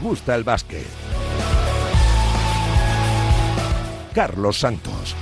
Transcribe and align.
gusta 0.00 0.34
el 0.34 0.44
básquet. 0.44 0.86
Carlos 4.14 4.58
Santos. 4.58 5.14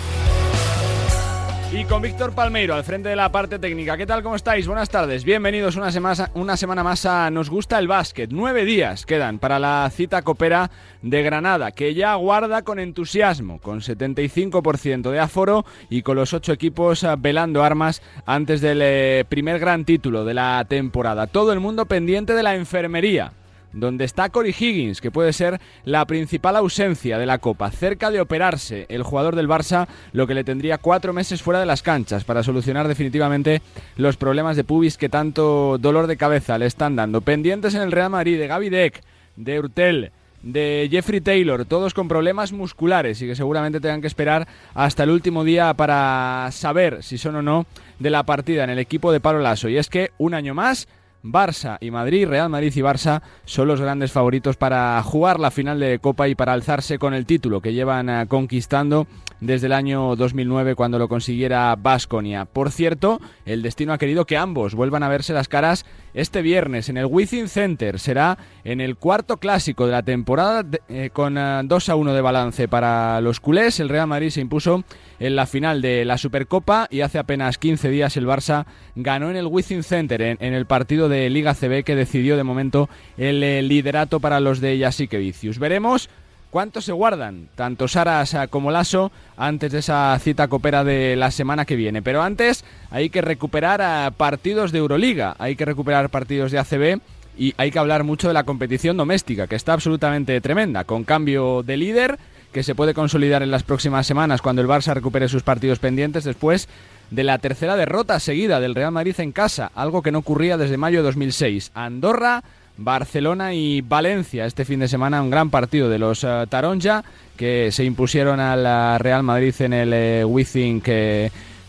Y 1.71 1.85
con 1.85 2.01
Víctor 2.01 2.33
Palmeiro 2.33 2.75
al 2.75 2.83
frente 2.83 3.11
de 3.11 3.17
la 3.17 3.31
parte 3.31 3.59
técnica. 3.59 3.99
¿Qué 3.99 4.07
tal? 4.07 4.23
¿Cómo 4.23 4.37
estáis? 4.37 4.67
Buenas 4.67 4.89
tardes. 4.89 5.23
Bienvenidos 5.23 5.77
una 5.77 5.93
semana, 5.93 6.31
una 6.33 6.57
semana 6.57 6.83
más 6.83 7.05
a 7.05 7.31
Nos 7.31 7.51
gusta 7.51 7.79
el 7.79 7.87
básquet. 7.87 8.31
Nueve 8.33 8.65
días 8.65 9.05
quedan 9.05 9.39
para 9.39 9.59
la 9.59 9.91
cita 9.95 10.23
copera 10.23 10.71
de 11.03 11.23
Granada, 11.23 11.73
que 11.73 11.93
ya 11.93 12.13
aguarda 12.13 12.63
con 12.63 12.79
entusiasmo, 12.79 13.61
con 13.61 13.81
75% 13.81 15.11
de 15.11 15.21
aforo 15.21 15.67
y 15.91 16.01
con 16.01 16.17
los 16.17 16.33
ocho 16.33 16.55
equipos 16.55 17.05
eh, 17.05 17.15
velando 17.19 17.63
armas 17.63 18.01
antes 18.25 18.63
del 18.63 18.81
eh, 18.81 19.27
primer 19.29 19.59
gran 19.59 19.85
título 19.85 20.25
de 20.25 20.33
la 20.33 20.65
temporada. 20.67 21.27
Todo 21.27 21.53
el 21.53 21.61
mundo 21.61 21.85
pendiente 21.85 22.33
de 22.33 22.43
la 22.43 22.55
enfermería 22.55 23.33
donde 23.73 24.05
está 24.05 24.29
Cory 24.31 24.55
Higgins, 24.59 25.01
que 25.01 25.11
puede 25.11 25.33
ser 25.33 25.61
la 25.85 26.07
principal 26.07 26.57
ausencia 26.57 27.19
de 27.19 27.27
la 27.27 27.39
Copa, 27.39 27.71
cerca 27.71 28.11
de 28.11 28.21
operarse 28.21 28.87
el 28.89 29.03
jugador 29.03 29.37
del 29.37 29.49
Barça, 29.49 29.87
lo 30.13 30.27
que 30.27 30.35
le 30.35 30.45
tendría 30.45 30.79
cuatro 30.79 31.13
meses 31.13 31.43
fuera 31.43 31.61
de 31.61 31.67
las 31.67 31.83
canchas 31.83 32.25
para 32.25 32.43
solucionar 32.43 32.89
definitivamente 32.89 33.63
los 33.97 34.17
problemas 34.17 34.57
de 34.57 34.65
pubis 34.65 34.97
que 34.97 35.09
tanto 35.09 35.79
dolor 35.79 36.07
de 36.07 36.17
cabeza 36.17 36.59
le 36.59 36.67
están 36.67 36.97
dando. 36.97 37.21
Pendientes 37.21 37.75
en 37.75 37.83
el 37.83 37.93
Real 37.93 38.11
Madrid 38.11 38.39
de 38.39 38.47
Gaby 38.47 38.69
Deck, 38.71 39.03
de 39.37 39.59
Urtel, 39.59 40.13
de 40.43 40.89
Jeffrey 40.91 41.21
Taylor, 41.21 41.65
todos 41.65 41.95
con 41.95 42.09
problemas 42.09 42.53
musculares 42.53 43.21
y 43.23 43.27
que 43.27 43.35
seguramente 43.35 43.81
tengan 43.81 44.01
que 44.01 44.07
esperar 44.07 44.47
hasta 44.75 45.03
el 45.03 45.11
último 45.11 45.45
día 45.45 45.75
para 45.75 46.49
saber 46.53 47.03
si 47.03 47.19
son 47.19 47.37
o 47.37 47.43
no 47.43 47.67
de 47.99 48.11
la 48.11 48.23
partida 48.23 48.65
en 48.65 48.71
el 48.71 48.79
equipo 48.79 49.11
de 49.13 49.21
Palo 49.21 49.41
Lasso. 49.41 49.69
Y 49.69 49.77
es 49.77 49.89
que 49.89 50.13
un 50.19 50.35
año 50.35 50.55
más 50.55 50.89
Barça 51.23 51.79
y 51.81 51.91
Madrid, 51.91 52.27
Real 52.27 52.49
Madrid 52.49 52.73
y 52.75 52.81
Barça 52.81 53.23
son 53.45 53.69
los 53.69 53.81
grandes 53.81 54.13
favoritos 54.13 54.57
para 54.57 55.03
jugar 55.03 55.41
la 55.41 55.51
final 55.51 55.81
de 55.81 55.99
Copa 55.99 56.29
y 56.29 56.35
para 56.35 56.53
alzarse 56.53 56.99
con 56.99 57.15
el 57.15 57.27
título 57.27 57.61
que 57.61 57.73
llevan 57.73 58.09
eh, 58.09 58.27
conquistando 58.29 59.07
desde 59.41 59.67
el 59.67 59.73
año 59.73 60.17
2009 60.17 60.75
cuando 60.75 60.99
lo 60.99 61.09
consiguiera 61.09 61.75
Basconia. 61.77 62.45
Por 62.45 62.71
cierto, 62.71 63.21
el 63.45 63.63
destino 63.63 63.93
ha 63.93 63.99
querido 63.99 64.27
que 64.27 64.37
ambos 64.37 64.75
vuelvan 64.75 65.03
a 65.03 65.09
verse 65.09 65.33
las 65.33 65.49
caras 65.49 65.85
este 66.19 66.43
viernes 66.43 66.89
en 66.89 66.97
el 66.97 67.07
Within 67.07 67.49
Center. 67.49 68.01
Será 68.01 68.39
en 68.65 68.81
el 68.81 68.97
cuarto 68.97 69.37
clásico 69.37 69.87
de 69.87 69.93
la 69.93 70.03
temporada 70.03 70.65
eh, 70.89 71.11
con 71.13 71.35
2 71.35 71.89
eh, 71.89 71.93
a 71.93 71.95
1 71.95 72.13
de 72.13 72.21
balance 72.21 72.67
para 72.67 73.21
los 73.21 73.39
culés. 73.39 73.79
El 73.79 73.89
Real 73.89 74.09
Madrid 74.09 74.31
se 74.31 74.41
impuso 74.41 74.83
en 75.21 75.37
la 75.37 75.47
final 75.47 75.81
de 75.81 76.05
la 76.05 76.19
Supercopa 76.19 76.89
y 76.91 77.03
hace 77.03 77.19
apenas 77.19 77.59
15 77.59 77.89
días 77.91 78.17
el 78.17 78.27
Barça 78.27 78.67
ganó 78.97 79.31
en 79.31 79.37
el 79.37 79.47
Within 79.47 79.85
Center 79.85 80.21
en, 80.21 80.39
el 80.41 80.67
partido 80.67 81.09
de 81.09 81.31
Liga 81.31 81.55
CB 81.55 81.85
que 81.85 81.95
decidió 81.95 82.37
de 82.37 82.43
momento 82.43 82.89
el, 83.17 83.43
eh, 83.45 83.63
liderato 83.63 84.19
para 84.19 84.41
los 84.41 84.61
de 84.61 84.79
Jasikevicius. 84.81 85.61
Veremos 85.61 86.11
¿Cuántos 86.51 86.87
se 86.87 86.93
guardan? 86.93 87.49
Tanto 87.55 87.89
Saras 87.89 88.35
como 88.49 88.71
Lasso 88.71 89.13
antes 89.37 89.71
de 89.71 89.81
esa 89.81 90.19
cita 90.19 90.49
copera 90.49 90.83
de 90.83 91.15
la 91.15 91.31
semana 91.31 91.67
que 91.67 91.77
viene. 91.77 92.01
Pero 92.01 92.23
antes 92.23 92.65
hay 92.91 93.11
que 93.11 93.21
recuperar 93.21 94.13
partidos 94.13 94.73
de 94.73 94.79
Euroliga, 94.79 95.37
hay 95.39 95.57
que 95.57 95.67
recuperar 95.67 96.09
partidos 96.09 96.51
de 96.51 96.59
ACB 96.59 97.01
y 97.37 97.55
hay 97.59 97.71
que 97.71 97.79
hablar 97.79 98.03
mucho 98.03 98.29
de 98.29 98.35
la 98.35 98.45
competición 98.45 98.97
doméstica, 98.97 99.47
que 99.47 99.57
está 99.57 99.75
absolutamente 99.75 100.41
tremenda, 100.41 100.85
con 100.85 101.05
cambio 101.05 101.63
de 101.63 101.77
líder 101.77 102.19
que 102.53 102.63
se 102.63 102.75
puede 102.75 102.95
consolidar 102.95 103.43
en 103.43 103.51
las 103.51 103.63
próximas 103.63 104.07
semanas 104.07 104.41
cuando 104.41 104.63
el 104.63 104.69
Barça 104.69 104.95
recupere 104.95 105.29
sus 105.29 105.43
partidos 105.43 105.79
pendientes 105.79 106.25
después 106.25 106.67
de 107.11 107.25
la 107.25 107.39
tercera 107.39 107.77
derrota 107.77 108.19
seguida 108.21 108.59
del 108.59 108.75
Real 108.75 108.91
Madrid 108.91 109.15
en 109.19 109.33
casa, 109.33 109.71
algo 109.75 110.03
que 110.03 110.13
no 110.13 110.19
ocurría 110.21 110.57
desde 110.57 110.77
mayo 110.77 110.99
de 110.99 111.05
2006. 111.05 111.73
Andorra 111.75 112.43
Barcelona 112.79 113.53
y 113.53 113.83
Valencia. 113.83 114.47
Este 114.47 114.65
fin 114.65 114.81
de 114.81 114.89
semana 114.89 115.21
un 115.21 115.31
gran 115.31 115.51
partido 115.51 115.91
de 115.91 115.99
los 115.99 116.25
uh, 116.25 116.47
Taronja 116.49 117.05
que 117.37 117.71
se 117.73 117.85
impusieron 117.85 118.41
al 118.41 118.99
Real 119.01 119.23
Madrid 119.23 119.55
en 119.61 119.73
el 119.73 120.25
uh, 120.25 120.29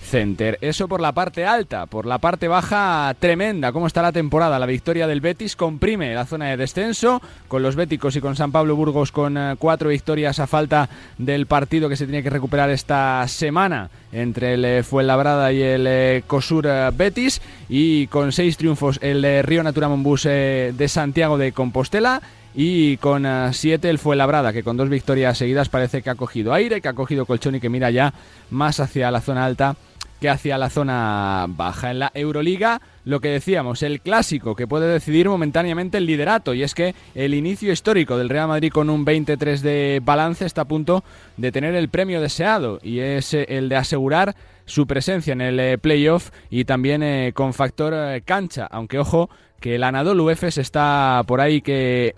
Center. 0.10 0.58
Eso 0.62 0.88
por 0.88 1.02
la 1.02 1.12
parte 1.12 1.46
alta, 1.46 1.86
por 1.86 2.06
la 2.08 2.18
parte 2.18 2.48
baja 2.48 3.16
tremenda. 3.20 3.72
¿Cómo 3.72 3.86
está 3.86 4.02
la 4.02 4.12
temporada? 4.12 4.58
La 4.58 4.66
victoria 4.66 5.06
del 5.06 5.22
Betis 5.22 5.56
comprime 5.56 6.16
la 6.16 6.26
zona 6.26 6.48
de 6.48 6.58
descenso 6.58 7.22
con 7.48 7.62
los 7.62 7.76
béticos 7.76 8.16
y 8.16 8.22
con 8.22 8.36
San 8.36 8.52
Pablo 8.52 8.76
Burgos 8.76 9.12
con 9.12 9.38
eh, 9.38 9.56
cuatro 9.60 9.90
victorias 9.90 10.40
a 10.40 10.48
falta 10.48 10.90
del 11.20 11.46
partido 11.46 11.90
que 11.90 11.96
se 11.96 12.06
tiene 12.06 12.24
que 12.24 12.32
recuperar 12.32 12.72
esta 12.72 13.24
semana 13.28 13.92
entre 14.12 14.56
el 14.56 14.66
eh, 14.66 14.84
Fuenlabrada 14.84 15.54
y 15.54 15.62
el 15.62 15.86
eh, 15.88 16.24
Cosur 16.26 16.68
Betis 16.94 17.40
y 17.70 18.08
con 18.08 18.32
seis 18.32 18.58
triunfos 18.58 18.98
el 19.04 19.44
Río 19.44 19.62
Natura 19.62 19.90
Monbus 19.90 20.24
de 20.24 20.88
Santiago 20.88 21.38
de 21.38 21.52
Compostela 21.52 22.22
y 22.56 22.98
con 22.98 23.28
siete 23.54 23.92
el 23.92 24.00
Fuenlabrada, 24.00 24.52
que 24.52 24.64
con 24.64 24.76
dos 24.76 24.90
victorias 24.90 25.38
seguidas 25.38 25.70
parece 25.70 26.02
que 26.02 26.10
ha 26.10 26.16
cogido 26.16 26.52
aire, 26.52 26.82
que 26.82 26.88
ha 26.88 26.94
cogido 26.94 27.28
colchón 27.28 27.56
y 27.56 27.60
que 27.60 27.70
mira 27.70 27.92
ya 27.92 28.14
más 28.50 28.80
hacia 28.80 29.12
la 29.12 29.22
zona 29.22 29.46
alta 29.46 29.76
que 30.20 30.30
hacia 30.30 30.58
la 30.58 30.70
zona 30.70 31.46
baja. 31.50 31.92
En 31.92 32.00
la 32.00 32.12
Euroliga, 32.14 32.82
lo 33.06 33.20
que 33.20 33.30
decíamos, 33.30 33.84
el 33.84 34.02
clásico 34.02 34.56
que 34.56 34.68
puede 34.68 34.88
decidir 34.88 35.30
momentáneamente 35.30 35.98
el 35.98 36.06
liderato, 36.06 36.54
y 36.54 36.64
es 36.64 36.76
que 36.76 36.96
el 37.16 37.34
inicio 37.34 37.72
histórico 37.72 38.18
del 38.18 38.30
Real 38.30 38.48
Madrid 38.48 38.72
con 38.72 38.90
un 38.90 39.06
23 39.06 39.62
de 39.62 40.02
balance 40.04 40.46
está 40.46 40.62
a 40.62 40.68
punto 40.68 41.04
de 41.38 41.52
tener 41.52 41.76
el 41.76 41.90
premio 41.90 42.22
deseado, 42.22 42.80
y 42.84 43.00
es 43.00 43.34
eh, 43.34 43.46
el 43.50 43.70
de 43.70 43.78
asegurar 43.78 44.36
su 44.66 44.86
presencia 44.86 45.34
en 45.34 45.42
el 45.42 45.60
eh, 45.60 45.78
playoff 45.78 46.30
y 46.50 46.66
también 46.66 47.02
eh, 47.02 47.32
con 47.34 47.54
factor 47.54 48.22
cancha, 48.24 48.68
aunque 48.70 49.00
ojo 49.00 49.30
que 49.60 49.76
el 49.76 49.84
Anadolu 49.84 50.30
Efes 50.30 50.58
está 50.58 51.24
por 51.26 51.42
ahí 51.42 51.62
que 51.62 52.16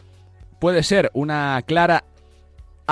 puede 0.59 0.83
ser 0.83 1.09
una 1.13 1.63
clara 1.65 2.03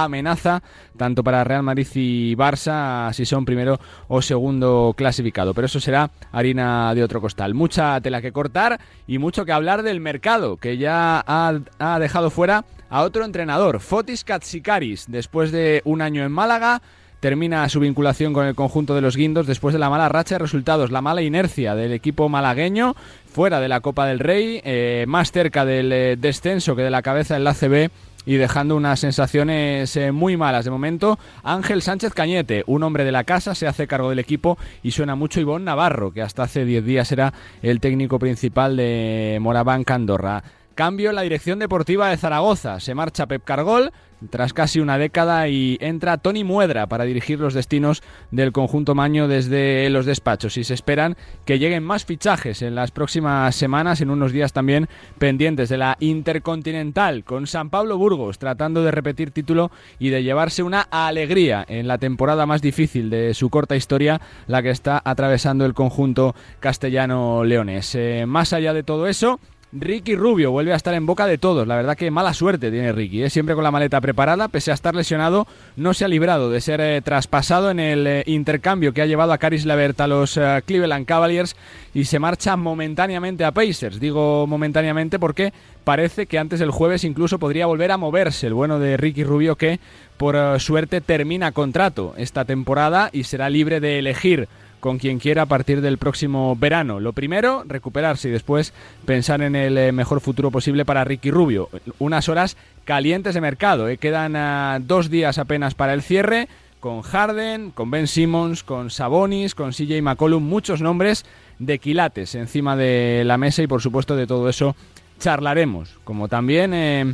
amenaza 0.03 0.61
tanto 0.97 1.23
para 1.23 1.43
Real 1.43 1.63
Madrid 1.63 1.87
y 1.95 2.35
Barça 2.35 3.11
si 3.13 3.25
son 3.25 3.45
primero 3.45 3.79
o 4.07 4.21
segundo 4.21 4.93
clasificado. 4.95 5.53
Pero 5.53 5.65
eso 5.65 5.79
será 5.79 6.11
harina 6.31 6.93
de 6.93 7.03
otro 7.03 7.21
costal. 7.21 7.53
Mucha 7.53 7.99
tela 8.01 8.21
que 8.21 8.31
cortar 8.31 8.79
y 9.07 9.17
mucho 9.17 9.45
que 9.45 9.51
hablar 9.51 9.83
del 9.83 9.99
mercado 9.99 10.57
que 10.57 10.77
ya 10.77 11.23
ha, 11.25 11.99
dejado 11.99 12.29
fuera 12.29 12.65
a 12.89 13.03
otro 13.03 13.23
entrenador, 13.23 13.79
Fotis 13.79 14.23
Katsikaris, 14.23 15.05
después 15.07 15.51
de 15.51 15.81
un 15.85 16.01
año 16.01 16.23
en 16.23 16.31
Málaga 16.31 16.81
termina 17.19 17.67
su 17.69 17.79
vinculación 17.79 18.33
con 18.33 18.45
el 18.45 18.55
conjunto 18.55 18.95
de 18.95 19.01
los 19.01 19.17
guindos 19.17 19.45
después 19.45 19.73
de 19.73 19.79
la 19.79 19.89
mala 19.89 20.09
racha 20.09 20.35
de 20.35 20.39
resultados, 20.39 20.91
la 20.91 21.01
mala 21.01 21.21
inercia 21.21 21.75
del 21.75 21.91
equipo 21.91 22.29
malagueño, 22.29 22.95
fuera 23.31 23.59
de 23.59 23.67
la 23.67 23.81
Copa 23.81 24.05
del 24.07 24.19
Rey, 24.19 24.61
eh, 24.63 25.05
más 25.07 25.31
cerca 25.31 25.65
del 25.65 25.91
eh, 25.91 26.15
descenso 26.17 26.75
que 26.75 26.81
de 26.81 26.89
la 26.89 27.01
cabeza 27.01 27.33
del 27.33 27.47
ACB 27.47 27.91
y 28.25 28.35
dejando 28.35 28.75
unas 28.75 28.99
sensaciones 28.99 29.95
eh, 29.95 30.11
muy 30.11 30.37
malas. 30.37 30.65
De 30.65 30.71
momento, 30.71 31.17
Ángel 31.43 31.81
Sánchez 31.81 32.13
Cañete, 32.13 32.63
un 32.67 32.83
hombre 32.83 33.03
de 33.03 33.11
la 33.11 33.23
casa, 33.23 33.55
se 33.55 33.67
hace 33.67 33.87
cargo 33.87 34.09
del 34.09 34.19
equipo 34.19 34.57
y 34.83 34.91
suena 34.91 35.15
mucho 35.15 35.39
Ivonne 35.39 35.65
Navarro, 35.65 36.11
que 36.11 36.21
hasta 36.21 36.43
hace 36.43 36.65
10 36.65 36.85
días 36.85 37.11
era 37.11 37.33
el 37.61 37.79
técnico 37.79 38.19
principal 38.19 38.77
de 38.77 39.37
Moraván 39.41 39.83
Candorra. 39.83 40.43
Cambio 40.75 41.09
en 41.09 41.15
la 41.15 41.23
dirección 41.23 41.59
deportiva 41.59 42.09
de 42.09 42.17
Zaragoza. 42.17 42.79
Se 42.79 42.95
marcha 42.95 43.25
Pep 43.27 43.43
Cargol 43.43 43.91
tras 44.29 44.53
casi 44.53 44.79
una 44.79 44.97
década 44.97 45.47
y 45.47 45.77
entra 45.81 46.17
Tony 46.17 46.43
Muedra 46.43 46.87
para 46.87 47.05
dirigir 47.05 47.39
los 47.39 47.53
destinos 47.53 48.03
del 48.31 48.51
conjunto 48.51 48.95
Maño 48.95 49.27
desde 49.27 49.89
los 49.89 50.05
despachos. 50.05 50.57
Y 50.57 50.63
se 50.63 50.73
esperan 50.73 51.15
que 51.45 51.59
lleguen 51.59 51.83
más 51.83 52.05
fichajes 52.05 52.61
en 52.61 52.75
las 52.75 52.91
próximas 52.91 53.55
semanas, 53.55 54.01
en 54.01 54.09
unos 54.09 54.31
días 54.31 54.53
también 54.53 54.87
pendientes 55.17 55.69
de 55.69 55.77
la 55.77 55.97
Intercontinental 55.99 57.23
con 57.23 57.47
San 57.47 57.69
Pablo 57.69 57.97
Burgos 57.97 58.39
tratando 58.39 58.83
de 58.83 58.91
repetir 58.91 59.31
título 59.31 59.71
y 59.99 60.09
de 60.09 60.23
llevarse 60.23 60.63
una 60.63 60.81
alegría 60.81 61.65
en 61.67 61.87
la 61.87 61.97
temporada 61.97 62.45
más 62.45 62.61
difícil 62.61 63.09
de 63.09 63.33
su 63.33 63.49
corta 63.49 63.75
historia, 63.75 64.21
la 64.47 64.61
que 64.61 64.69
está 64.69 65.01
atravesando 65.03 65.65
el 65.65 65.73
conjunto 65.73 66.35
castellano-leones. 66.59 67.95
Eh, 67.95 68.25
más 68.27 68.53
allá 68.53 68.73
de 68.73 68.83
todo 68.83 69.07
eso, 69.07 69.39
Ricky 69.71 70.15
Rubio 70.15 70.49
vuelve 70.49 70.73
a 70.73 70.75
estar 70.75 70.95
en 70.95 71.05
boca 71.05 71.27
de 71.27 71.37
todos. 71.37 71.67
La 71.67 71.75
verdad 71.75 71.95
que 71.95 72.09
mala 72.09 72.33
suerte 72.33 72.71
tiene 72.71 72.91
Ricky. 72.91 73.21
¿eh? 73.23 73.29
Siempre 73.29 73.53
con 73.53 73.63
la 73.63 73.69
maleta 73.69 74.01
preparada, 74.01 74.47
pese 74.47 74.71
a 74.71 74.73
estar 74.73 74.95
lesionado, 74.95 75.45
no 75.75 75.93
se 75.93 76.05
ha 76.05 76.07
librado 76.07 76.49
de 76.49 76.59
ser 76.59 76.81
eh, 76.81 77.01
traspasado 77.03 77.69
en 77.69 77.79
el 77.79 78.07
eh, 78.07 78.23
intercambio 78.25 78.93
que 78.93 79.03
ha 79.03 79.05
llevado 79.05 79.31
a 79.31 79.37
Caris 79.37 79.67
Levert 79.67 80.01
a 80.01 80.07
los 80.07 80.39
Cleveland 80.65 81.05
Cavaliers 81.05 81.55
y 81.93 82.05
se 82.05 82.17
marcha 82.17 82.55
momentáneamente 82.55 83.45
a 83.45 83.51
Pacers. 83.51 83.99
Digo 83.99 84.47
momentáneamente 84.47 85.19
porque 85.19 85.53
parece 85.83 86.25
que 86.25 86.39
antes 86.39 86.59
del 86.59 86.71
jueves 86.71 87.03
incluso 87.03 87.37
podría 87.37 87.67
volver 87.67 87.91
a 87.91 87.97
moverse 87.97 88.47
el 88.47 88.55
bueno 88.55 88.79
de 88.79 88.97
Ricky 88.97 89.23
Rubio 89.23 89.55
que 89.55 89.79
por 90.17 90.59
suerte 90.59 90.99
termina 90.99 91.51
contrato 91.51 92.15
esta 92.17 92.43
temporada 92.43 93.09
y 93.13 93.23
será 93.23 93.49
libre 93.49 93.79
de 93.79 93.99
elegir 93.99 94.47
con 94.79 94.97
quien 94.97 95.19
quiera 95.19 95.43
a 95.43 95.45
partir 95.45 95.81
del 95.81 95.97
próximo 95.97 96.55
verano. 96.55 96.99
Lo 96.99 97.13
primero, 97.13 97.63
recuperarse 97.67 98.29
y 98.29 98.31
después 98.31 98.73
pensar 99.05 99.41
en 99.41 99.55
el 99.55 99.77
eh, 99.77 99.91
mejor 99.91 100.21
futuro 100.21 100.51
posible 100.51 100.85
para 100.85 101.03
Ricky 101.03 101.31
Rubio. 101.31 101.69
Unas 101.99 102.29
horas 102.29 102.57
calientes 102.85 103.33
de 103.33 103.41
mercado. 103.41 103.87
¿eh? 103.89 103.97
Quedan 103.97 104.35
ah, 104.35 104.79
dos 104.81 105.09
días 105.09 105.37
apenas 105.37 105.75
para 105.75 105.93
el 105.93 106.01
cierre. 106.01 106.47
Con 106.79 107.01
Harden, 107.01 107.71
con 107.71 107.91
Ben 107.91 108.07
Simmons, 108.07 108.63
con 108.63 108.89
Sabonis, 108.89 109.53
con 109.53 109.71
CJ 109.71 110.01
McCollum, 110.01 110.41
muchos 110.41 110.81
nombres 110.81 111.25
de 111.59 111.77
quilates 111.77 112.35
encima 112.35 112.77
de 112.77 113.23
la 113.25 113.37
mesa 113.37 113.61
y 113.61 113.67
por 113.67 113.81
supuesto 113.81 114.15
de 114.15 114.25
todo 114.25 114.47
eso 114.47 114.77
charlaremos. 115.19 115.99
Como 116.05 116.29
también 116.29 116.73
eh, 116.73 117.13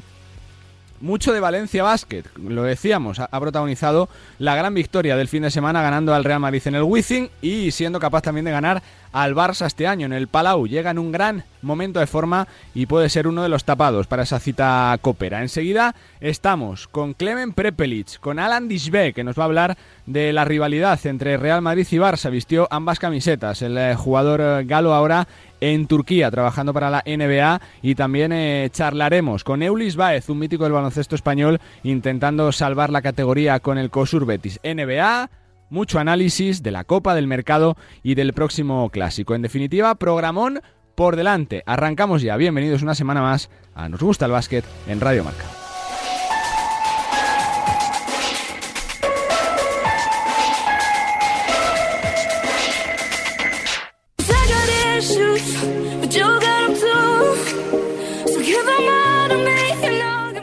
mucho 1.06 1.32
de 1.32 1.40
Valencia 1.40 1.84
Basket, 1.84 2.24
lo 2.36 2.64
decíamos, 2.64 3.20
ha, 3.20 3.40
protagonizado 3.40 4.10
la 4.40 4.56
gran 4.56 4.74
victoria 4.74 5.16
del 5.16 5.28
fin 5.28 5.44
de 5.44 5.52
semana 5.52 5.84
ganando 5.84 6.16
al 6.16 6.24
Real 6.24 6.40
Madrid 6.40 6.64
en 6.66 6.74
el 6.74 6.82
Wizzing 6.82 7.30
y 7.44 7.70
siendo 7.70 8.00
capaz 8.00 8.24
también 8.24 8.44
de 8.44 8.52
ganar 8.52 8.82
al 9.16 9.34
Barça 9.34 9.66
este 9.66 9.88
año 9.88 10.06
en 10.06 10.12
el 10.12 10.28
Palau. 10.28 10.68
Llega 10.68 10.92
en 10.92 11.00
un 11.00 11.14
gran 11.14 11.46
momento 11.62 12.02
de 12.02 12.06
forma 12.06 12.50
y 12.74 12.86
puede 12.86 13.08
ser 13.08 13.30
uno 13.30 13.44
de 13.44 13.50
los 13.50 13.64
tapados 13.64 14.08
para 14.08 14.24
esa 14.24 14.42
cita 14.42 14.96
copera. 15.02 15.42
Enseguida 15.42 15.96
estamos 16.20 16.90
con 16.90 17.14
Clemen 17.14 17.54
Prepelic, 17.54 18.20
con 18.20 18.40
Alan 18.40 18.68
Disbe, 18.68 19.14
que 19.14 19.24
nos 19.24 19.40
va 19.40 19.44
a 19.44 19.46
hablar 19.46 19.78
de 20.06 20.34
la 20.34 20.44
rivalidad 20.44 21.00
entre 21.06 21.38
Real 21.38 21.62
Madrid 21.62 21.88
y 21.90 21.96
Barça. 21.96 22.30
Vistió 22.30 22.68
ambas 22.70 23.00
camisetas. 23.00 23.62
El 23.62 23.78
eh, 23.78 23.96
jugador 23.96 24.42
eh, 24.42 24.66
galo 24.66 24.94
ahora 24.94 25.30
en 25.62 25.88
Turquía, 25.88 26.30
trabajando 26.30 26.74
para 26.74 26.90
la 26.90 27.04
NBA. 27.06 27.62
Y 27.84 27.96
también 27.96 28.34
eh, 28.34 28.70
charlaremos 28.74 29.46
con 29.46 29.64
Eulis 29.64 29.96
Baez, 29.96 30.28
un 30.28 30.40
mítico 30.40 30.66
del 30.66 30.74
baloncesto 30.74 31.16
español, 31.16 31.62
intentando 31.84 32.52
salvar 32.52 32.90
la 32.90 33.02
categoría 33.02 33.62
con 33.62 33.78
el 33.78 33.90
COSUR 33.90 34.26
Betis. 34.26 34.60
NBA 34.62 35.30
mucho 35.70 36.00
análisis 36.00 36.64
de 36.64 36.72
la 36.72 36.84
Copa, 36.84 37.16
del 37.16 37.28
mercado 37.28 37.76
y 38.04 38.16
del 38.16 38.34
próximo 38.34 38.90
clásico. 38.90 39.36
En 39.36 39.42
definitiva, 39.42 39.96
programón 39.96 40.62
por 40.96 41.16
delante. 41.16 41.64
Arrancamos 41.66 42.22
ya. 42.22 42.38
Bienvenidos 42.38 42.82
una 42.82 42.96
semana 42.96 43.22
más 43.22 43.50
a 43.74 43.90
Nos 43.90 44.02
gusta 44.02 44.26
el 44.26 44.32
básquet 44.32 44.66
en 44.88 45.02
Radio 45.02 45.24
Marca. 45.24 45.65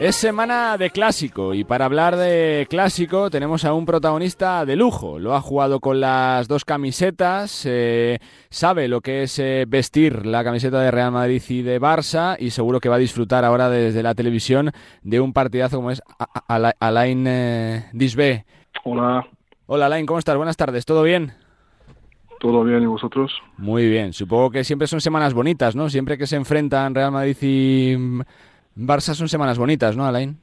Es 0.03 0.17
semana 0.17 0.77
de 0.79 0.91
clásico 0.91 1.55
y 1.55 1.63
para 1.63 1.85
hablar 1.85 2.17
de 2.17 2.67
clásico 2.69 3.31
tenemos 3.31 3.65
a 3.65 3.73
un 3.73 3.87
protagonista 3.87 4.67
de 4.67 4.75
lujo. 4.75 5.21
Lo 5.21 5.33
ha 5.33 5.41
jugado 5.41 5.79
con 5.79 6.01
las 6.01 6.49
dos 6.49 6.65
camisetas, 6.65 7.65
eh, 7.67 8.19
sabe 8.51 8.89
lo 8.89 9.01
que 9.01 9.23
es 9.23 9.39
eh, 9.39 9.65
vestir 9.69 10.27
la 10.27 10.43
camiseta 10.43 10.81
de 10.81 10.91
Real 10.91 11.13
Madrid 11.13 11.41
y 11.49 11.63
de 11.63 11.81
Barça 11.81 12.35
y 12.37 12.51
seguro 12.51 12.81
que 12.81 12.89
va 12.89 12.97
a 12.97 12.99
disfrutar 12.99 13.45
ahora 13.45 13.71
desde 13.71 14.03
la 14.03 14.17
televisión 14.17 14.73
de 15.05 15.21
un 15.21 15.33
partidazo 15.33 15.77
como 15.77 15.93
es 15.93 16.03
Alain 16.49 17.25
eh, 17.29 17.85
Disbe. 17.93 18.45
Hola. 18.83 19.25
Hola 19.67 19.87
Alain, 19.87 20.05
¿cómo 20.05 20.19
estás? 20.19 20.37
Buenas 20.37 20.57
tardes, 20.57 20.85
¿todo 20.85 21.05
bien? 21.05 21.33
Todo 22.41 22.65
bien, 22.65 22.83
¿y 22.83 22.87
vosotros? 22.87 23.33
Muy 23.57 23.89
bien, 23.89 24.13
supongo 24.13 24.51
que 24.51 24.65
siempre 24.65 24.89
son 24.89 25.01
semanas 25.01 25.33
bonitas, 25.33 25.77
¿no? 25.77 25.89
Siempre 25.89 26.19
que 26.19 26.27
se 26.27 26.35
enfrentan 26.35 26.93
Real 26.93 27.13
Madrid 27.13 27.37
y 27.41 27.97
Barça 28.77 29.15
son 29.15 29.29
semanas 29.29 29.59
bonitas, 29.59 29.97
¿no, 29.97 30.07
Alain? 30.07 30.39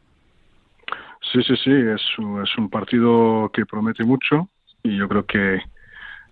Sí, 1.32 1.42
sí, 1.44 1.56
sí, 1.64 1.72
es, 1.72 2.02
es 2.44 2.58
un 2.58 2.70
partido 2.70 3.50
que 3.54 3.66
promete 3.66 4.04
mucho 4.04 4.50
y 4.84 4.98
yo 4.98 5.08
creo 5.08 5.26
que, 5.26 5.62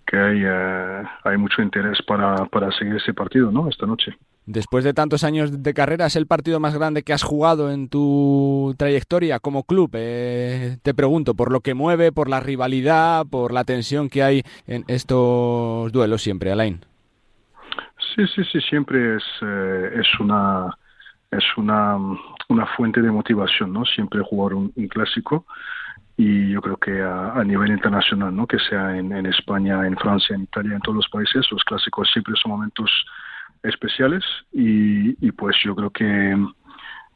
que 0.05 0.17
hay, 0.17 0.41
eh, 0.43 1.03
hay 1.23 1.37
mucho 1.37 1.61
interés 1.61 2.01
para, 2.07 2.45
para 2.45 2.71
seguir 2.71 2.95
ese 2.95 3.13
partido, 3.13 3.51
¿no? 3.51 3.69
Esta 3.69 3.85
noche. 3.85 4.17
Después 4.45 4.85
de 4.85 4.93
tantos 4.93 5.25
años 5.25 5.61
de 5.61 5.73
carrera, 5.73 6.05
¿es 6.05 6.15
el 6.15 6.25
partido 6.25 6.61
más 6.61 6.73
grande 6.73 7.03
que 7.03 7.11
has 7.11 7.21
jugado 7.21 7.69
en 7.69 7.89
tu 7.89 8.73
trayectoria 8.77 9.39
como 9.39 9.63
club? 9.63 9.91
Eh, 9.93 10.77
te 10.81 10.93
pregunto, 10.93 11.33
por 11.33 11.51
lo 11.51 11.59
que 11.59 11.73
mueve, 11.73 12.13
por 12.13 12.29
la 12.29 12.39
rivalidad, 12.39 13.25
por 13.29 13.51
la 13.51 13.65
tensión 13.65 14.09
que 14.09 14.23
hay 14.23 14.43
en 14.65 14.85
estos 14.87 15.91
duelos 15.91 16.21
siempre, 16.21 16.53
Alain. 16.53 16.79
Sí, 18.15 18.25
sí, 18.33 18.41
sí, 18.49 18.61
siempre 18.61 19.17
es, 19.17 19.23
eh, 19.41 19.99
es 19.99 20.19
una 20.21 20.73
es 21.31 21.43
una, 21.57 21.97
una 22.49 22.65
fuente 22.75 23.01
de 23.01 23.11
motivación, 23.11 23.73
¿no? 23.73 23.85
Siempre 23.85 24.21
jugar 24.21 24.53
un, 24.53 24.69
clásico 24.89 25.45
y 26.15 26.49
yo 26.49 26.61
creo 26.61 26.77
que 26.77 27.01
a, 27.01 27.43
nivel 27.43 27.71
internacional, 27.71 28.35
¿no? 28.35 28.47
Que 28.47 28.59
sea 28.59 28.97
en, 28.97 29.25
España, 29.25 29.85
en 29.85 29.97
Francia, 29.97 30.35
en 30.35 30.43
Italia, 30.43 30.75
en 30.75 30.81
todos 30.81 30.95
los 30.95 31.09
países, 31.09 31.45
los 31.51 31.63
clásicos 31.63 32.09
siempre 32.11 32.33
son 32.41 32.51
momentos 32.51 32.91
especiales 33.63 34.23
y, 34.51 35.25
y 35.25 35.31
pues 35.31 35.55
yo 35.63 35.75
creo 35.75 35.89
que 35.89 36.35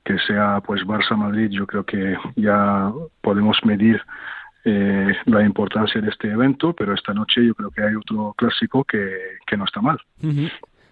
que 0.04 0.18
sea 0.20 0.62
pues 0.66 0.82
Barça 0.82 1.16
Madrid 1.16 1.50
yo 1.52 1.68
creo 1.68 1.86
que 1.86 2.18
ya 2.36 2.92
podemos 3.22 3.58
medir 3.64 4.02
eh, 4.66 5.16
la 5.26 5.44
importancia 5.44 6.02
de 6.02 6.10
este 6.10 6.30
evento 6.30 6.74
pero 6.74 6.94
esta 6.94 7.14
noche 7.14 7.46
yo 7.46 7.54
creo 7.54 7.70
que 7.70 7.84
hay 7.84 7.96
otro 7.96 8.34
clásico 8.36 8.84
que, 8.84 9.38
que 9.46 9.58
no 9.58 9.66
está 9.66 9.82
mal 9.82 10.00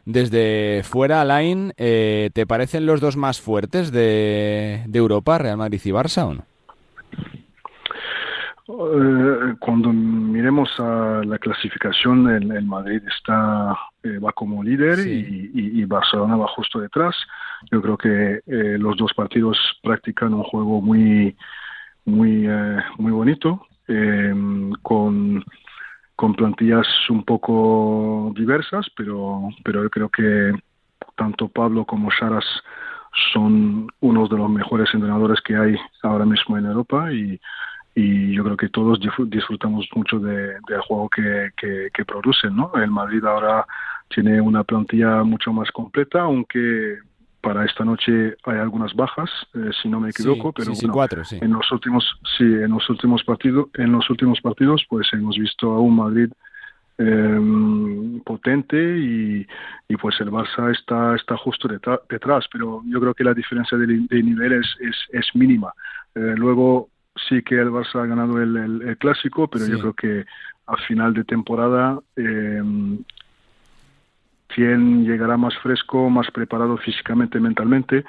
desde 0.06 0.82
fuera, 0.84 1.22
Alain, 1.22 1.74
eh, 1.78 2.30
¿te 2.34 2.46
parecen 2.46 2.86
los 2.86 3.02
dos 3.02 3.18
más 3.18 3.40
fuertes 3.42 3.92
de, 3.92 4.84
Europa, 4.94 5.38
Real 5.38 5.58
Madrid 5.58 5.82
y 5.84 5.90
Barça 5.90 6.26
o 6.26 6.34
no? 6.34 6.46
Eh, 8.72 9.56
cuando 9.60 9.92
miremos 9.92 10.70
a 10.80 11.22
la 11.26 11.38
clasificación, 11.40 12.30
el, 12.30 12.66
Madrid 12.66 13.02
está 13.08 13.78
eh, 14.04 14.20
va 14.20 14.32
como 14.32 14.64
líder 14.64 15.00
y, 15.08 15.84
Barcelona 15.86 16.38
va 16.38 16.48
justo 16.48 16.80
detrás. 16.80 17.16
Yo 17.72 17.82
creo 17.82 17.98
que 17.98 18.42
los 18.78 18.96
dos 18.98 19.14
partidos 19.14 19.58
practican 19.82 20.34
un 20.34 20.44
juego 20.44 20.82
muy 20.82 21.36
muy 22.06 22.48
muy 22.98 23.12
bonito 23.12 23.66
con 24.84 25.44
con 26.20 26.34
plantillas 26.34 26.86
un 27.10 27.24
poco 27.24 28.34
diversas, 28.36 28.86
pero, 28.98 29.48
pero 29.64 29.84
yo 29.84 29.90
creo 29.90 30.10
que 30.10 30.52
tanto 31.16 31.48
Pablo 31.48 31.86
como 31.86 32.10
Sharas 32.12 32.44
son 33.32 33.88
unos 34.02 34.30
de 34.30 34.36
los 34.36 34.50
mejores 34.50 34.94
entrenadores 34.94 35.40
que 35.40 35.56
hay 35.56 35.78
ahora 36.04 36.26
mismo 36.26 36.58
en 36.58 36.66
Europa 36.66 37.10
y, 37.14 37.40
y 37.96 38.34
yo 38.34 38.44
creo 38.44 38.58
que 38.58 38.68
todos 38.68 39.00
disfrutamos 39.30 39.88
mucho 39.96 40.20
de, 40.20 40.56
del 40.68 40.82
juego 40.82 41.08
que, 41.08 41.52
que, 41.56 42.04
producen. 42.04 42.54
¿no? 42.54 42.74
El 42.76 42.92
Madrid 42.92 43.24
ahora 43.24 43.66
tiene 44.10 44.42
una 44.42 44.66
plantilla 44.66 45.24
mucho 45.24 45.54
más 45.54 45.72
completa, 45.72 46.24
aunque 46.24 46.98
para 47.42 47.66
esta 47.66 47.86
noche 47.86 48.36
hay 48.44 48.58
algunas 48.58 48.94
bajas, 48.96 49.30
eh, 49.54 49.70
si 49.82 49.88
no 49.90 50.00
me 50.00 50.10
equivoco, 50.10 50.52
pero 50.52 50.74
en 51.42 51.52
los 51.52 51.72
últimos 51.72 52.20
sí, 52.38 52.44
en 52.44 52.72
los 52.72 52.90
últimos 52.90 53.24
partidos, 53.24 53.68
en 53.76 53.92
los 53.92 54.10
últimos 54.10 54.42
partidos, 54.42 54.86
pues 54.90 55.08
hemos 55.14 55.38
visto 55.38 55.72
a 55.72 55.80
un 55.80 55.96
Madrid 55.96 56.32
em, 56.98 58.20
potente 58.22 58.78
y, 58.78 59.48
y, 59.88 59.96
pues 59.96 60.20
el 60.20 60.32
Barça 60.32 60.72
está 60.72 61.16
está 61.16 61.38
justo 61.38 61.70
detrás, 62.10 62.46
pero 62.52 62.82
yo 62.86 63.00
creo 63.00 63.14
que 63.14 63.24
la 63.24 63.34
diferencia 63.34 63.78
de, 63.78 63.88
nivel 63.88 64.54
es, 64.54 64.68
es, 65.12 65.28
mínima. 65.34 65.72
Eh, 66.16 66.34
luego 66.36 66.90
sí 67.30 67.42
que 67.42 67.56
el 67.56 67.70
Barça 67.70 68.04
ha 68.04 68.06
ganado 68.06 68.42
el, 68.42 68.98
clásico, 68.98 69.48
pero 69.48 69.66
yo 69.66 69.80
creo 69.80 69.94
que 69.94 70.26
a 70.68 70.76
final 70.88 71.14
de 71.14 71.24
temporada 71.24 72.00
eh, 74.50 74.54
quien 74.54 75.06
llegará 75.06 75.38
más 75.38 75.56
fresco, 75.58 76.10
más 76.10 76.28
preparado 76.32 76.78
físicamente, 76.78 77.40
mentalmente, 77.40 78.04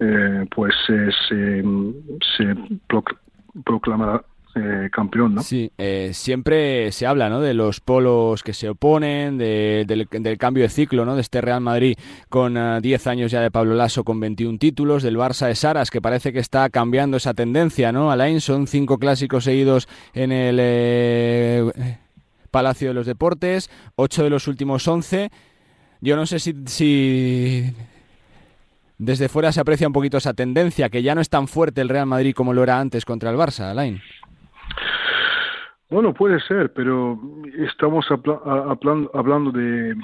eh, 0.00 0.46
pues 0.54 0.74
se, 0.86 1.62
se 2.36 2.54
proclamará 3.64 4.22
eh, 4.56 4.88
campeón, 4.92 5.34
¿no? 5.34 5.42
Sí, 5.42 5.72
eh, 5.78 6.10
siempre 6.12 6.92
se 6.92 7.06
habla, 7.06 7.28
¿no? 7.28 7.40
De 7.40 7.54
los 7.54 7.80
polos 7.80 8.44
que 8.44 8.52
se 8.52 8.68
oponen, 8.68 9.36
del, 9.36 10.08
cambio 10.38 10.62
de 10.62 10.68
ciclo, 10.68 11.04
¿no? 11.04 11.16
De 11.16 11.22
este 11.22 11.40
Real 11.40 11.60
Madrid 11.60 11.96
con 12.28 12.56
10 12.80 13.06
años 13.08 13.32
ya 13.32 13.40
de 13.40 13.50
Pablo 13.50 13.74
Lasso 13.74 14.04
con 14.04 14.20
21 14.20 14.58
títulos, 14.58 15.02
del 15.02 15.16
Barça 15.16 15.48
de 15.48 15.56
Saras 15.56 15.90
que 15.90 16.00
parece 16.00 16.32
que 16.32 16.38
está 16.38 16.70
cambiando 16.70 17.16
esa 17.16 17.34
tendencia, 17.34 17.90
¿no? 17.90 18.12
Alain 18.12 18.40
son 18.40 18.68
cinco 18.68 18.98
clásicos 18.98 19.42
seguidos 19.42 19.88
en 20.12 20.30
el 20.30 22.04
Palacio 22.52 22.88
de 22.88 22.94
los 22.94 23.06
Deportes, 23.06 23.70
ocho 23.96 24.22
de 24.22 24.30
los 24.30 24.46
últimos 24.46 24.86
11 24.86 25.32
yo 26.04 26.16
no 26.16 26.26
sé 26.26 26.38
si, 26.38 27.64
desde 28.98 29.28
fuera 29.30 29.52
se 29.52 29.60
aprecia 29.62 29.86
un 29.86 29.94
poquito 29.94 30.18
esa 30.18 30.34
tendencia, 30.34 30.90
que 30.90 31.02
ya 31.02 31.14
no 31.14 31.22
es 31.22 31.30
tan 31.30 31.48
fuerte 31.48 31.80
el 31.80 31.88
Real 31.88 32.04
Madrid 32.04 32.34
como 32.34 32.52
lo 32.52 32.62
era 32.62 32.78
antes 32.78 33.06
contra 33.06 33.30
el 33.30 33.38
Barça, 33.38 33.70
Alain. 33.70 34.02
Bueno, 35.88 36.12
puede 36.12 36.40
ser, 36.40 36.74
pero 36.74 37.18
estamos 37.58 38.04
hablando 39.14 39.50
de, 39.50 39.94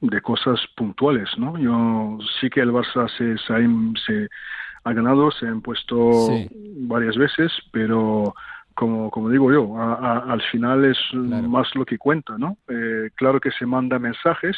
de, 0.00 0.20
cosas 0.22 0.60
puntuales, 0.76 1.28
¿no? 1.38 1.56
Yo 1.56 2.18
sí 2.40 2.50
que 2.50 2.62
el 2.62 2.72
Barça 2.72 3.08
se, 3.16 3.38
se, 3.38 4.28
ha 4.82 4.92
ganado, 4.92 5.30
se 5.30 5.46
ha 5.46 5.50
impuesto 5.50 6.28
varias 6.78 7.16
veces, 7.16 7.52
pero 7.70 8.34
como, 8.80 9.10
como 9.10 9.28
digo 9.28 9.52
yo, 9.52 9.76
al 9.78 10.40
final 10.50 10.86
es 10.86 10.98
más 11.12 11.68
lo 11.74 11.84
que 11.84 11.98
cuenta, 11.98 12.38
¿no? 12.38 12.56
Eh, 12.66 13.10
claro 13.14 13.38
que 13.38 13.50
se 13.50 13.66
manda 13.66 13.98
mensajes 13.98 14.56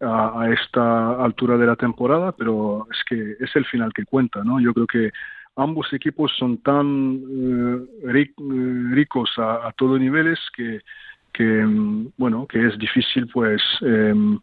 a, 0.00 0.48
esta 0.50 1.22
altura 1.22 1.58
de 1.58 1.66
la 1.66 1.76
temporada, 1.76 2.32
pero 2.32 2.86
es 2.90 3.04
que 3.06 3.36
es 3.38 3.54
el 3.54 3.66
final 3.66 3.92
que 3.92 4.06
cuenta, 4.06 4.42
¿no? 4.42 4.60
Yo 4.60 4.72
creo 4.72 4.86
que 4.86 5.12
ambos 5.56 5.92
equipos 5.92 6.32
son 6.38 6.56
tan 6.62 7.20
eh, 7.28 7.86
eh, 8.14 8.32
ricos 8.92 9.30
a, 9.36 9.70
todos 9.76 10.00
niveles 10.00 10.38
que, 10.56 10.80
que, 11.30 11.44
mm, 11.44 12.12
bueno, 12.16 12.46
que 12.46 12.66
es 12.66 12.78
difícil, 12.78 13.28
pues, 13.30 13.60
em, 13.82 14.38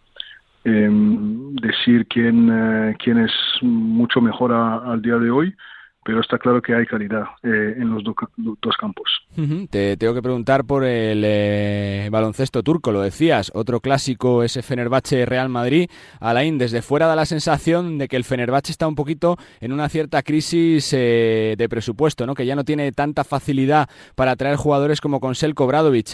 decir 1.56 2.06
quién, 2.06 2.96
quién 3.00 3.18
es 3.18 3.34
mucho 3.64 4.22
mejor 4.22 4.52
al 4.52 5.02
día 5.02 5.18
de 5.18 5.32
hoy 5.32 5.56
pero 6.04 6.20
está 6.20 6.38
claro 6.40 6.62
que 6.62 6.74
hay 6.74 6.86
calidad 6.86 7.26
eh, 7.44 7.76
en 7.78 7.90
los 7.92 8.04
dos 8.04 8.78
campos. 8.78 9.22
Te 9.70 9.98
tengo 9.98 10.14
que 10.14 10.22
preguntar 10.22 10.66
por 10.66 10.84
el 10.84 11.22
eh, 11.24 12.10
baloncesto 12.12 12.64
turco, 12.64 12.92
lo 12.92 13.02
decías, 13.02 13.52
otro 13.54 13.80
clásico 13.80 14.44
es 14.44 14.60
Fenerbahce 14.66 15.26
Real 15.26 15.50
Madrid. 15.50 15.90
Alain, 16.20 16.58
desde 16.58 16.82
fuera 16.82 17.06
da 17.06 17.16
la 17.16 17.26
sensación 17.26 18.00
de 18.00 18.08
que 18.08 18.16
el 18.16 18.24
Fenerbahce 18.24 18.72
está 18.72 18.88
un 18.88 18.96
poquito 18.96 19.38
en 19.60 19.72
una 19.72 19.90
cierta 19.90 20.24
crisis 20.24 20.92
eh, 20.94 21.56
de 21.58 21.70
presupuesto, 21.70 22.26
¿no? 22.26 22.34
que 22.34 22.46
ya 22.48 22.56
no 22.56 22.64
tiene 22.64 22.92
tanta 22.92 23.24
facilidad 23.24 23.88
para 24.16 24.32
atraer 24.32 24.56
jugadores 24.56 25.02
como 25.02 25.20
con 25.20 25.36
Selko 25.36 25.68
Bradovic. 25.68 26.14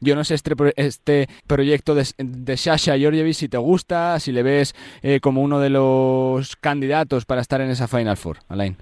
yo 0.00 0.16
no 0.16 0.24
sé 0.24 0.34
este, 0.34 0.54
este 0.76 1.28
proyecto 1.46 1.94
de, 1.94 2.06
de 2.18 2.56
Sasha 2.56 2.96
Georgievich 2.96 3.36
si 3.36 3.48
te 3.48 3.58
gusta, 3.58 4.18
si 4.18 4.32
le 4.32 4.42
ves 4.42 4.74
como 5.20 5.42
uno 5.42 5.60
de 5.60 5.70
los 5.70 6.56
candidatos 6.56 7.26
para 7.26 7.42
estar 7.42 7.60
en 7.60 7.70
esa 7.70 7.86
Final 7.86 8.16
Four, 8.16 8.38
Alain. 8.48 8.76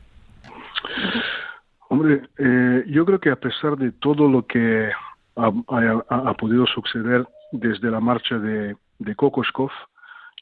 Hombre, 1.89 2.23
eh, 2.39 2.85
yo 2.89 3.05
creo 3.05 3.21
que 3.21 3.31
a 3.31 3.37
pesar 3.37 3.77
de 3.77 3.93
todo 3.93 4.29
lo 4.29 4.47
que 4.47 4.91
ha, 5.37 6.35
podido 6.35 6.67
suceder 6.67 7.27
desde 7.53 7.91
la 7.91 8.01
marcha 8.01 8.39
de, 8.39 8.77
de 8.99 9.15
Kokoskov, 9.15 9.71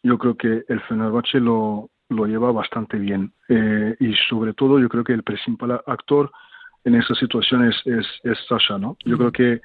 yo 0.03 0.17
creo 0.19 0.37
que 0.37 0.65
el 0.69 0.81
Fenerbahce 0.83 1.41
lo, 1.41 1.91
lo 2.09 2.27
lleva 2.27 2.53
bastante 2.53 2.99
bien. 2.99 3.33
Eh, 3.49 3.97
y 3.99 4.15
sobre 4.29 4.55
todo, 4.55 4.79
yo 4.79 4.89
creo 4.89 5.05
que 5.05 5.13
el 5.13 5.23
principal 5.23 5.81
actor 5.87 6.31
en 6.85 6.95
esa 6.95 7.15
situación 7.15 7.69
es, 7.69 7.77
es, 7.85 8.39
Sasha, 8.49 8.79
¿no? 8.79 8.97
Yo 9.05 9.19
creo 9.19 9.33
que 9.33 9.61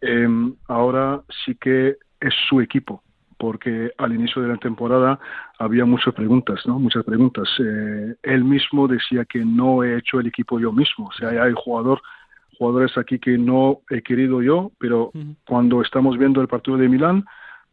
em, 0.00 0.54
ahora 0.68 1.22
sí 1.44 1.54
que 1.56 1.96
es 2.20 2.34
su 2.48 2.60
equipo 2.60 3.02
porque 3.40 3.90
al 3.96 4.14
inicio 4.14 4.42
de 4.42 4.48
la 4.48 4.58
temporada 4.58 5.18
había 5.58 5.86
muchas 5.86 6.12
preguntas, 6.12 6.60
¿no? 6.66 6.78
Muchas 6.78 7.02
preguntas. 7.04 7.48
Eh, 7.58 8.14
él 8.22 8.44
mismo 8.44 8.86
decía 8.86 9.24
que 9.24 9.42
no 9.42 9.82
he 9.82 9.96
hecho 9.96 10.20
el 10.20 10.26
equipo 10.26 10.60
yo 10.60 10.72
mismo, 10.72 11.06
o 11.06 11.12
sea, 11.12 11.30
hay 11.30 11.54
jugador, 11.56 12.02
jugadores 12.58 12.98
aquí 12.98 13.18
que 13.18 13.38
no 13.38 13.80
he 13.88 14.02
querido 14.02 14.42
yo, 14.42 14.72
pero 14.78 15.10
cuando 15.46 15.80
estamos 15.80 16.18
viendo 16.18 16.42
el 16.42 16.48
partido 16.48 16.76
de 16.76 16.90
Milán, 16.90 17.24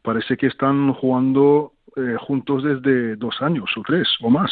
parece 0.01 0.37
que 0.37 0.47
están 0.47 0.93
jugando 0.93 1.73
eh, 1.97 2.15
juntos 2.17 2.63
desde 2.63 3.17
dos 3.17 3.35
años 3.41 3.69
o 3.75 3.81
tres 3.81 4.07
o 4.21 4.29
más. 4.29 4.51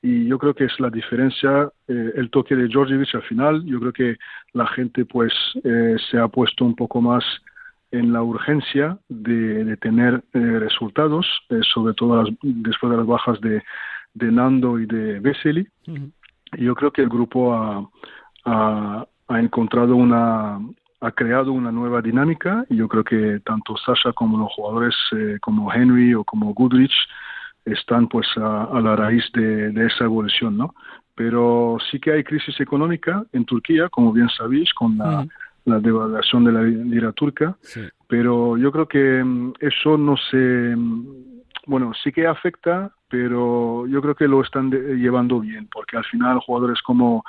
Y 0.00 0.28
yo 0.28 0.38
creo 0.38 0.54
que 0.54 0.64
es 0.64 0.80
la 0.80 0.88
diferencia, 0.88 1.68
eh, 1.88 2.12
el 2.14 2.30
toque 2.30 2.56
de 2.56 2.68
Georgievich 2.68 3.14
al 3.14 3.22
final. 3.24 3.62
Yo 3.66 3.80
creo 3.80 3.92
que 3.92 4.16
la 4.54 4.66
gente 4.68 5.04
pues 5.04 5.34
se 6.10 6.18
ha 6.18 6.28
puesto 6.28 6.64
un 6.64 6.74
poco 6.74 7.02
más 7.02 7.24
en 7.90 8.12
la 8.12 8.22
urgencia 8.22 8.98
de, 9.08 9.76
tener 9.78 10.22
eh, 10.34 10.38
resultados, 10.38 11.26
eh, 11.50 11.60
sobre 11.72 11.94
todo 11.94 12.24
después 12.42 12.90
de 12.90 12.96
las 12.96 13.06
bajas 13.06 13.40
de, 13.40 13.62
de 14.14 14.32
Nando 14.32 14.78
y 14.78 14.86
de 14.86 15.20
Vesely. 15.20 15.66
Yo 16.58 16.74
creo 16.74 16.90
que 16.90 17.02
el 17.02 17.08
grupo 17.08 17.54
ha, 17.54 17.88
ha, 18.44 19.06
encontrado 19.40 19.96
una, 19.96 20.58
ha 21.00 21.10
creado 21.12 21.52
una 21.52 21.70
nueva 21.70 22.00
dinámica 22.02 22.64
y 22.68 22.76
yo 22.76 22.88
creo 22.88 23.04
que 23.04 23.40
tanto 23.44 23.76
Sasha 23.76 24.12
como 24.12 24.38
los 24.38 24.52
jugadores 24.52 24.94
eh, 25.12 25.38
como 25.40 25.72
Henry 25.72 26.14
o 26.14 26.24
como 26.24 26.54
Goodrich 26.54 26.94
están 27.64 28.08
pues 28.08 28.26
a, 28.36 28.80
la 28.80 28.96
raíz 28.96 29.24
de, 29.34 29.86
esa 29.86 30.04
evolución, 30.04 30.56
¿no? 30.56 30.74
Pero 31.14 31.76
sí 31.90 31.98
que 32.00 32.12
hay 32.12 32.24
crisis 32.24 32.58
económica 32.60 33.24
en 33.32 33.44
Turquía, 33.44 33.88
como 33.88 34.12
bien 34.12 34.28
sabéis, 34.30 34.72
con 34.72 34.96
la 34.96 35.26
la 35.68 35.80
devaluación 35.80 36.44
de 36.44 36.52
la 36.52 36.62
lira 36.62 37.12
turca, 37.12 37.56
pero 38.08 38.56
yo 38.56 38.72
creo 38.72 38.88
que 38.88 39.22
mm, 39.22 39.54
eso 39.60 39.96
no 39.96 40.16
se, 40.16 40.36
mm, 40.36 41.42
bueno, 41.66 41.92
sí 42.02 42.12
que 42.12 42.26
afecta, 42.26 42.92
pero 43.08 43.86
yo 43.86 44.00
creo 44.02 44.14
que 44.14 44.28
lo 44.28 44.42
están 44.42 44.70
llevando 44.70 45.40
bien, 45.40 45.68
porque 45.72 45.96
al 45.96 46.04
final 46.04 46.38
jugadores 46.40 46.80
como 46.82 47.24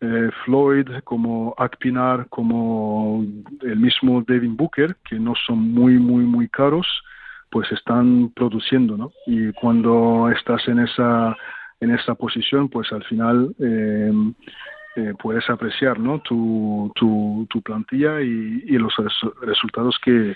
eh, 0.00 0.30
Floyd, 0.44 0.88
como 1.04 1.54
Akpinar, 1.56 2.28
como 2.28 3.24
el 3.62 3.78
mismo 3.78 4.22
Devin 4.26 4.56
Booker, 4.56 4.96
que 5.08 5.18
no 5.18 5.34
son 5.46 5.58
muy, 5.72 5.98
muy, 5.98 6.24
muy 6.24 6.48
caros, 6.48 6.86
pues 7.50 7.70
están 7.72 8.30
produciendo, 8.34 8.96
¿no? 8.96 9.12
Y 9.26 9.52
cuando 9.52 10.28
estás 10.30 10.66
en 10.68 10.80
esa 10.80 11.34
en 11.80 11.90
esa 11.90 12.14
posición, 12.14 12.68
pues 12.68 12.90
al 12.92 13.04
final 13.04 13.54
eh, 13.58 14.12
eh, 14.96 15.14
puedes 15.18 15.48
apreciar 15.50 15.98
¿no? 15.98 16.20
tu, 16.20 16.90
tu, 16.94 17.46
tu 17.50 17.62
plantilla 17.62 18.20
y, 18.20 18.64
y 18.66 18.78
los 18.78 18.94
resultados 19.42 19.98
que, 20.02 20.34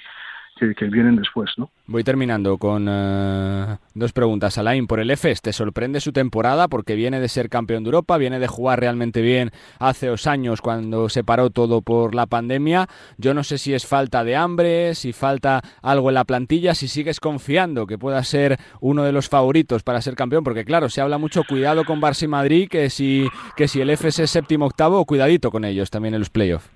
que, 0.76 0.86
vienen 0.86 1.16
después. 1.16 1.50
Voy 1.86 2.04
terminando 2.04 2.58
con 2.58 2.86
eh, 2.88 3.76
dos 3.94 4.12
preguntas. 4.12 4.58
Alain, 4.58 4.86
por 4.86 5.00
el 5.00 5.10
EFES, 5.10 5.42
¿te 5.42 5.52
sorprende 5.52 6.00
su 6.00 6.12
temporada? 6.12 6.68
Porque 6.68 6.94
viene 6.94 7.20
de 7.20 7.28
ser 7.28 7.48
campeón 7.48 7.82
de 7.82 7.88
Europa, 7.88 8.18
viene 8.18 8.38
de 8.38 8.46
jugar 8.46 8.80
realmente 8.80 9.22
bien 9.22 9.50
hace 9.78 10.08
dos 10.08 10.26
años 10.26 10.60
cuando 10.60 11.08
se 11.08 11.24
paró 11.24 11.50
todo 11.50 11.82
por 11.82 12.14
la 12.14 12.26
pandemia. 12.26 12.88
Yo 13.16 13.34
no 13.34 13.42
sé 13.42 13.58
si 13.58 13.74
es 13.74 13.86
falta 13.86 14.22
de 14.24 14.36
hambre, 14.36 14.94
si 14.94 15.12
falta 15.12 15.62
algo 15.82 16.10
en 16.10 16.14
la 16.14 16.24
plantilla, 16.24 16.74
si 16.74 16.88
sigues 16.88 17.20
confiando 17.20 17.86
que 17.86 17.98
pueda 17.98 18.22
ser 18.22 18.58
uno 18.80 19.04
de 19.04 19.12
los 19.12 19.28
favoritos 19.28 19.82
para 19.82 20.02
ser 20.02 20.14
campeón, 20.14 20.44
porque 20.44 20.64
claro, 20.64 20.88
se 20.88 21.00
habla 21.00 21.18
mucho 21.18 21.42
cuidado 21.48 21.84
con 21.84 22.00
Barça 22.00 22.24
y 22.24 22.28
Madrid, 22.28 22.68
que 22.68 22.90
si, 22.90 23.26
que 23.56 23.68
si 23.68 23.80
el 23.80 23.90
EFES 23.90 24.20
es 24.20 24.30
séptimo 24.30 24.66
octavo, 24.66 25.04
cuidadito 25.04 25.50
con 25.50 25.64
ellos 25.64 25.90
también 25.90 26.14
en 26.14 26.20
los 26.20 26.30
playoffs. 26.30 26.68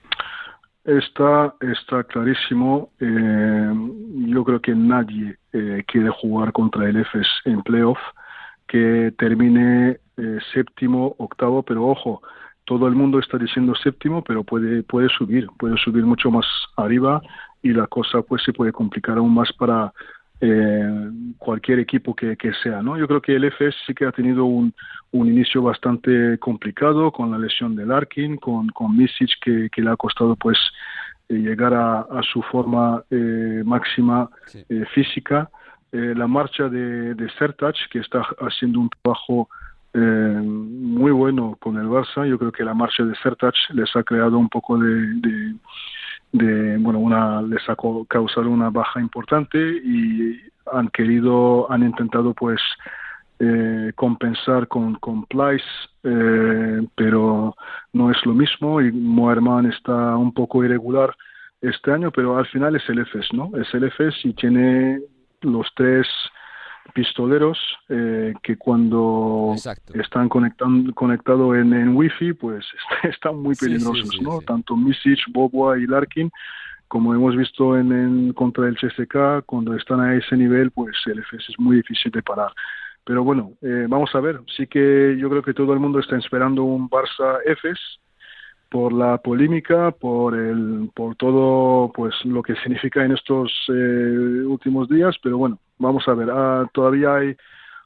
Está, 0.84 1.54
está 1.60 2.04
clarísimo. 2.04 2.90
Eh, 3.00 3.72
yo 4.26 4.44
creo 4.44 4.60
que 4.60 4.74
nadie 4.74 5.36
eh, 5.52 5.82
quiere 5.86 6.10
jugar 6.10 6.52
contra 6.52 6.88
el 6.88 6.96
EFES 6.96 7.26
en 7.46 7.62
playoff 7.62 7.98
que 8.66 9.12
termine 9.18 9.98
eh, 10.16 10.38
séptimo, 10.52 11.14
octavo, 11.18 11.62
pero 11.62 11.86
ojo, 11.86 12.22
todo 12.64 12.86
el 12.86 12.94
mundo 12.94 13.18
está 13.18 13.38
diciendo 13.38 13.74
séptimo, 13.74 14.22
pero 14.22 14.44
puede, 14.44 14.82
puede 14.82 15.08
subir, 15.08 15.48
puede 15.58 15.76
subir 15.78 16.04
mucho 16.04 16.30
más 16.30 16.46
arriba 16.76 17.22
y 17.62 17.72
la 17.72 17.86
cosa 17.86 18.22
pues 18.22 18.42
se 18.42 18.52
puede 18.52 18.72
complicar 18.72 19.18
aún 19.18 19.34
más 19.34 19.52
para, 19.54 19.92
eh, 20.40 21.10
cualquier 21.38 21.78
equipo 21.78 22.14
que, 22.14 22.36
sea. 22.62 22.82
¿no? 22.82 22.98
Yo 22.98 23.06
creo 23.06 23.22
que 23.22 23.34
el 23.34 23.44
FS 23.44 23.76
sí 23.86 23.94
que 23.94 24.06
ha 24.06 24.12
tenido 24.12 24.44
un, 24.44 24.74
un 25.12 25.28
inicio 25.28 25.62
bastante 25.62 26.38
complicado 26.38 27.12
con 27.12 27.30
la 27.30 27.38
lesión 27.38 27.76
de 27.76 27.86
Larkin, 27.86 28.36
con, 28.36 28.68
con 28.68 28.96
Misic 28.96 29.30
que, 29.40 29.68
que 29.70 29.82
le 29.82 29.90
ha 29.90 29.96
costado 29.96 30.36
pues 30.36 30.58
eh, 31.28 31.34
llegar 31.34 31.72
a, 31.72 32.00
a, 32.00 32.22
su 32.22 32.42
forma 32.42 33.02
eh, 33.10 33.62
máxima 33.64 34.28
eh, 34.68 34.84
física. 34.92 35.48
la 35.92 36.26
marcha 36.26 36.68
de, 36.68 37.14
de 37.14 37.30
Sertac, 37.38 37.76
que 37.88 38.00
está 38.00 38.26
haciendo 38.40 38.80
un 38.80 38.90
trabajo 38.90 39.48
muy 39.94 41.12
bueno 41.12 41.56
con 41.60 41.76
el 41.76 41.86
Barça. 41.86 42.26
Yo 42.28 42.36
creo 42.36 42.50
que 42.50 42.64
la 42.64 42.74
marcha 42.74 43.04
de 43.04 43.14
Sertac 43.22 43.54
les 43.72 43.94
ha 43.94 44.02
creado 44.02 44.36
un 44.36 44.48
poco 44.48 44.76
de 44.76 45.14
de 45.20 45.54
bueno 46.34 46.98
una 46.98 47.42
les 47.42 47.62
ha 47.68 47.76
causado 48.08 48.50
una 48.50 48.70
baja 48.70 49.00
importante 49.00 49.58
y 49.58 50.40
han 50.72 50.88
querido 50.88 51.70
han 51.70 51.82
intentado 51.84 52.34
pues 52.34 52.60
eh, 53.38 53.92
compensar 53.94 54.66
con 54.66 54.96
con 54.96 55.26
Plyce 55.26 55.64
eh, 56.02 56.86
pero 56.96 57.54
no 57.92 58.10
es 58.10 58.16
lo 58.26 58.34
mismo 58.34 58.80
y 58.80 58.90
Moerman 58.90 59.66
está 59.66 60.16
un 60.16 60.32
poco 60.32 60.64
irregular 60.64 61.14
este 61.60 61.92
año 61.92 62.10
pero 62.10 62.36
al 62.36 62.46
final 62.46 62.74
es 62.74 62.88
el 62.88 62.98
EFES 62.98 63.32
no 63.32 63.50
es 63.56 63.72
el 63.72 63.84
EFES 63.84 64.14
y 64.24 64.32
tiene 64.34 65.00
los 65.42 65.68
tres 65.76 66.08
pistoleros 66.92 67.58
eh, 67.88 68.34
que 68.42 68.56
cuando 68.56 69.54
están 69.94 70.28
conectando 70.28 70.92
conectados 70.94 71.56
en, 71.56 71.72
en 71.72 71.96
wifi 71.96 72.34
pues 72.34 72.64
están 73.02 73.36
muy 73.36 73.54
peligrosos 73.54 74.20
no 74.20 74.40
tanto 74.40 74.76
Misic, 74.76 75.20
Boboa 75.32 75.78
y 75.78 75.86
Larkin 75.86 76.30
como 76.88 77.14
hemos 77.14 77.36
visto 77.36 77.78
en, 77.78 77.92
en, 77.92 78.32
contra 78.34 78.68
el 78.68 78.76
CSK 78.76 79.44
cuando 79.46 79.74
están 79.74 80.00
a 80.00 80.14
ese 80.14 80.36
nivel 80.36 80.70
pues 80.70 80.96
el 81.06 81.20
FS 81.20 81.52
es 81.52 81.58
muy 81.58 81.76
difícil 81.76 82.12
de 82.12 82.22
parar. 82.22 82.52
Pero 83.04 83.24
bueno 83.24 83.52
eh, 83.62 83.86
vamos 83.88 84.14
a 84.14 84.20
ver. 84.20 84.40
Sí 84.56 84.66
que 84.66 85.16
yo 85.18 85.30
creo 85.30 85.42
que 85.42 85.54
todo 85.54 85.72
el 85.72 85.80
mundo 85.80 85.98
está 85.98 86.16
esperando 86.16 86.62
un 86.64 86.88
Barça 86.88 87.38
FS 87.46 87.80
por 88.74 88.92
la 88.92 89.18
polémica, 89.18 89.92
por 89.92 90.34
el, 90.34 90.90
por 90.96 91.14
todo, 91.14 91.92
pues 91.92 92.12
lo 92.24 92.42
que 92.42 92.56
significa 92.56 93.04
en 93.04 93.12
estos 93.12 93.52
eh, 93.68 94.42
últimos 94.48 94.88
días, 94.88 95.14
pero 95.22 95.38
bueno, 95.38 95.60
vamos 95.78 96.08
a 96.08 96.14
ver, 96.14 96.28
ah, 96.32 96.68
todavía 96.72 97.14
hay, 97.14 97.36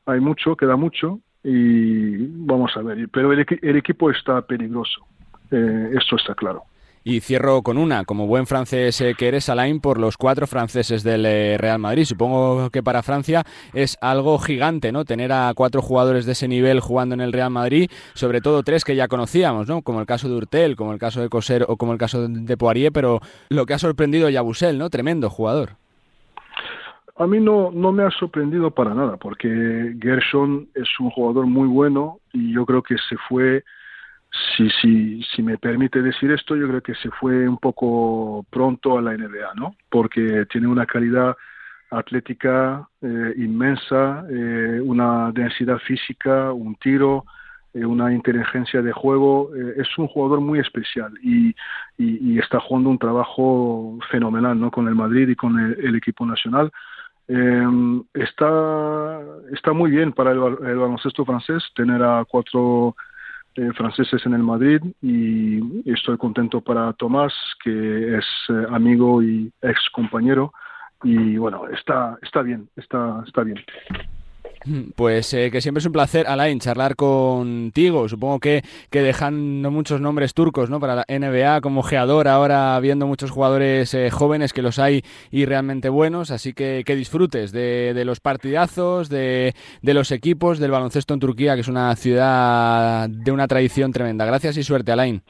hay 0.07 0.19
mucho, 0.19 0.57
queda 0.57 0.77
mucho 0.77 1.21
y 1.45 2.17
vamos 2.47 2.75
a 2.75 2.81
ver, 2.81 3.07
pero 3.13 3.35
el, 3.35 3.45
el 3.61 3.77
equipo 3.77 4.11
está 4.11 4.41
peligroso, 4.41 5.07
eh, 5.51 5.91
esto 5.93 6.17
está 6.17 6.35
claro. 6.35 6.63
Y 7.05 7.21
cierro 7.21 7.63
con 7.63 7.79
una, 7.79 8.05
como 8.05 8.27
buen 8.27 8.47
francés 8.47 9.01
eh, 9.01 9.15
que 9.17 9.29
eres, 9.29 9.49
Alain, 9.49 9.81
por 9.81 9.99
los 9.99 10.17
cuatro 10.17 10.47
franceses 10.47 11.03
del 11.03 11.25
eh, 11.25 11.57
Real 11.59 11.79
Madrid. 11.79 12.05
Supongo 12.05 12.71
que 12.71 12.83
para 12.83 13.03
Francia 13.03 13.45
es 13.73 13.97
algo 14.01 14.39
gigante, 14.39 14.93
¿no? 14.93 15.05
Tener 15.05 15.33
a 15.33 15.53
cuatro 15.55 15.81
jugadores 15.81 16.27
de 16.27 16.33
ese 16.33 16.49
nivel 16.49 16.81
jugando 16.81 17.15
en 17.15 17.21
el 17.21 17.33
Real 17.33 17.51
Madrid, 17.51 17.91
sobre 18.15 18.41
todo 18.41 18.63
tres 18.63 18.85
que 18.85 18.97
ya 18.97 19.09
conocíamos, 19.09 19.69
¿no? 19.69 19.83
Como 19.83 20.01
el 20.01 20.07
caso 20.07 20.29
de 20.29 20.35
Urtel, 20.35 20.77
como 20.77 20.93
el 20.93 20.99
caso 20.99 21.21
de 21.21 21.29
Coser 21.29 21.65
o 21.69 21.77
como 21.77 21.93
el 21.93 21.99
caso 21.99 22.29
de 22.29 22.57
Poirier, 22.57 22.93
pero 22.93 23.21
lo 23.49 23.65
que 23.65 23.75
ha 23.75 23.79
sorprendido 23.79 24.29
Yabusel, 24.29 24.79
¿no? 24.79 24.91
Tremendo 24.91 25.31
jugador. 25.31 25.77
a 27.17 27.27
mí 27.27 27.41
no, 27.41 27.71
no 27.73 27.91
me 27.93 28.05
ha 28.05 28.11
sorprendido 28.11 28.71
para 28.71 28.95
nada, 28.95 29.17
porque 29.17 29.95
Gershon 30.01 30.69
es 30.75 30.89
un 31.01 31.11
jugador 31.11 31.47
muy 31.47 31.67
bueno 31.67 32.21
y 32.33 32.53
yo 32.53 32.65
creo 32.65 32.83
que 32.83 32.97
se 33.09 33.17
fue, 33.29 33.65
si, 34.31 34.69
si, 34.81 35.23
si 35.35 35.43
me 35.43 35.59
permite 35.59 36.03
decir 36.03 36.31
esto, 36.31 36.57
yo 36.57 36.69
creo 36.69 36.83
que 36.83 36.95
se 36.97 37.11
fue 37.11 37.49
un 37.49 37.59
poco 37.59 38.45
pronto 38.51 38.99
a 38.99 39.03
la 39.03 39.17
NBA, 39.17 39.55
¿no? 39.55 39.75
Porque 39.91 40.47
tiene 40.51 40.67
una 40.67 40.87
calidad 40.87 41.37
atlética 41.91 42.87
eh, 43.01 43.35
inmensa, 43.37 44.25
eh, 44.31 44.81
una 44.83 45.33
densidad 45.33 45.79
física, 45.79 46.53
un 46.53 46.75
tiro, 46.77 47.25
eh, 47.73 47.85
una 47.85 48.13
inteligencia 48.13 48.83
de 48.83 48.93
juego. 48.93 49.51
es 49.55 49.89
un 49.97 50.07
jugador 50.09 50.41
muy 50.41 50.59
especial 50.59 51.13
y, 51.23 51.55
y, 51.97 52.39
está 52.39 52.61
jugando 52.61 52.91
un 52.91 52.99
trabajo 52.99 53.99
fenomenal 54.11 54.61
¿no? 54.61 54.71
con 54.71 54.89
el 54.89 54.95
Madrid 54.95 55.29
y 55.29 55.37
con 55.37 55.59
el 55.59 55.95
equipo 55.95 56.27
nacional. 56.27 56.71
Eh, 57.29 58.03
está, 58.15 59.21
está 59.53 59.75
muy 59.75 59.91
bien 59.91 60.13
para 60.13 60.33
el, 60.33 60.39
baloncesto 60.41 61.27
francés 61.27 61.63
tener 61.75 62.03
a 62.03 62.25
cuatro 62.27 62.97
eh, 63.59 63.73
franceses 63.75 64.25
en 64.25 64.35
el 64.35 64.43
Madrid 64.43 64.81
y 65.03 65.91
estoy 65.91 66.17
contento 66.17 66.61
para 66.61 66.93
Tomás, 66.93 67.35
que 67.65 68.17
es 68.17 68.25
eh, 68.51 68.67
amigo 68.71 69.21
y 69.21 69.53
ex 69.63 69.81
compañero. 69.93 70.53
Y 71.03 71.37
bueno, 71.39 71.67
está, 71.69 72.17
está 72.23 72.43
bien, 72.43 72.69
está, 72.77 73.25
está 73.27 73.43
bien. 73.43 73.59
Pues 74.97 75.33
eh, 75.35 75.51
que 75.51 75.61
siempre 75.61 75.81
es 75.81 75.87
un 75.87 75.93
placer, 75.93 76.27
Alain, 76.27 76.59
charlar 76.61 76.97
contigo. 76.97 78.09
Supongo 78.09 78.41
que, 78.41 78.63
que 78.91 79.03
dejando 79.03 79.71
muchos 79.71 80.01
nombres 80.01 80.35
turcos 80.35 80.71
¿no? 80.71 80.81
para 80.81 80.97
la 80.97 81.07
NBA 81.09 81.61
como 81.61 81.83
geador, 81.83 82.29
ahora 82.29 82.79
viendo 82.81 83.07
muchos 83.07 83.31
jugadores 83.31 83.95
eh, 83.95 84.11
jóvenes 84.11 84.53
que 84.53 84.63
los 84.63 84.79
hay 84.79 85.05
y 85.31 85.45
realmente 85.45 85.89
buenos. 85.89 86.31
Así 86.31 86.53
que 86.53 86.83
que 86.85 86.97
disfrutes 86.97 87.53
de, 87.53 87.93
de 87.95 88.05
los 88.05 88.21
partidazos, 88.21 89.09
de, 89.09 89.55
de, 89.83 89.95
los 89.95 90.11
equipos, 90.13 90.59
del 90.59 90.71
baloncesto 90.71 91.15
en 91.15 91.21
Turquía, 91.21 91.55
que 91.55 91.61
es 91.63 91.69
una 91.69 91.95
ciudad 91.97 93.09
de 93.09 93.33
una 93.33 93.47
tradición 93.47 93.93
tremenda. 93.93 94.25
Gracias 94.25 94.57
y 94.57 94.63
suerte, 94.63 94.93
Alain. 94.93 95.23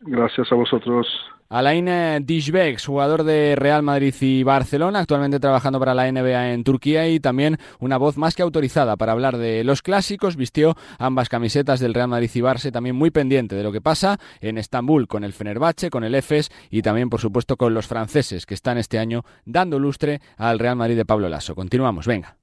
Gracias 0.00 0.50
a 0.50 0.54
vosotros. 0.54 1.06
Alain 1.48 2.26
Dishbek, 2.26 2.84
jugador 2.84 3.22
de 3.22 3.54
Real 3.54 3.82
Madrid 3.82 4.14
y 4.20 4.42
Barcelona, 4.42 5.00
actualmente 5.00 5.38
trabajando 5.38 5.78
para 5.78 5.94
la 5.94 6.10
NBA 6.10 6.52
en 6.52 6.64
Turquía 6.64 7.08
y 7.08 7.20
también 7.20 7.58
una 7.78 7.96
voz 7.96 8.16
más 8.16 8.34
que 8.34 8.42
autorizada 8.42 8.96
para 8.96 9.12
hablar 9.12 9.36
de 9.36 9.62
los 9.62 9.82
clásicos. 9.82 10.36
Vistió 10.36 10.74
ambas 10.98 11.28
camisetas 11.28 11.80
del 11.80 11.94
Real 11.94 12.08
Madrid 12.08 12.30
y 12.34 12.40
Barça, 12.40 12.72
también 12.72 12.96
muy 12.96 13.10
pendiente 13.10 13.54
de 13.54 13.62
lo 13.62 13.72
que 13.72 13.80
pasa 13.80 14.18
en 14.40 14.58
Estambul 14.58 15.06
con 15.06 15.22
el 15.22 15.32
Fenerbahce, 15.32 15.90
con 15.90 16.02
el 16.02 16.14
EFES 16.14 16.50
y 16.70 16.82
también, 16.82 17.10
por 17.10 17.20
supuesto, 17.20 17.56
con 17.56 17.74
los 17.74 17.86
franceses 17.86 18.46
que 18.46 18.54
están 18.54 18.78
este 18.78 18.98
año 18.98 19.22
dando 19.44 19.78
lustre 19.78 20.20
al 20.36 20.58
Real 20.58 20.76
Madrid 20.76 20.96
de 20.96 21.04
Pablo 21.04 21.28
Lasso. 21.28 21.54
Continuamos, 21.54 22.06
venga. 22.06 22.36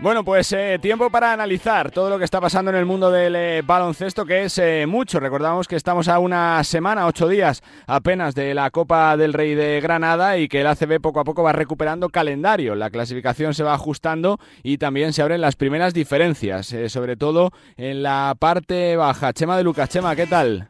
Bueno, 0.00 0.22
pues 0.24 0.52
eh, 0.52 0.78
tiempo 0.80 1.10
para 1.10 1.32
analizar 1.32 1.90
todo 1.90 2.08
lo 2.08 2.18
que 2.18 2.24
está 2.24 2.40
pasando 2.40 2.70
en 2.70 2.76
el 2.76 2.86
mundo 2.86 3.10
del 3.10 3.34
eh, 3.34 3.62
baloncesto, 3.66 4.24
que 4.24 4.44
es 4.44 4.56
eh, 4.58 4.86
mucho. 4.86 5.18
Recordamos 5.18 5.66
que 5.66 5.74
estamos 5.74 6.06
a 6.06 6.20
una 6.20 6.62
semana, 6.62 7.04
ocho 7.08 7.26
días 7.26 7.64
apenas 7.88 8.36
de 8.36 8.54
la 8.54 8.70
Copa 8.70 9.16
del 9.16 9.32
Rey 9.32 9.56
de 9.56 9.80
Granada 9.80 10.38
y 10.38 10.46
que 10.46 10.60
el 10.60 10.68
ACB 10.68 11.00
poco 11.00 11.18
a 11.18 11.24
poco 11.24 11.42
va 11.42 11.52
recuperando 11.52 12.10
calendario. 12.10 12.76
La 12.76 12.90
clasificación 12.90 13.54
se 13.54 13.64
va 13.64 13.74
ajustando 13.74 14.38
y 14.62 14.78
también 14.78 15.12
se 15.12 15.22
abren 15.22 15.40
las 15.40 15.56
primeras 15.56 15.94
diferencias, 15.94 16.72
sobre 16.86 17.16
todo 17.16 17.50
en 17.76 18.04
la 18.04 18.36
parte 18.38 18.94
baja. 18.96 19.32
Chema 19.32 19.56
de 19.56 19.64
Lucas, 19.64 19.88
Chema, 19.88 20.14
¿qué 20.14 20.28
tal? 20.28 20.68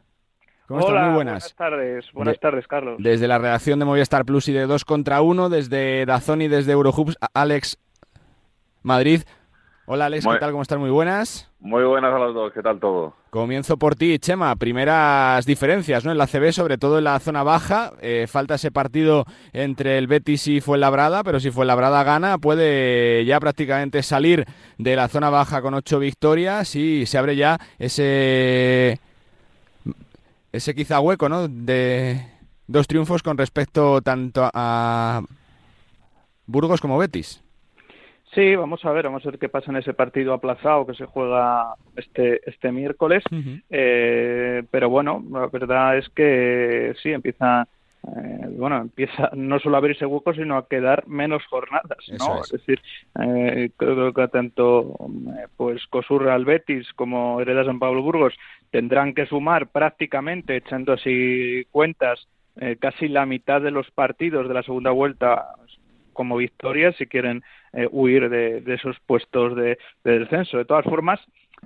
¿Cómo 0.67 0.85
Hola, 0.85 1.05
Muy 1.05 1.15
buenas. 1.15 1.55
buenas 1.55 1.55
tardes, 1.55 2.13
buenas 2.13 2.39
tardes, 2.39 2.67
Carlos. 2.67 2.97
Desde 2.97 3.27
la 3.27 3.37
redacción 3.37 3.77
de 3.77 3.85
Movistar 3.85 4.25
Plus 4.25 4.47
y 4.47 4.53
de 4.53 4.65
2 4.65 4.85
contra 4.85 5.21
1, 5.21 5.49
desde 5.49 6.05
Dazón 6.07 6.41
y 6.41 6.47
desde 6.47 6.71
Eurohoops, 6.71 7.17
Alex 7.33 7.77
Madrid. 8.81 9.21
Hola 9.91 10.05
Alex, 10.05 10.23
¿qué 10.23 10.37
tal? 10.37 10.51
¿Cómo 10.51 10.61
estás? 10.61 10.77
Muy 10.77 10.91
buenas. 10.91 11.49
Muy 11.59 11.83
buenas 11.83 12.13
a 12.13 12.19
los 12.19 12.35
dos, 12.35 12.53
¿qué 12.53 12.61
tal 12.61 12.79
todo? 12.79 13.15
Comienzo 13.31 13.77
por 13.77 13.95
ti, 13.95 14.19
Chema. 14.19 14.55
Primeras 14.55 15.47
diferencias 15.47 16.05
¿no? 16.05 16.11
en 16.11 16.19
la 16.19 16.27
CB, 16.27 16.51
sobre 16.51 16.77
todo 16.77 16.99
en 16.99 17.05
la 17.05 17.19
zona 17.19 17.41
baja. 17.41 17.93
Eh, 17.99 18.27
falta 18.27 18.53
ese 18.53 18.69
partido 18.71 19.25
entre 19.51 19.97
el 19.97 20.05
Betis 20.05 20.47
y 20.47 20.61
Fuenlabrada, 20.61 21.23
pero 21.23 21.39
si 21.39 21.49
Fuenlabrada 21.49 22.03
gana, 22.03 22.37
puede 22.37 23.25
ya 23.25 23.39
prácticamente 23.39 24.03
salir 24.03 24.45
de 24.77 24.95
la 24.95 25.07
zona 25.07 25.31
baja 25.31 25.63
con 25.63 25.73
ocho 25.73 25.97
victorias 25.97 26.75
y 26.75 27.07
se 27.07 27.17
abre 27.17 27.35
ya 27.35 27.57
ese, 27.79 28.99
ese 30.51 30.75
quizá 30.75 30.99
hueco 30.99 31.29
¿no? 31.29 31.47
de 31.47 32.25
dos 32.67 32.85
triunfos 32.85 33.23
con 33.23 33.39
respecto 33.39 34.01
tanto 34.01 34.47
a 34.53 35.23
Burgos 36.45 36.79
como 36.79 36.99
Betis. 36.99 37.41
Sí, 38.33 38.55
vamos 38.55 38.85
a 38.85 38.91
ver, 38.91 39.05
vamos 39.05 39.25
a 39.25 39.31
ver 39.31 39.39
qué 39.39 39.49
pasa 39.49 39.71
en 39.71 39.77
ese 39.77 39.93
partido 39.93 40.33
aplazado 40.33 40.85
que 40.85 40.93
se 40.93 41.05
juega 41.05 41.73
este 41.95 42.41
este 42.47 42.71
miércoles. 42.71 43.23
eh, 43.69 44.63
pero 44.69 44.89
bueno, 44.89 45.23
la 45.31 45.47
verdad 45.47 45.97
es 45.97 46.07
que 46.09 46.93
sí 47.01 47.11
empieza, 47.11 47.67
eh, 48.03 48.47
bueno, 48.51 48.77
empieza 48.77 49.31
no 49.33 49.59
solo 49.59 49.75
a 49.75 49.79
abrirse 49.79 50.05
huecos, 50.05 50.35
sino 50.35 50.57
a 50.57 50.67
quedar 50.67 51.07
menos 51.07 51.43
jornadas, 51.47 51.97
¿no? 52.19 52.41
Es. 52.41 52.51
decir, 52.51 52.79
eh, 53.19 53.71
creo 53.75 54.13
que 54.13 54.27
tanto 54.27 54.95
eh, 55.35 55.47
pues 55.57 55.87
Cosurra 55.87 56.35
al 56.35 56.45
Betis 56.45 56.93
como 56.93 57.41
Hereda 57.41 57.65
San 57.65 57.79
Pablo 57.79 58.03
Burgos 58.03 58.35
tendrán 58.69 59.15
que 59.15 59.25
sumar 59.25 59.69
prácticamente, 59.69 60.55
echando 60.55 60.93
así 60.93 61.65
cuentas, 61.71 62.27
eh, 62.61 62.75
casi 62.79 63.07
la 63.07 63.25
mitad 63.25 63.59
de 63.59 63.71
los 63.71 63.89
partidos 63.89 64.47
de 64.47 64.53
la 64.53 64.63
segunda 64.63 64.91
vuelta 64.91 65.47
como 66.13 66.37
victorias 66.37 66.95
si 66.97 67.07
quieren 67.07 67.41
eh, 67.73 67.87
huir 67.91 68.29
de, 68.29 68.63
esos 68.73 68.99
puestos 69.05 69.55
de, 69.55 69.77
descenso. 70.03 70.57
De 70.57 70.65
todas 70.65 70.85
formas, 70.85 71.19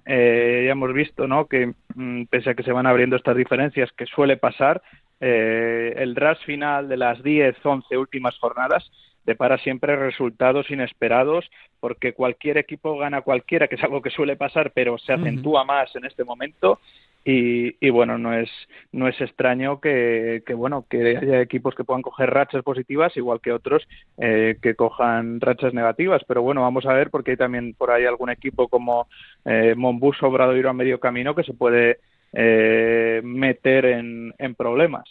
eh, 0.05 0.63
ya 0.65 0.71
hemos 0.71 0.93
visto 0.93 1.27
¿no? 1.27 1.47
que 1.47 1.73
mm, 1.95 2.23
pese 2.25 2.51
a 2.51 2.53
que 2.55 2.63
se 2.63 2.71
van 2.71 2.87
abriendo 2.87 3.15
estas 3.15 3.37
diferencias 3.37 3.91
que 3.93 4.05
suele 4.05 4.37
pasar, 4.37 4.81
eh, 5.19 5.93
el 5.97 6.15
RAS 6.15 6.39
final 6.39 6.89
de 6.89 6.97
las 6.97 7.23
10, 7.23 7.55
11 7.63 7.97
últimas 7.97 8.37
jornadas 8.39 8.91
depara 9.25 9.57
siempre 9.57 9.95
resultados 9.95 10.69
inesperados 10.69 11.49
porque 11.79 12.13
cualquier 12.13 12.57
equipo 12.57 12.97
gana 12.97 13.21
cualquiera, 13.21 13.67
que 13.67 13.75
es 13.75 13.83
algo 13.83 14.01
que 14.01 14.09
suele 14.09 14.35
pasar, 14.35 14.71
pero 14.71 14.97
se 14.97 15.13
acentúa 15.13 15.63
más 15.63 15.95
en 15.95 16.05
este 16.05 16.23
momento 16.23 16.79
y, 17.25 17.89
bueno, 17.89 18.17
no 18.17 18.33
es, 18.33 18.49
no 18.91 19.07
es 19.07 19.19
extraño 19.21 19.79
que, 19.79 20.43
bueno, 20.55 20.85
que 20.89 21.17
haya 21.17 21.41
equipos 21.41 21.73
que 21.73 21.83
puedan 21.85 22.01
coger 22.01 22.29
rachas 22.29 22.63
positivas, 22.63 23.15
igual 23.15 23.39
que 23.39 23.53
otros 23.53 23.87
eh, 24.17 24.57
que 24.61 24.75
cojan 24.75 25.39
rachas 25.39 25.73
negativas. 25.73 26.21
Pero 26.27 26.41
bueno, 26.41 26.61
vamos 26.61 26.85
a 26.85 26.93
ver, 26.93 27.09
porque 27.09 27.31
hay 27.31 27.37
también 27.37 27.75
por 27.75 27.91
ahí 27.91 28.05
algún 28.05 28.29
equipo 28.29 28.67
como 28.67 29.07
eh, 29.45 29.73
Monbus 29.75 30.21
o 30.21 30.27
Obradoiro 30.27 30.69
a 30.69 30.73
medio 30.73 30.99
camino 30.99 31.33
que 31.33 31.43
se 31.43 31.53
puede 31.53 31.99
eh, 32.33 33.21
meter 33.23 33.85
en, 33.85 34.55
problemas. 34.57 35.05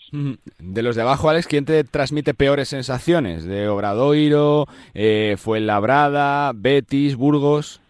De 0.58 0.82
los 0.82 0.96
de 0.96 1.02
abajo, 1.02 1.30
Alex, 1.30 1.46
¿quién 1.46 1.64
te 1.64 1.84
transmite 1.84 2.34
peores 2.34 2.68
sensaciones? 2.68 3.44
¿De 3.44 3.68
Obradoiro, 3.68 4.66
eh, 4.94 5.36
Fuenlabrada, 5.38 6.52
Betis, 6.54 7.16
Burgos? 7.16 7.80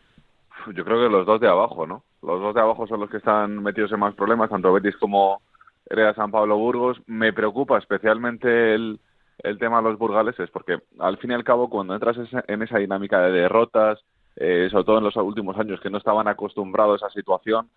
Yo 0.75 0.85
creo 0.85 1.03
que 1.03 1.09
los 1.09 1.27
dos 1.27 1.41
de 1.41 1.49
abajo, 1.49 1.87
¿no? 1.87 2.05
Los 2.23 2.41
dos 2.41 2.55
de 2.55 2.61
abajo 2.61 2.87
son 2.87 3.01
los 3.01 3.11
que 3.11 3.17
están 3.17 3.63
metidos 3.63 3.93
en 3.93 4.01
más 4.01 4.15
problemas, 4.15 4.51
tanto 4.51 4.73
Betis 4.73 4.97
como 4.97 5.43
Hereda 5.87 6.15
San 6.15 6.31
Pablo 6.31 6.57
Burgos. 6.57 7.01
Me 7.07 7.33
preocupa 7.33 7.79
especialmente 7.79 8.75
el, 8.75 9.01
el 9.39 9.59
tema 9.59 9.79
de 9.79 9.91
los 9.91 9.99
burgaleses, 9.99 10.51
porque 10.51 10.79
al 11.01 11.19
fin 11.19 11.33
y 11.33 11.35
al 11.35 11.45
cabo, 11.45 11.69
cuando 11.69 11.95
entras 11.95 12.17
en 12.47 12.63
esa 12.63 12.79
dinámica 12.79 13.21
de 13.21 13.33
derrotas, 13.33 14.05
eh, 14.37 14.69
sobre 14.71 14.85
todo 14.85 14.99
en 14.99 15.05
los 15.05 15.17
últimos 15.17 15.59
años 15.59 15.81
que 15.81 15.91
no 15.91 15.99
estaban 15.99 16.29
acostumbrados 16.29 17.03
a 17.03 17.07
esa 17.07 17.15
situación, 17.15 17.69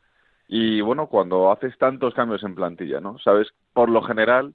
y 0.48 0.80
bueno, 0.82 1.08
cuando 1.08 1.52
haces 1.52 1.76
tantos 1.78 2.14
cambios 2.14 2.44
en 2.44 2.54
plantilla, 2.54 3.00
¿no? 3.00 3.18
Sabes, 3.18 3.48
por 3.74 3.90
lo 3.90 4.04
general, 4.04 4.54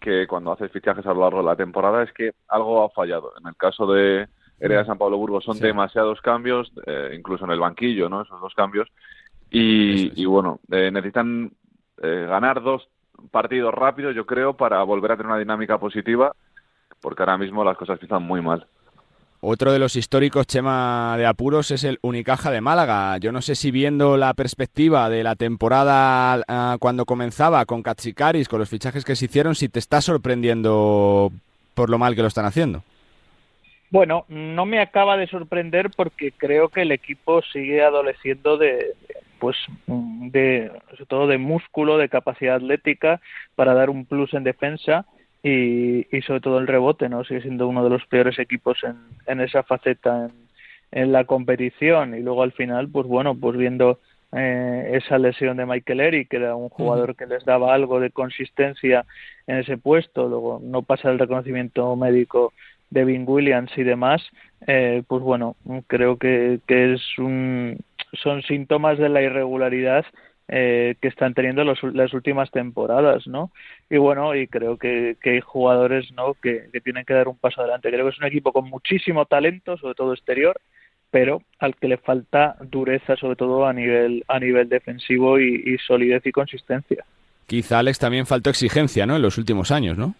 que 0.00 0.26
cuando 0.28 0.52
haces 0.52 0.70
fichajes 0.70 1.04
a 1.06 1.14
lo 1.14 1.22
largo 1.22 1.38
de 1.38 1.44
la 1.44 1.56
temporada 1.56 2.02
es 2.02 2.12
que 2.12 2.34
algo 2.48 2.84
ha 2.84 2.90
fallado. 2.90 3.32
En 3.40 3.48
el 3.48 3.56
caso 3.56 3.86
de 3.86 4.28
Hereda 4.60 4.84
San 4.84 4.98
Pablo 4.98 5.16
Burgos 5.16 5.44
son 5.44 5.58
demasiados 5.58 6.20
cambios, 6.20 6.70
eh, 6.86 7.14
incluso 7.16 7.46
en 7.46 7.50
el 7.50 7.58
banquillo, 7.58 8.08
¿no? 8.08 8.22
Esos 8.22 8.40
dos 8.40 8.54
cambios, 8.54 8.88
y, 9.56 10.24
bueno, 10.24 10.58
eh, 10.70 10.90
necesitan 10.90 11.52
eh, 12.02 12.26
ganar 12.28 12.62
dos 12.62 12.88
partidos 13.30 13.72
rápidos, 13.72 14.14
yo 14.14 14.26
creo, 14.26 14.54
para 14.54 14.82
volver 14.82 15.12
a 15.12 15.16
tener 15.16 15.30
una 15.30 15.38
dinámica 15.38 15.78
positiva, 15.78 16.34
porque 17.00 17.22
ahora 17.22 17.38
mismo 17.38 17.62
las 17.62 17.76
cosas 17.76 17.94
empiezan 17.94 18.22
muy 18.22 18.42
mal. 18.42 18.66
Otro 19.40 19.72
de 19.72 19.78
los 19.78 19.94
históricos, 19.94 20.46
Chema 20.46 21.16
de 21.18 21.26
Apuros, 21.26 21.70
es 21.70 21.84
el 21.84 21.98
Unicaja 22.00 22.50
de 22.50 22.62
Málaga. 22.62 23.18
Yo 23.18 23.30
no 23.30 23.42
sé 23.42 23.54
si 23.54 23.70
viendo 23.70 24.16
la 24.16 24.32
perspectiva 24.32 25.10
de 25.10 25.22
la 25.22 25.36
temporada 25.36 26.42
ah, 26.48 26.76
cuando 26.80 27.04
comenzaba 27.04 27.64
con 27.66 27.82
Katsikaris, 27.82 28.48
con 28.48 28.58
los 28.58 28.70
fichajes 28.70 29.04
que 29.04 29.14
se 29.14 29.26
hicieron, 29.26 29.54
si 29.54 29.68
te 29.68 29.78
está 29.78 30.00
sorprendiendo 30.00 31.30
por 31.74 31.90
lo 31.90 31.98
mal 31.98 32.14
que 32.14 32.22
lo 32.22 32.28
están 32.28 32.46
haciendo. 32.46 32.82
Bueno, 33.90 34.24
no 34.28 34.64
me 34.64 34.80
acaba 34.80 35.16
de 35.16 35.26
sorprender 35.26 35.90
porque 35.94 36.32
creo 36.32 36.70
que 36.70 36.82
el 36.82 36.90
equipo 36.90 37.42
sigue 37.42 37.84
adoleciendo 37.84 38.56
de, 38.56 38.94
pues 39.44 39.58
de 39.90 40.72
sobre 40.92 41.04
todo 41.04 41.26
de 41.26 41.36
músculo, 41.36 41.98
de 41.98 42.08
capacidad 42.08 42.56
atlética 42.56 43.20
para 43.54 43.74
dar 43.74 43.90
un 43.90 44.06
plus 44.06 44.32
en 44.32 44.42
defensa 44.42 45.04
y, 45.42 46.06
y 46.16 46.22
sobre 46.22 46.40
todo 46.40 46.58
el 46.58 46.66
rebote, 46.66 47.10
¿no? 47.10 47.24
Sigue 47.24 47.42
siendo 47.42 47.68
uno 47.68 47.84
de 47.84 47.90
los 47.90 48.06
peores 48.06 48.38
equipos 48.38 48.82
en, 48.84 48.96
en 49.26 49.42
esa 49.42 49.62
faceta 49.62 50.24
en, 50.24 50.32
en 50.92 51.12
la 51.12 51.24
competición 51.24 52.14
y 52.14 52.20
luego 52.20 52.42
al 52.42 52.52
final, 52.52 52.88
pues 52.88 53.06
bueno, 53.06 53.34
pues 53.34 53.58
viendo 53.58 53.98
eh, 54.32 54.92
esa 54.94 55.18
lesión 55.18 55.58
de 55.58 55.66
Michael 55.66 56.00
Eric, 56.00 56.28
que 56.30 56.38
era 56.38 56.56
un 56.56 56.70
jugador 56.70 57.14
que 57.14 57.26
les 57.26 57.44
daba 57.44 57.74
algo 57.74 58.00
de 58.00 58.12
consistencia 58.12 59.04
en 59.46 59.58
ese 59.58 59.76
puesto, 59.76 60.26
luego 60.26 60.58
no 60.64 60.80
pasa 60.80 61.10
el 61.10 61.18
reconocimiento 61.18 61.94
médico 61.96 62.54
de 62.88 63.04
Vin 63.04 63.24
Williams 63.26 63.76
y 63.76 63.82
demás, 63.82 64.22
eh, 64.66 65.02
pues 65.06 65.22
bueno, 65.22 65.54
creo 65.86 66.16
que, 66.16 66.60
que 66.66 66.94
es 66.94 67.18
un, 67.18 67.76
son 68.22 68.42
síntomas 68.42 68.98
de 68.98 69.08
la 69.08 69.22
irregularidad 69.22 70.04
eh, 70.48 70.96
que 71.00 71.08
están 71.08 71.32
teniendo 71.32 71.64
los, 71.64 71.82
las 71.82 72.12
últimas 72.12 72.50
temporadas, 72.50 73.26
¿no? 73.26 73.50
Y 73.88 73.96
bueno, 73.96 74.34
y 74.34 74.46
creo 74.46 74.76
que, 74.76 75.16
que 75.22 75.30
hay 75.30 75.40
jugadores, 75.40 76.12
¿no? 76.12 76.34
Que, 76.34 76.68
que, 76.70 76.80
tienen 76.82 77.06
que 77.06 77.14
dar 77.14 77.28
un 77.28 77.38
paso 77.38 77.62
adelante. 77.62 77.90
Creo 77.90 78.04
que 78.04 78.10
es 78.10 78.18
un 78.18 78.26
equipo 78.26 78.52
con 78.52 78.68
muchísimo 78.68 79.24
talento, 79.24 79.78
sobre 79.78 79.94
todo 79.94 80.12
exterior, 80.12 80.60
pero 81.10 81.40
al 81.60 81.76
que 81.76 81.88
le 81.88 81.96
falta 81.96 82.56
dureza, 82.60 83.16
sobre 83.16 83.36
todo 83.36 83.66
a 83.66 83.72
nivel 83.72 84.22
a 84.28 84.38
nivel 84.38 84.68
defensivo 84.68 85.38
y, 85.38 85.62
y 85.64 85.78
solidez 85.78 86.26
y 86.26 86.32
consistencia. 86.32 87.04
Quizá 87.46 87.78
Alex 87.78 87.98
también 87.98 88.26
faltó 88.26 88.50
exigencia, 88.50 89.06
¿no? 89.06 89.16
En 89.16 89.22
los 89.22 89.38
últimos 89.38 89.70
años, 89.70 89.96
¿no? 89.96 90.14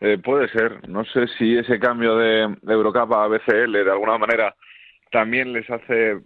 Eh, 0.00 0.18
puede 0.18 0.48
ser. 0.48 0.88
No 0.88 1.04
sé 1.04 1.26
si 1.38 1.56
ese 1.56 1.78
cambio 1.78 2.16
de, 2.16 2.56
de 2.62 2.72
Eurocup 2.72 3.12
a 3.12 3.26
BCL 3.26 3.72
de 3.72 3.90
alguna 3.90 4.18
manera 4.18 4.54
también 5.10 5.52
les 5.52 5.68
hace 5.70 6.18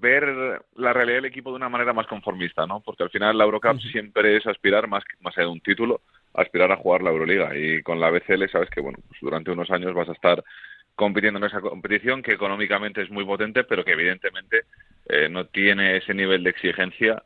ver 0.00 0.62
la 0.76 0.92
realidad 0.92 1.16
del 1.16 1.26
equipo 1.26 1.50
de 1.50 1.56
una 1.56 1.68
manera 1.68 1.92
más 1.92 2.06
conformista, 2.06 2.66
¿no? 2.66 2.80
Porque 2.80 3.02
al 3.02 3.10
final 3.10 3.36
la 3.36 3.44
Eurocup 3.44 3.80
siempre 3.80 4.36
es 4.36 4.46
aspirar 4.46 4.88
más 4.88 5.04
más 5.20 5.36
allá 5.36 5.46
de 5.46 5.52
un 5.52 5.60
título, 5.60 6.00
aspirar 6.34 6.72
a 6.72 6.76
jugar 6.76 7.02
la 7.02 7.10
Euroliga. 7.10 7.56
Y 7.56 7.82
con 7.82 8.00
la 8.00 8.10
BCL 8.10 8.48
sabes 8.50 8.70
que 8.70 8.80
bueno, 8.80 8.98
pues 9.06 9.20
durante 9.20 9.50
unos 9.50 9.70
años 9.70 9.94
vas 9.94 10.08
a 10.08 10.12
estar 10.12 10.42
compitiendo 10.94 11.38
en 11.38 11.46
esa 11.46 11.60
competición 11.60 12.22
que 12.22 12.32
económicamente 12.32 13.02
es 13.02 13.10
muy 13.10 13.24
potente, 13.24 13.64
pero 13.64 13.84
que 13.84 13.92
evidentemente 13.92 14.62
eh, 15.08 15.28
no 15.28 15.46
tiene 15.46 15.96
ese 15.96 16.14
nivel 16.14 16.44
de 16.44 16.50
exigencia 16.50 17.22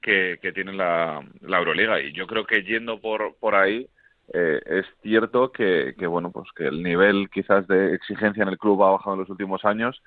que, 0.00 0.38
que 0.40 0.52
tiene 0.52 0.72
la, 0.72 1.24
la, 1.40 1.58
Euroliga. 1.58 2.00
Y 2.00 2.12
yo 2.12 2.26
creo 2.26 2.44
que 2.44 2.62
yendo 2.62 3.00
por 3.00 3.36
por 3.36 3.54
ahí 3.54 3.88
eh, 4.32 4.60
es 4.66 4.86
cierto 5.02 5.50
que, 5.52 5.94
que 5.98 6.06
bueno 6.06 6.30
pues 6.30 6.48
que 6.54 6.66
el 6.66 6.82
nivel 6.82 7.28
quizás 7.30 7.66
de 7.66 7.94
exigencia 7.94 8.42
en 8.42 8.50
el 8.50 8.58
club 8.58 8.82
ha 8.84 8.92
bajado 8.92 9.14
en 9.14 9.20
los 9.20 9.30
últimos 9.30 9.64
años 9.64 10.02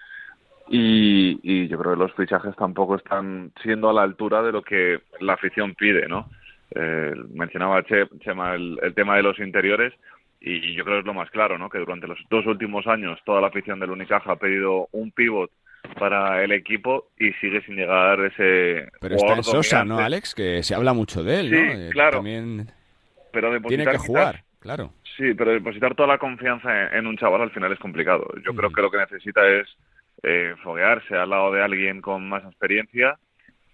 y, 0.72 1.40
y, 1.44 1.68
yo 1.68 1.78
creo 1.78 1.94
que 1.94 2.00
los 2.00 2.14
fichajes 2.14 2.56
tampoco 2.56 2.96
están 2.96 3.52
siendo 3.62 3.90
a 3.90 3.94
la 3.94 4.04
altura 4.04 4.42
de 4.42 4.52
lo 4.52 4.62
que 4.62 5.02
la 5.20 5.34
afición 5.34 5.76
pide, 5.76 6.08
¿no? 6.08 6.30
Eh, 6.74 7.14
mencionaba 7.34 7.84
che, 7.84 8.08
Chema 8.20 8.56
el, 8.56 8.80
el, 8.82 8.94
tema 8.94 9.18
de 9.18 9.24
los 9.24 9.38
interiores 9.40 9.94
y 10.40 10.74
yo 10.74 10.86
creo 10.86 10.96
que 10.96 11.00
es 11.02 11.06
lo 11.06 11.14
más 11.14 11.30
claro, 11.30 11.58
¿no? 11.58 11.70
Que 11.70 11.80
durante 11.80 12.08
los 12.08 12.18
dos 12.30 12.46
últimos 12.46 12.88
años 12.88 13.20
toda 13.26 13.42
la 13.42 13.48
afición 13.48 13.80
del 13.82 13.92
Unicaja 13.92 14.32
ha 14.32 14.36
pedido 14.38 14.88
un 14.94 15.12
pivot 15.12 15.52
para 16.00 16.42
el 16.44 16.54
equipo 16.54 17.10
y 17.20 17.34
sigue 17.34 17.62
sin 17.64 17.76
llegar 17.76 18.20
ese. 18.22 18.90
Pero 19.02 19.16
está 19.16 19.34
en 19.36 19.44
Sosa, 19.44 19.80
dominante. 19.80 20.02
¿no, 20.02 20.06
Alex? 20.06 20.34
Que 20.34 20.64
se 20.64 20.74
habla 20.74 20.94
mucho 20.94 21.24
de 21.24 21.40
él, 21.42 21.50
sí, 21.50 21.86
¿no? 21.86 21.90
claro. 21.90 22.18
También 22.18 22.68
pero 23.34 23.62
tiene 23.62 23.86
que 23.86 23.98
jugar, 23.98 24.36
quizás, 24.36 24.60
claro. 24.60 24.94
Sí, 25.18 25.34
pero 25.34 25.52
depositar 25.52 25.96
toda 25.96 26.08
la 26.08 26.18
confianza 26.18 26.88
en, 26.88 27.00
en, 27.00 27.08
un 27.08 27.18
chaval 27.18 27.42
al 27.42 27.52
final 27.52 27.72
es 27.74 27.80
complicado. 27.80 28.26
Yo 28.46 28.54
mm. 28.54 28.56
creo 28.56 28.72
que 28.72 28.82
lo 28.82 28.92
que 28.92 28.98
necesita 28.98 29.46
es 29.48 29.68
eh, 30.24 30.56
foguearse 30.64 31.16
al 31.16 31.30
lado 31.30 31.52
de 31.52 31.64
alguien 31.64 32.02
con 32.02 32.28
más 32.30 32.44
experiencia 32.44 33.18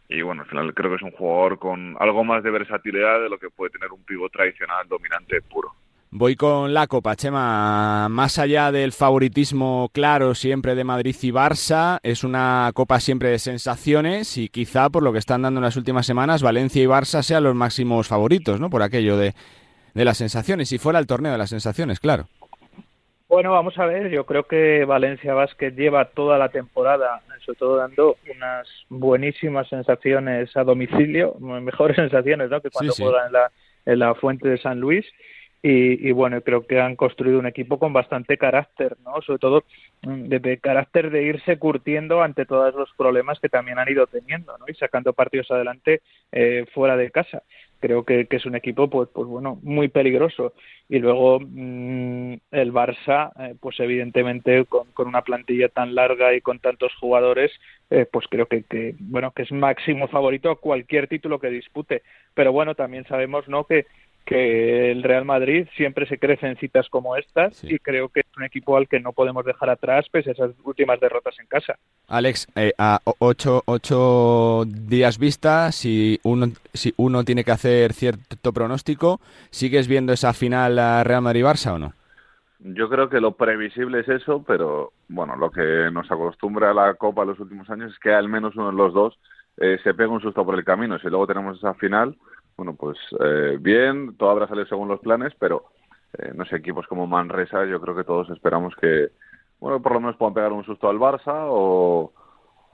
y 0.09 0.21
bueno, 0.21 0.43
al 0.43 0.47
final 0.47 0.73
creo 0.73 0.89
que 0.89 0.95
es 0.97 1.01
un 1.01 1.11
jugador 1.11 1.59
con 1.59 1.97
algo 1.99 2.23
más 2.23 2.43
de 2.43 2.51
versatilidad 2.51 3.21
de 3.21 3.29
lo 3.29 3.37
que 3.37 3.49
puede 3.49 3.71
tener 3.71 3.91
un 3.91 4.03
pivot 4.03 4.31
tradicional 4.31 4.87
dominante 4.87 5.41
puro. 5.41 5.73
Voy 6.09 6.37
con 6.37 6.73
la 6.73 6.87
Copa, 6.87 7.17
Chema. 7.17 8.07
Más 8.09 8.39
allá 8.39 8.71
del 8.71 8.93
favoritismo 8.93 9.89
claro 9.91 10.33
siempre 10.35 10.73
de 10.73 10.85
Madrid 10.85 11.15
y 11.21 11.31
Barça, 11.31 11.99
es 12.01 12.23
una 12.23 12.71
Copa 12.73 13.01
siempre 13.01 13.29
de 13.29 13.39
sensaciones 13.39 14.37
y 14.37 14.47
quizá 14.47 14.89
por 14.89 15.03
lo 15.03 15.11
que 15.11 15.19
están 15.19 15.41
dando 15.41 15.59
en 15.59 15.65
las 15.65 15.75
últimas 15.75 16.05
semanas, 16.05 16.41
Valencia 16.41 16.81
y 16.81 16.85
Barça 16.85 17.21
sean 17.21 17.43
los 17.43 17.55
máximos 17.55 18.07
favoritos, 18.07 18.61
¿no? 18.61 18.69
Por 18.69 18.83
aquello 18.83 19.17
de, 19.17 19.33
de 19.93 20.05
las 20.05 20.17
sensaciones, 20.17 20.69
si 20.69 20.77
fuera 20.77 20.99
el 20.99 21.07
torneo 21.07 21.33
de 21.33 21.37
las 21.37 21.49
sensaciones, 21.49 21.99
claro. 21.99 22.29
Bueno, 23.29 23.51
vamos 23.51 23.77
a 23.77 23.85
ver, 23.85 24.09
yo 24.09 24.25
creo 24.25 24.43
que 24.43 24.85
Valencia 24.85 25.33
Basket 25.33 25.71
lleva 25.71 26.05
toda 26.05 26.37
la 26.37 26.47
temporada, 26.47 27.21
sobre 27.45 27.59
todo 27.59 27.75
dando 27.75 28.15
unas 28.33 28.67
buenísimas 28.87 29.67
sensaciones 29.67 30.55
a 30.55 30.63
domicilio, 30.63 31.35
mejores 31.39 31.97
sensaciones 31.97 32.49
¿no? 32.49 32.61
que 32.61 32.69
cuando 32.69 32.93
sí, 32.93 32.97
sí. 32.97 33.03
juegan 33.03 33.27
en 33.27 33.33
la, 33.33 33.51
en 33.85 33.99
la 33.99 34.15
Fuente 34.15 34.47
de 34.47 34.57
San 34.57 34.79
Luis. 34.79 35.05
Y, 35.63 36.07
y, 36.07 36.11
bueno, 36.11 36.39
creo 36.41 36.67
que 36.67 36.79
han 36.79 36.95
construido 36.95 37.39
un 37.39 37.47
equipo 37.47 37.79
con 37.79 37.91
bastante 37.91 38.37
carácter, 38.37 38.95
¿no? 39.03 39.19
Sobre 39.23 39.39
todo 39.39 39.63
de, 40.03 40.39
de, 40.39 40.59
carácter 40.59 41.09
de 41.09 41.23
irse 41.23 41.57
curtiendo 41.57 42.21
ante 42.21 42.45
todos 42.45 42.75
los 42.75 42.91
problemas 42.95 43.39
que 43.39 43.49
también 43.49 43.79
han 43.79 43.89
ido 43.89 44.05
teniendo, 44.05 44.55
¿no? 44.59 44.65
Y 44.67 44.75
sacando 44.75 45.13
partidos 45.13 45.49
adelante 45.49 46.01
eh, 46.31 46.65
fuera 46.73 46.95
de 46.95 47.09
casa 47.09 47.41
creo 47.79 48.03
que, 48.03 48.25
que, 48.27 48.37
es 48.37 48.45
un 48.45 48.55
equipo 48.55 48.89
pues 48.89 49.09
pues 49.13 49.27
bueno 49.27 49.59
muy 49.63 49.87
peligroso. 49.87 50.53
Y 50.89 50.99
luego 50.99 51.39
mmm, 51.39 52.33
el 52.51 52.73
Barça 52.73 53.31
eh, 53.39 53.55
pues 53.59 53.79
evidentemente 53.79 54.65
con, 54.65 54.91
con, 54.93 55.07
una 55.07 55.21
plantilla 55.21 55.69
tan 55.69 55.95
larga 55.95 56.33
y 56.33 56.41
con 56.41 56.59
tantos 56.59 56.93
jugadores 56.95 57.51
eh, 57.89 58.05
pues 58.11 58.25
creo 58.29 58.45
que, 58.47 58.63
que, 58.63 58.95
bueno 58.99 59.31
que 59.31 59.43
es 59.43 59.51
máximo 59.51 60.07
favorito 60.07 60.49
a 60.49 60.59
cualquier 60.59 61.07
título 61.07 61.39
que 61.39 61.49
dispute. 61.49 62.03
Pero 62.33 62.51
bueno 62.51 62.75
también 62.75 63.05
sabemos 63.05 63.47
no 63.47 63.65
que 63.65 63.85
que 64.27 64.91
el 64.91 65.03
Real 65.03 65.23
Madrid 65.23 65.67
siempre 65.77 66.05
se 66.05 66.19
crece 66.19 66.47
en 66.47 66.57
citas 66.57 66.89
como 66.89 67.15
estas 67.15 67.55
sí. 67.55 67.67
y 67.75 67.79
creo 67.79 68.09
que 68.09 68.19
es 68.19 68.37
un 68.37 68.43
equipo 68.43 68.75
al 68.75 68.89
que 68.89 68.99
no 68.99 69.13
podemos 69.13 69.45
dejar 69.45 69.69
atrás 69.69 70.05
pese 70.11 70.31
a 70.31 70.33
esas 70.33 70.51
últimas 70.65 70.99
derrotas 70.99 71.39
en 71.39 71.47
casa. 71.47 71.75
Alex, 72.09 72.45
eh, 72.55 72.73
a 72.77 72.99
ocho, 73.19 73.63
ocho 73.65 74.65
días 74.67 75.17
vista, 75.17 75.71
si 75.71 76.19
uno, 76.23 76.47
si 76.73 76.93
uno 76.97 77.23
tiene 77.23 77.45
que 77.45 77.51
hacer 77.51 77.93
cierto 77.93 78.51
pronóstico, 78.51 79.21
¿sigues 79.49 79.87
viendo 79.87 80.11
esa 80.11 80.33
final 80.33 80.77
a 80.77 81.05
Real 81.05 81.21
Madrid-Barça 81.21 81.75
o 81.75 81.79
no? 81.79 81.93
Yo 82.59 82.89
creo 82.89 83.07
que 83.07 83.21
lo 83.21 83.31
previsible 83.31 84.01
es 84.01 84.09
eso, 84.09 84.43
pero 84.45 84.91
bueno, 85.07 85.37
lo 85.37 85.51
que 85.51 85.89
nos 85.91 86.11
acostumbra 86.11 86.71
a 86.71 86.73
la 86.73 86.93
Copa 86.95 87.21
en 87.21 87.29
los 87.29 87.39
últimos 87.39 87.69
años 87.69 87.93
es 87.93 87.99
que 87.99 88.13
al 88.13 88.27
menos 88.27 88.57
uno 88.57 88.71
de 88.71 88.77
los 88.77 88.93
dos 88.93 89.17
eh, 89.55 89.77
se 89.83 89.93
pega 89.93 90.09
un 90.09 90.21
susto 90.21 90.43
por 90.43 90.55
el 90.55 90.65
camino. 90.65 90.99
Si 90.99 91.07
luego 91.07 91.27
tenemos 91.27 91.57
esa 91.57 91.73
final, 91.75 92.17
bueno, 92.57 92.75
pues 92.75 92.97
eh, 93.19 93.57
bien, 93.61 94.17
todo 94.17 94.31
habrá 94.31 94.47
salido 94.47 94.65
según 94.65 94.87
los 94.87 94.99
planes, 94.99 95.33
pero 95.39 95.65
eh, 96.17 96.31
no 96.33 96.43
sé, 96.45 96.55
equipos 96.55 96.87
como 96.87 97.05
Manresa, 97.05 97.65
yo 97.65 97.79
creo 97.79 97.95
que 97.95 98.03
todos 98.03 98.29
esperamos 98.31 98.75
que, 98.75 99.11
bueno, 99.59 99.81
por 99.81 99.93
lo 99.93 99.99
menos 99.99 100.17
puedan 100.17 100.33
pegar 100.33 100.51
un 100.51 100.65
susto 100.65 100.89
al 100.89 100.97
Barça 100.97 101.45
o, 101.47 102.11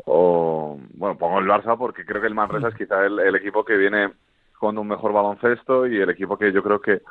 o 0.05 0.79
bueno, 0.93 1.17
pongo 1.17 1.39
el 1.39 1.47
Barça 1.47 1.77
porque 1.77 2.05
creo 2.05 2.21
que 2.21 2.27
el 2.27 2.35
Manresa 2.35 2.69
es 2.69 2.75
quizá 2.75 3.05
el, 3.05 3.19
el 3.19 3.35
equipo 3.35 3.65
que 3.65 3.75
viene 3.75 4.13
con 4.57 4.77
un 4.77 4.87
mejor 4.87 5.11
baloncesto 5.11 5.85
y 5.85 5.97
el 5.97 6.09
equipo 6.09 6.37
que 6.37 6.53
yo 6.53 6.63
creo 6.63 6.79
que 6.79 7.01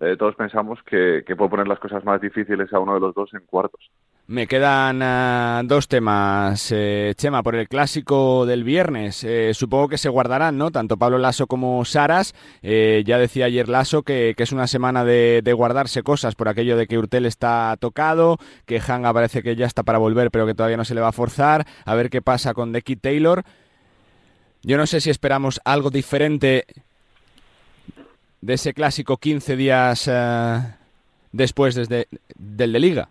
eh, 0.00 0.16
todos 0.16 0.36
pensamos 0.36 0.80
que, 0.84 1.24
que 1.26 1.34
puede 1.34 1.50
poner 1.50 1.66
las 1.66 1.80
cosas 1.80 2.04
más 2.04 2.20
difíciles 2.20 2.72
a 2.72 2.78
uno 2.78 2.94
de 2.94 3.00
los 3.00 3.14
dos 3.14 3.34
en 3.34 3.44
cuartos. 3.46 3.90
Me 4.30 4.46
quedan 4.46 5.02
uh, 5.02 5.66
dos 5.66 5.88
temas, 5.88 6.70
eh, 6.70 7.14
Chema, 7.16 7.42
por 7.42 7.56
el 7.56 7.66
clásico 7.66 8.46
del 8.46 8.62
viernes. 8.62 9.24
Eh, 9.24 9.50
supongo 9.54 9.88
que 9.88 9.98
se 9.98 10.08
guardarán, 10.08 10.56
¿no? 10.56 10.70
Tanto 10.70 10.96
Pablo 10.96 11.18
Lasso 11.18 11.48
como 11.48 11.84
Saras. 11.84 12.32
Eh, 12.62 13.02
ya 13.04 13.18
decía 13.18 13.46
ayer 13.46 13.68
Lasso 13.68 14.04
que, 14.04 14.34
que 14.36 14.44
es 14.44 14.52
una 14.52 14.68
semana 14.68 15.04
de, 15.04 15.40
de, 15.42 15.52
guardarse 15.52 16.04
cosas 16.04 16.36
por 16.36 16.48
aquello 16.48 16.76
de 16.76 16.86
que 16.86 16.96
Urtel 16.96 17.26
está 17.26 17.76
tocado, 17.80 18.38
que 18.66 18.80
Hanga 18.80 19.12
parece 19.12 19.42
que 19.42 19.56
ya 19.56 19.66
está 19.66 19.82
para 19.82 19.98
volver, 19.98 20.30
pero 20.30 20.46
que 20.46 20.54
todavía 20.54 20.76
no 20.76 20.84
se 20.84 20.94
le 20.94 21.00
va 21.00 21.08
a 21.08 21.12
forzar. 21.12 21.66
A 21.84 21.96
ver 21.96 22.08
qué 22.08 22.22
pasa 22.22 22.54
con 22.54 22.70
Decky 22.70 22.94
Taylor. 22.94 23.42
Yo 24.62 24.76
no 24.76 24.86
sé 24.86 25.00
si 25.00 25.10
esperamos 25.10 25.60
algo 25.64 25.90
diferente 25.90 26.66
de 28.42 28.54
ese 28.54 28.74
clásico 28.74 29.16
15 29.16 29.56
días 29.56 30.06
uh, 30.06 30.70
después 31.32 31.74
desde, 31.74 32.06
del 32.36 32.72
de 32.74 32.78
Liga. 32.78 33.08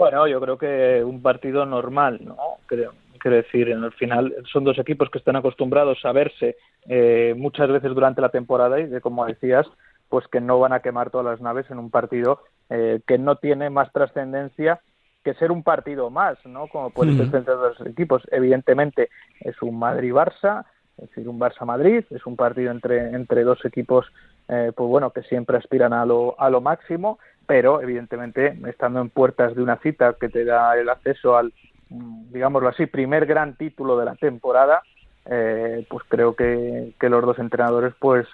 Bueno, 0.00 0.26
yo 0.26 0.40
creo 0.40 0.56
que 0.56 1.04
un 1.04 1.20
partido 1.20 1.66
normal, 1.66 2.20
¿no? 2.24 2.38
Creo, 2.64 2.94
quiero 3.18 3.36
decir, 3.36 3.68
en 3.68 3.84
el 3.84 3.92
final 3.92 4.34
son 4.50 4.64
dos 4.64 4.78
equipos 4.78 5.10
que 5.10 5.18
están 5.18 5.36
acostumbrados 5.36 6.02
a 6.06 6.12
verse 6.12 6.56
eh, 6.88 7.34
muchas 7.36 7.68
veces 7.68 7.92
durante 7.94 8.22
la 8.22 8.30
temporada 8.30 8.80
y 8.80 8.86
de 8.86 9.02
como 9.02 9.26
decías, 9.26 9.66
pues 10.08 10.26
que 10.28 10.40
no 10.40 10.58
van 10.58 10.72
a 10.72 10.80
quemar 10.80 11.10
todas 11.10 11.26
las 11.26 11.42
naves 11.42 11.70
en 11.70 11.78
un 11.78 11.90
partido 11.90 12.40
eh, 12.70 13.00
que 13.06 13.18
no 13.18 13.36
tiene 13.36 13.68
más 13.68 13.92
trascendencia 13.92 14.80
que 15.22 15.34
ser 15.34 15.52
un 15.52 15.62
partido 15.62 16.08
más, 16.08 16.38
¿no? 16.46 16.68
Como 16.68 16.88
puede 16.88 17.14
ser 17.14 17.26
entre 17.26 17.52
dos 17.52 17.78
equipos. 17.82 18.22
Evidentemente 18.30 19.10
es 19.40 19.60
un 19.60 19.78
Madrid-Barça, 19.78 20.64
es 20.96 21.10
decir, 21.10 21.28
un 21.28 21.38
Barça-Madrid, 21.38 22.04
es 22.08 22.24
un 22.24 22.36
partido 22.36 22.70
entre, 22.70 23.10
entre 23.10 23.44
dos 23.44 23.62
equipos, 23.66 24.06
eh, 24.48 24.72
pues 24.74 24.88
bueno, 24.88 25.10
que 25.10 25.20
siempre 25.24 25.58
aspiran 25.58 25.92
a 25.92 26.06
lo, 26.06 26.40
a 26.40 26.48
lo 26.48 26.62
máximo 26.62 27.18
pero 27.50 27.82
evidentemente 27.82 28.56
estando 28.68 29.00
en 29.00 29.10
puertas 29.10 29.56
de 29.56 29.62
una 29.64 29.76
cita 29.78 30.14
que 30.20 30.28
te 30.28 30.44
da 30.44 30.78
el 30.78 30.88
acceso 30.88 31.36
al, 31.36 31.52
digámoslo 31.88 32.68
así, 32.68 32.86
primer 32.86 33.26
gran 33.26 33.56
título 33.56 33.98
de 33.98 34.04
la 34.04 34.14
temporada, 34.14 34.84
eh, 35.28 35.84
pues 35.90 36.04
creo 36.08 36.36
que, 36.36 36.92
que, 37.00 37.08
los 37.08 37.26
dos 37.26 37.40
entrenadores 37.40 37.92
pues 37.98 38.24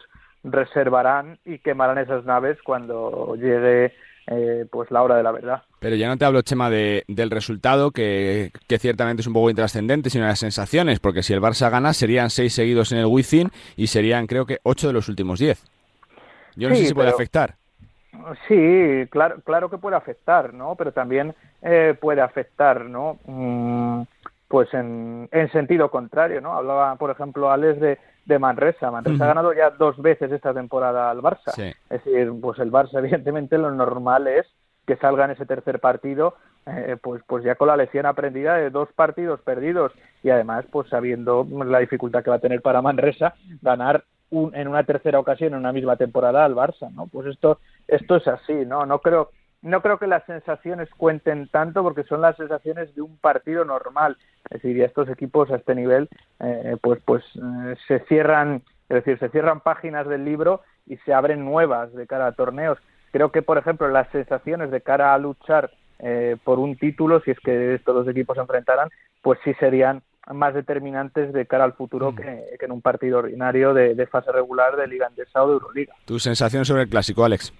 reservarán 0.44 1.38
y 1.46 1.61
quemarán 1.61 1.96
esas 1.96 2.26
naves 2.26 2.59
cuando 2.62 3.37
llegue 3.37 3.94
eh, 4.26 4.66
pues 4.70 4.90
la 4.90 5.02
hora 5.02 5.16
de 5.16 5.22
la 5.22 5.33
verdad. 5.33 5.62
Pero 5.81 5.96
ya 5.96 6.09
no 6.09 6.18
te 6.18 6.26
hablo, 6.26 6.42
Chema, 6.42 6.68
de, 6.68 7.05
del 7.09 7.31
resultado, 7.31 7.92
que, 7.92 8.50
que, 8.68 8.79
ciertamente 8.79 9.22
es 9.22 9.26
un 9.26 9.33
poco 9.33 9.48
intrascendente, 9.48 10.11
sino 10.11 10.24
de 10.24 10.33
las 10.33 10.40
sensaciones, 10.40 11.00
porque 11.00 11.22
si 11.22 11.33
el 11.33 11.40
Barça 11.40 11.70
gana 11.70 11.94
serían 11.94 12.29
seis 12.29 12.52
seguidos 12.52 12.92
en 12.92 12.98
el 12.98 13.07
Wizzing 13.07 13.50
y 13.79 13.87
serían, 13.87 14.26
creo 14.26 14.44
que, 14.44 14.59
ocho 14.62 14.88
de 14.88 14.92
los 14.92 15.09
últimos 15.09 15.38
diez. 15.38 15.64
Yo 16.55 16.68
no 16.68 16.74
sé 16.74 16.85
si 16.85 16.92
puede 16.92 17.09
afectar. 17.09 17.55
Sí, 18.48 19.07
claro, 19.11 19.37
claro 19.44 19.70
que 19.70 19.79
puede 19.79 19.96
afectar, 19.96 20.55
¿no? 20.55 20.74
Pero 20.76 20.92
también 20.92 21.35
eh, 21.62 21.96
puede 22.00 22.20
afectar, 22.20 22.85
¿no? 22.85 23.18
Mm, 23.26 24.02
pues 24.48 24.72
en, 24.74 25.29
en, 25.33 25.50
sentido 25.50 25.90
contrario, 25.90 26.40
¿no? 26.40 26.55
Hablaba, 26.55 26.96
por 26.96 27.11
ejemplo, 27.11 27.50
Alex 27.50 27.81
de, 27.81 27.98
de 28.26 28.38
Manresa. 28.38 28.90
Manresa 28.90 29.24
ha 29.24 29.29
ganado 29.29 29.52
ya 29.52 29.70
dos 29.70 30.00
veces 30.00 30.31
esta 30.31 30.55
temporada 30.55 31.11
al 31.11 31.20
Barça. 31.20 31.57
Es 31.59 32.05
decir, 32.05 32.33
pues 32.40 32.59
el 32.59 32.70
Barça, 32.70 32.98
evidentemente, 32.98 33.59
lo 33.59 33.70
normal 33.70 34.26
es 34.29 34.46
que 34.87 34.96
salga 34.96 35.24
en 35.24 35.33
ese 35.33 35.46
tercer 35.46 35.81
partido, 35.81 36.37
eh, 36.66 36.96
pues, 37.00 37.22
pues 37.26 37.44
ya 37.44 37.57
con 37.57 37.68
la 37.68 37.76
lección 37.76 38.07
aprendida 38.07 38.55
de 38.57 38.70
dos 38.70 38.88
partidos 38.92 39.40
perdidos 39.40 39.92
y 40.22 40.31
además, 40.31 40.64
pues 40.70 40.88
sabiendo 40.88 41.46
la 41.64 41.81
dificultad 41.81 42.22
que 42.22 42.31
va 42.31 42.37
a 42.37 42.40
tener 42.40 42.62
para 42.62 42.83
Manresa 42.83 43.35
ganar 43.62 44.05
un, 44.31 44.55
en 44.55 44.68
una 44.68 44.85
tercera 44.85 45.18
ocasión 45.18 45.52
en 45.52 45.61
una 45.61 45.72
misma 45.72 45.96
temporada 45.96 46.44
al 46.44 46.55
Barça, 46.55 46.92
¿no? 46.92 47.07
Pues 47.07 47.26
esto, 47.26 47.59
esto 47.88 48.16
es 48.16 48.27
así, 48.29 48.53
¿no? 48.66 48.87
No 48.87 49.01
creo, 49.01 49.31
no 49.62 49.83
creo 49.83 49.99
que 49.99 50.07
las 50.07 50.25
sensaciones 50.25 50.88
cuenten 50.96 51.49
tanto 51.49 51.83
porque 51.83 52.05
son 52.05 52.20
las 52.20 52.37
sensaciones 52.37 52.94
de 52.94 53.03
un 53.03 53.16
partido 53.18 53.64
normal. 53.64 54.16
Es 54.51 54.62
decir, 54.62 54.81
estos 54.83 55.09
equipos 55.09 55.51
a 55.51 55.57
este 55.57 55.75
nivel, 55.75 56.09
eh, 56.40 56.77
pues, 56.81 57.01
pues 57.05 57.25
eh, 57.37 57.77
se 57.88 58.01
cierran, 58.07 58.62
es 58.88 59.05
decir, 59.05 59.18
se 59.18 59.29
cierran 59.31 59.61
páginas 59.61 60.07
del 60.09 60.25
libro 60.25 60.62
y 60.87 60.96
se 60.99 61.12
abren 61.12 61.44
nuevas 61.44 61.92
de 61.94 62.07
cara 62.07 62.27
a 62.27 62.33
torneos. 62.33 62.79
Creo 63.11 63.33
que, 63.33 63.42
por 63.42 63.59
ejemplo, 63.59 63.88
las 63.88 64.09
sensaciones 64.11 64.70
de 64.70 64.81
cara 64.81 65.14
a 65.14 65.18
luchar 65.18 65.70
eh, 65.99 66.37
por 66.44 66.59
un 66.59 66.77
título, 66.77 67.20
si 67.20 67.31
es 67.31 67.40
que 67.40 67.75
estos 67.75 67.94
dos 67.94 68.09
equipos 68.09 68.37
se 68.37 68.42
enfrentaran, 68.42 68.90
pues 69.22 69.38
sí 69.42 69.55
serían 69.55 70.03
más 70.35 70.55
determinantes 70.55 71.33
de 71.33 71.46
cara 71.46 71.64
al 71.64 71.72
futuro 71.72 72.12
mm. 72.12 72.16
que, 72.16 72.44
en 72.61 72.72
un 72.72 72.83
partido 72.83 73.18
ordinario 73.18 73.75
de, 73.75 74.07
fase 74.07 74.33
regular 74.33 74.77
de 74.77 74.87
Liga 74.87 75.07
Andesa 75.07 75.42
o 75.42 75.49
de 75.49 75.53
Euroliga. 75.55 75.94
¿Tu 76.05 76.18
sensación 76.18 76.64
sobre 76.64 76.83
el 76.83 76.88
clásico, 76.88 77.25
Alex? 77.25 77.53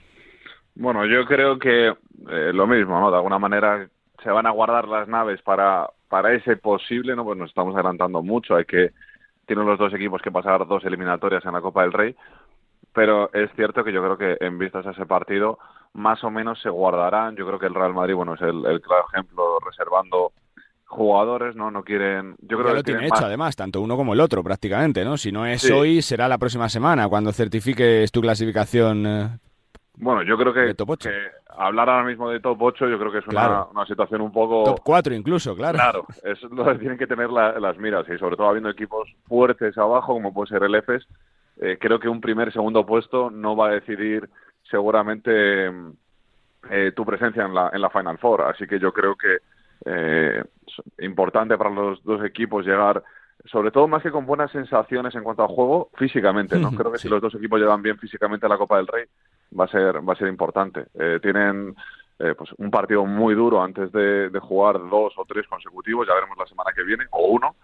Bueno, 0.77 1.07
yo 1.07 1.25
creo 1.25 1.59
que 1.59 1.89
eh, 1.89 2.53
lo 2.53 2.67
mismo, 2.67 3.01
¿no? 3.01 3.11
De 3.11 3.17
alguna 3.17 3.39
manera 3.39 3.89
se 4.23 4.31
van 4.31 4.47
a 4.47 4.51
guardar 4.51 4.87
las 4.89 5.09
naves 5.09 5.41
para, 5.43 5.89
para 6.09 6.35
ese 6.35 6.57
posible, 6.57 7.17
¿no? 7.17 7.25
Pues 7.25 7.39
nos 7.39 7.49
estamos 7.49 7.75
adelantando 7.75 8.23
mucho, 8.23 8.57
hay 8.57 8.65
que, 8.65 8.93
tienen 9.47 9.67
los 9.67 9.79
dos 9.79 9.93
equipos 9.95 10.21
que 10.21 10.31
pasar 10.31 10.67
dos 10.67 10.85
eliminatorias 10.85 11.45
en 11.47 11.53
la 11.53 11.63
Copa 11.63 11.83
del 11.83 11.93
Rey, 11.93 12.15
pero 12.93 13.33
es 13.33 13.51
cierto 13.57 13.85
que 13.85 13.93
yo 13.93 14.03
creo 14.03 14.19
que 14.19 14.45
en 14.45 14.59
vistas 14.59 14.87
a 14.87 14.91
ese 14.91 15.07
partido 15.07 15.59
más 15.95 16.23
o 16.25 16.31
menos 16.31 16.61
se 16.61 16.69
guardarán, 16.69 17.37
yo 17.37 17.47
creo 17.47 17.59
que 17.59 17.67
el 17.67 17.75
Real 17.75 17.95
Madrid, 17.95 18.15
bueno, 18.15 18.35
es 18.35 18.43
el, 18.43 18.63
claro 18.83 19.07
ejemplo, 19.13 19.59
reservando 19.65 20.33
jugadores, 20.85 21.57
¿no? 21.57 21.71
No 21.71 21.83
quieren... 21.83 22.37
Yo 22.41 22.59
creo 22.59 22.69
ya 22.69 22.75
lo 22.75 22.83
tiene 22.83 23.07
hecho, 23.07 23.25
además, 23.25 23.57
tanto 23.57 23.81
uno 23.81 23.97
como 23.97 24.13
el 24.13 24.21
otro, 24.21 24.43
prácticamente, 24.43 25.05
¿no? 25.05 25.17
Si 25.17 25.33
no 25.33 25.47
es 25.47 25.71
hoy, 25.71 26.03
será 26.03 26.29
la 26.29 26.37
próxima 26.39 26.69
semana, 26.69 27.09
cuando 27.09 27.33
certifiques 27.33 28.13
tu 28.13 28.21
clasificación 28.21 29.07
eh, 29.07 29.39
bueno, 29.97 30.23
yo 30.23 30.37
creo 30.37 30.53
que, 30.53 30.75
hablar 31.49 31.89
ahora 31.89 32.05
mismo 32.05 32.31
de 32.31 32.41
top 32.41 32.61
8 32.61 32.89
yo 32.89 32.99
creo 32.99 33.13
que 33.13 33.19
es 33.19 33.27
una, 33.27 33.67
situación 33.87 34.21
un 34.21 34.33
poco... 34.33 34.65
Top 34.65 34.81
4 34.85 35.15
incluso, 35.15 35.57
claro. 35.57 35.79
Claro, 35.79 36.07
es 36.23 36.43
lo 36.43 36.65
que 36.65 36.79
tienen 36.79 36.99
que 36.99 37.07
tener 37.07 37.31
las 37.31 37.79
miras 37.79 38.07
y 38.09 38.19
sobre 38.19 38.37
todo 38.37 38.49
habiendo 38.49 38.69
equipos 38.69 39.09
fuertes 39.27 39.77
abajo 39.79 40.13
como 40.13 40.35
puede 40.35 40.49
ser 40.49 40.63
el 40.65 40.75
EFES, 40.75 41.07
eh, 41.61 41.79
creo 41.81 41.99
que 41.99 42.09
un 42.09 42.21
primer 42.21 42.53
segundo 42.53 42.85
puesto 42.85 43.31
no 43.31 43.57
va 43.57 43.69
a 43.69 43.73
decidir 43.73 44.29
seguramente 44.71 45.67
eh, 46.71 46.93
tu 46.95 47.05
presencia 47.07 47.45
en 47.45 47.55
la, 47.55 47.71
en 47.73 47.81
la 47.81 47.91
Final 47.91 48.19
Four. 48.19 48.43
Así 48.43 48.67
que 48.67 48.79
yo 48.79 48.93
creo 48.93 49.17
que 49.17 49.39
eh, 49.87 50.45
es 50.67 51.05
importante 51.05 51.57
para 51.57 51.71
los 51.71 52.03
dos 52.05 52.25
equipos 52.25 52.67
llegar 52.67 53.03
sobre 53.45 53.71
todo 53.71 53.87
más 53.87 54.03
que 54.03 54.11
con 54.11 54.27
buenas 54.27 54.51
sensaciones 54.51 55.15
en 55.15 55.23
cuanto 55.23 55.45
a 55.45 55.49
juego, 55.49 55.91
físicamente, 55.95 56.59
¿no? 56.59 56.71
Creo 56.77 56.93
que 56.93 56.99
si 56.99 57.09
los 57.09 57.21
dos 57.21 57.35
equipos 57.35 57.61
llegan 57.61 57.83
bien 57.83 57.99
físicamente 57.99 58.47
a 58.47 58.49
la 58.49 58.59
Copa 58.59 58.77
del 58.77 58.87
Rey, 58.87 59.05
va 59.59 59.65
a 59.65 59.69
ser, 59.69 60.07
va 60.07 60.13
a 60.13 60.17
ser 60.17 60.29
importante. 60.29 60.87
Eh, 60.95 61.19
tienen 61.23 61.75
eh, 62.19 62.35
pues 62.37 62.51
un 62.59 62.71
partido 62.71 63.05
muy 63.05 63.35
duro 63.35 63.63
antes 63.63 63.93
de, 63.93 64.31
jugar 64.41 64.79
dos 64.89 65.13
o 65.17 65.25
tres 65.27 65.47
consecutivos, 65.47 66.07
ya 66.07 66.15
veremos 66.15 66.39
la 66.39 66.47
semana 66.47 66.73
que 66.75 66.83
viene, 66.83 67.05
o 67.11 67.29
uno. 67.29 67.57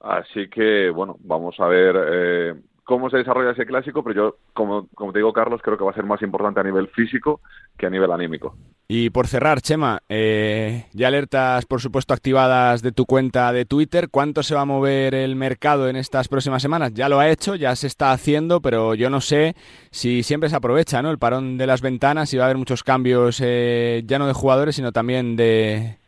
Así 0.00 0.48
que, 0.48 0.90
bueno, 0.90 1.16
vamos 1.20 1.58
a 1.58 1.66
ver 1.66 1.96
eh, 2.08 2.54
cómo 2.86 3.10
se 3.10 3.18
desarrolla 3.18 3.50
ese 3.50 3.66
clásico, 3.66 4.04
pero 4.04 4.14
yo, 4.14 4.36
como, 4.54 4.86
como 4.94 5.12
te 5.12 5.18
digo, 5.18 5.32
Carlos, 5.32 5.60
creo 5.60 5.76
que 5.76 5.82
va 5.82 5.90
a 5.90 5.94
ser 5.94 6.04
más 6.04 6.22
importante 6.22 6.60
a 6.60 6.62
nivel 6.62 6.86
físico 6.88 7.40
que 7.76 7.86
a 7.86 7.90
nivel 7.90 8.12
anímico. 8.12 8.54
Y 8.86 9.10
por 9.10 9.26
cerrar, 9.26 9.60
Chema, 9.60 10.02
eh, 10.08 10.86
ya 10.92 11.08
alertas, 11.08 11.66
por 11.66 11.80
supuesto, 11.80 12.14
activadas 12.14 12.82
de 12.82 12.92
tu 12.92 13.04
cuenta 13.04 13.52
de 13.52 13.64
Twitter. 13.64 14.08
¿Cuánto 14.08 14.44
se 14.44 14.54
va 14.54 14.60
a 14.60 14.66
mover 14.66 15.16
el 15.16 15.34
mercado 15.34 15.88
en 15.88 15.96
estas 15.96 16.28
próximas 16.28 16.62
semanas? 16.62 16.94
Ya 16.94 17.08
lo 17.08 17.18
ha 17.18 17.28
hecho, 17.28 17.56
ya 17.56 17.74
se 17.74 17.88
está 17.88 18.12
haciendo, 18.12 18.60
pero 18.60 18.94
yo 18.94 19.10
no 19.10 19.20
sé 19.20 19.56
si 19.90 20.22
siempre 20.22 20.48
se 20.48 20.54
aprovecha 20.54 21.02
¿no? 21.02 21.10
el 21.10 21.18
parón 21.18 21.58
de 21.58 21.66
las 21.66 21.82
ventanas 21.82 22.32
y 22.32 22.36
va 22.36 22.44
a 22.44 22.46
haber 22.46 22.58
muchos 22.58 22.84
cambios, 22.84 23.40
eh, 23.42 24.04
ya 24.06 24.20
no 24.20 24.28
de 24.28 24.32
jugadores, 24.32 24.76
sino 24.76 24.92
también 24.92 25.34
de, 25.34 25.98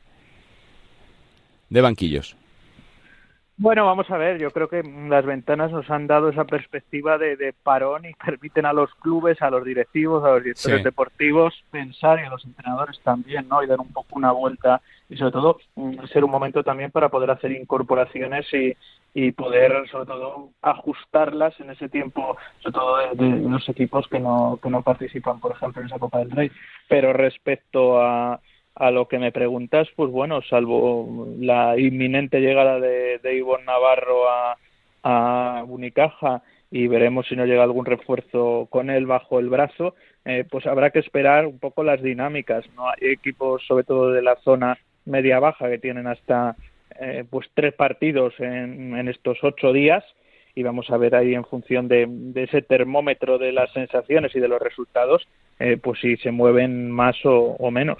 de 1.70 1.80
banquillos. 1.80 2.37
Bueno, 3.60 3.86
vamos 3.86 4.08
a 4.12 4.16
ver, 4.16 4.38
yo 4.38 4.52
creo 4.52 4.68
que 4.68 4.84
las 4.84 5.26
ventanas 5.26 5.72
nos 5.72 5.90
han 5.90 6.06
dado 6.06 6.28
esa 6.28 6.44
perspectiva 6.44 7.18
de, 7.18 7.52
parón 7.64 8.04
y 8.04 8.14
permiten 8.14 8.66
a 8.66 8.72
los 8.72 8.94
clubes, 8.94 9.42
a 9.42 9.50
los 9.50 9.64
directivos, 9.64 10.24
a 10.24 10.30
los 10.30 10.44
directores 10.44 10.84
deportivos 10.84 11.54
pensar 11.72 12.20
y 12.20 12.26
a 12.26 12.30
los 12.30 12.44
entrenadores 12.44 13.00
también, 13.00 13.48
¿no? 13.48 13.60
Y 13.60 13.66
dar 13.66 13.80
un 13.80 13.92
poco 13.92 14.14
una 14.16 14.30
vuelta 14.30 14.80
y 15.08 15.16
sobre 15.16 15.32
todo 15.32 15.58
mm, 15.74 16.04
ser 16.04 16.22
un 16.22 16.30
momento 16.30 16.62
también 16.62 16.92
para 16.92 17.08
poder 17.08 17.32
hacer 17.32 17.50
incorporaciones 17.50 18.46
y, 18.54 18.76
y 19.12 19.32
poder 19.32 19.88
sobre 19.90 20.06
todo 20.06 20.50
ajustarlas 20.62 21.58
en 21.58 21.70
ese 21.70 21.88
tiempo, 21.88 22.36
sobre 22.60 22.74
todo 22.74 22.96
de, 23.16 23.48
los 23.48 23.68
equipos 23.68 24.06
que 24.06 24.20
no, 24.20 24.60
que 24.62 24.70
no 24.70 24.82
participan, 24.82 25.40
por 25.40 25.50
ejemplo, 25.50 25.82
en 25.82 25.88
esa 25.88 25.98
Copa 25.98 26.20
del 26.20 26.30
Rey. 26.30 26.52
Pero 26.88 27.12
respecto 27.12 28.00
a 28.00 28.38
a 28.78 28.92
lo 28.92 29.08
que 29.08 29.18
me 29.18 29.32
preguntas, 29.32 29.88
pues 29.96 30.10
bueno, 30.10 30.40
salvo 30.42 31.26
la 31.38 31.76
inminente 31.76 32.40
llegada 32.40 32.78
de, 32.78 33.18
de 33.18 33.36
Ivonne 33.36 33.64
Navarro 33.64 34.28
a, 34.30 34.56
a 35.02 35.64
Unicaja 35.66 36.42
y 36.70 36.86
veremos 36.86 37.26
si 37.26 37.34
no 37.34 37.44
llega 37.44 37.64
algún 37.64 37.86
refuerzo 37.86 38.68
con 38.70 38.88
él 38.88 39.06
bajo 39.06 39.40
el 39.40 39.48
brazo, 39.48 39.96
eh, 40.24 40.44
pues 40.48 40.64
habrá 40.66 40.90
que 40.90 41.00
esperar 41.00 41.46
un 41.46 41.58
poco 41.58 41.82
las 41.82 42.00
dinámicas. 42.02 42.64
No 42.76 42.88
hay 42.88 43.10
equipos, 43.10 43.64
sobre 43.66 43.82
todo 43.82 44.12
de 44.12 44.22
la 44.22 44.36
zona 44.36 44.78
media-baja, 45.06 45.68
que 45.68 45.78
tienen 45.78 46.06
hasta 46.06 46.54
eh, 47.00 47.24
pues 47.28 47.48
tres 47.54 47.74
partidos 47.74 48.34
en, 48.38 48.96
en, 48.96 49.08
estos 49.08 49.38
ocho 49.42 49.72
días 49.72 50.04
y 50.54 50.62
vamos 50.62 50.88
a 50.90 50.98
ver 50.98 51.16
ahí 51.16 51.34
en 51.34 51.44
función 51.44 51.88
de, 51.88 52.08
ese 52.36 52.62
termómetro 52.62 53.38
de 53.38 53.50
las 53.50 53.72
sensaciones 53.72 54.36
y 54.36 54.40
de 54.40 54.48
los 54.48 54.60
resultados, 54.60 55.26
eh, 55.58 55.78
pues 55.82 56.00
si 56.00 56.16
se 56.18 56.30
mueven 56.30 56.90
más 56.90 57.16
o 57.24 57.70
menos 57.72 57.98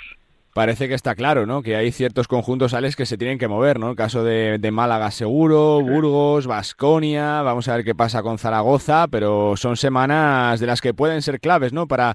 parece 0.59 0.88
que 0.88 0.94
está 0.94 1.14
claro, 1.14 1.47
¿no? 1.47 1.62
Que 1.62 1.77
hay 1.77 1.92
ciertos 1.92 2.27
conjuntos, 2.27 2.75
Alex, 2.75 2.97
que 2.97 3.07
se 3.07 3.16
tienen 3.16 3.38
que 3.38 3.47
mover, 3.47 3.79
¿no? 3.79 3.90
El 3.90 3.97
caso 3.97 4.25
de, 4.25 4.59
Málaga 4.73 5.12
seguro, 5.12 5.81
Burgos, 5.81 6.49
Vasconia, 6.49 7.42
vamos 7.42 7.68
a 7.68 7.77
ver 7.77 7.85
qué 7.85 7.94
pasa 7.94 8.25
con 8.25 8.38
Zaragoza, 8.38 9.07
pero 9.07 9.57
son 9.57 9.77
semanas 9.77 10.59
de 10.59 10.66
las 10.66 10.81
que 10.81 10.94
pueden 10.94 11.23
ser 11.23 11.38
claves, 11.38 11.73
¿no? 11.73 11.87
Para, 11.87 12.14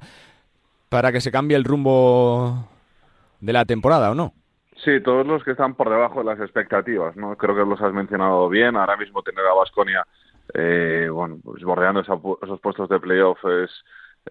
para 0.89 1.13
que 1.13 1.21
se 1.21 1.31
cambie 1.31 1.55
el 1.55 1.63
rumbo 1.63 2.67
de 3.39 3.53
la 3.53 3.63
temporada, 3.63 4.11
¿o 4.11 4.13
no? 4.13 4.33
Sí, 4.83 4.99
todos 4.99 5.25
los 5.25 5.41
que 5.45 5.51
están 5.51 5.75
por 5.75 5.89
debajo 5.89 6.19
de 6.19 6.25
las 6.25 6.39
expectativas, 6.41 7.15
¿no? 7.15 7.37
Creo 7.37 7.55
que 7.55 7.63
los 7.63 7.81
has 7.81 7.93
mencionado 7.93 8.49
bien. 8.49 8.75
Ahora 8.75 8.97
mismo 8.97 9.23
tener 9.23 9.45
a 9.45 9.53
Vasconia, 9.53 10.05
eh, 10.53 11.07
bueno, 11.09 11.37
pues 11.41 11.63
bordeando 11.63 12.01
esos 12.01 12.59
puestos 12.59 12.89
de 12.89 12.99
playoff 12.99 13.39
es, 13.45 13.71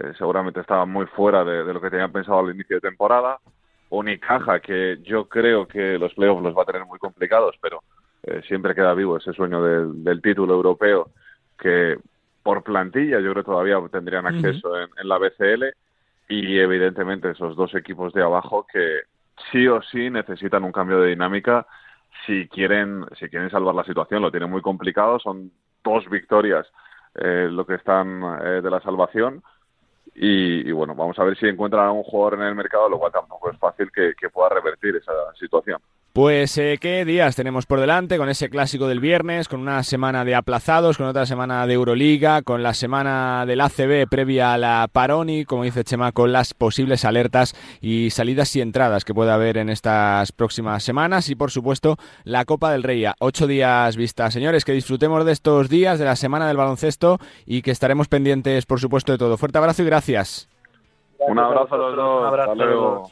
eh, 0.00 0.12
seguramente 0.18 0.60
estaba 0.60 0.84
muy 0.84 1.06
fuera 1.06 1.44
de, 1.44 1.64
de, 1.64 1.72
lo 1.72 1.80
que 1.80 1.88
tenían 1.88 2.12
pensado 2.12 2.40
al 2.40 2.54
inicio 2.54 2.76
de 2.76 2.90
temporada. 2.90 3.38
Unicaja, 3.92 4.60
que 4.60 4.98
yo 5.02 5.28
creo 5.28 5.68
que 5.68 5.98
los 5.98 6.14
playoffs 6.14 6.42
los 6.42 6.56
va 6.56 6.62
a 6.62 6.66
tener 6.66 6.86
muy 6.86 6.98
complicados, 6.98 7.56
pero 7.60 7.82
eh, 8.22 8.40
siempre 8.48 8.74
queda 8.74 8.94
vivo 8.94 9.18
ese 9.18 9.34
sueño 9.34 9.62
del, 9.62 10.22
título 10.22 10.54
europeo, 10.54 11.10
que 11.58 11.98
por 12.42 12.62
plantilla 12.62 13.20
yo 13.20 13.32
creo 13.32 13.44
que 13.44 13.50
todavía 13.50 13.78
tendrían 13.90 14.26
acceso 14.26 14.80
en, 14.80 14.88
la 15.08 15.18
BCL, 15.18 15.64
y 16.28 16.58
evidentemente 16.58 17.30
esos 17.30 17.54
dos 17.54 17.74
equipos 17.74 18.14
de 18.14 18.22
abajo 18.22 18.66
que 18.72 19.00
sí 19.50 19.68
o 19.68 19.82
sí 19.82 20.08
necesitan 20.08 20.64
un 20.64 20.72
cambio 20.72 20.98
de 20.98 21.10
dinámica 21.10 21.66
si 22.24 22.48
quieren, 22.48 23.04
si 23.18 23.28
quieren 23.28 23.50
salvar 23.50 23.74
la 23.74 23.84
situación, 23.84 24.22
lo 24.22 24.30
tienen 24.30 24.50
muy 24.50 24.62
complicado, 24.62 25.18
son 25.18 25.52
dos 25.84 26.08
victorias 26.08 26.66
eh, 27.16 27.48
lo 27.50 27.66
que 27.66 27.74
están 27.74 28.22
eh, 28.42 28.62
de 28.62 28.70
la 28.70 28.80
salvación 28.80 29.42
y, 30.14 30.68
y, 30.68 30.72
bueno, 30.72 30.94
vamos 30.94 31.18
a 31.18 31.24
ver 31.24 31.36
si 31.38 31.46
encuentran 31.46 31.86
a 31.86 31.92
un 31.92 32.02
jugador 32.02 32.34
en 32.34 32.46
el 32.48 32.54
mercado, 32.54 32.88
lo 32.88 32.98
cual 32.98 33.12
tampoco 33.12 33.50
es 33.50 33.58
fácil 33.58 33.90
que, 33.90 34.14
que 34.18 34.30
pueda 34.30 34.50
revertir 34.50 34.96
esa 34.96 35.12
situación. 35.38 35.80
Pues 36.12 36.58
eh, 36.58 36.76
qué 36.78 37.06
días 37.06 37.36
tenemos 37.36 37.64
por 37.64 37.80
delante 37.80 38.18
con 38.18 38.28
ese 38.28 38.50
clásico 38.50 38.86
del 38.86 39.00
viernes, 39.00 39.48
con 39.48 39.60
una 39.60 39.82
semana 39.82 40.26
de 40.26 40.34
aplazados, 40.34 40.98
con 40.98 41.06
otra 41.06 41.24
semana 41.24 41.66
de 41.66 41.72
Euroliga, 41.72 42.42
con 42.42 42.62
la 42.62 42.74
semana 42.74 43.46
del 43.46 43.62
ACB 43.62 44.06
previa 44.10 44.52
a 44.52 44.58
la 44.58 44.88
Paroni, 44.92 45.46
como 45.46 45.64
dice 45.64 45.84
Chema, 45.84 46.12
con 46.12 46.30
las 46.30 46.52
posibles 46.52 47.06
alertas 47.06 47.54
y 47.80 48.10
salidas 48.10 48.54
y 48.56 48.60
entradas 48.60 49.06
que 49.06 49.14
pueda 49.14 49.32
haber 49.32 49.56
en 49.56 49.70
estas 49.70 50.32
próximas 50.32 50.84
semanas 50.84 51.30
y 51.30 51.34
por 51.34 51.50
supuesto 51.50 51.96
la 52.24 52.44
Copa 52.44 52.70
del 52.70 52.82
Rey. 52.82 53.06
Ocho 53.18 53.46
días 53.46 53.96
vista, 53.96 54.30
señores, 54.30 54.66
que 54.66 54.72
disfrutemos 54.72 55.24
de 55.24 55.32
estos 55.32 55.70
días, 55.70 55.98
de 55.98 56.04
la 56.04 56.16
semana 56.16 56.46
del 56.46 56.58
baloncesto 56.58 57.20
y 57.46 57.62
que 57.62 57.70
estaremos 57.70 58.08
pendientes 58.08 58.66
por 58.66 58.80
supuesto 58.80 59.12
de 59.12 59.18
todo. 59.18 59.38
Fuerte 59.38 59.56
abrazo 59.56 59.80
y 59.80 59.86
gracias. 59.86 60.50
Un 61.20 61.38
abrazo 61.38 61.74
a 61.74 61.78
los 61.78 61.96
dos. 61.96 62.20
Un 62.20 62.26
abrazo. 62.26 63.10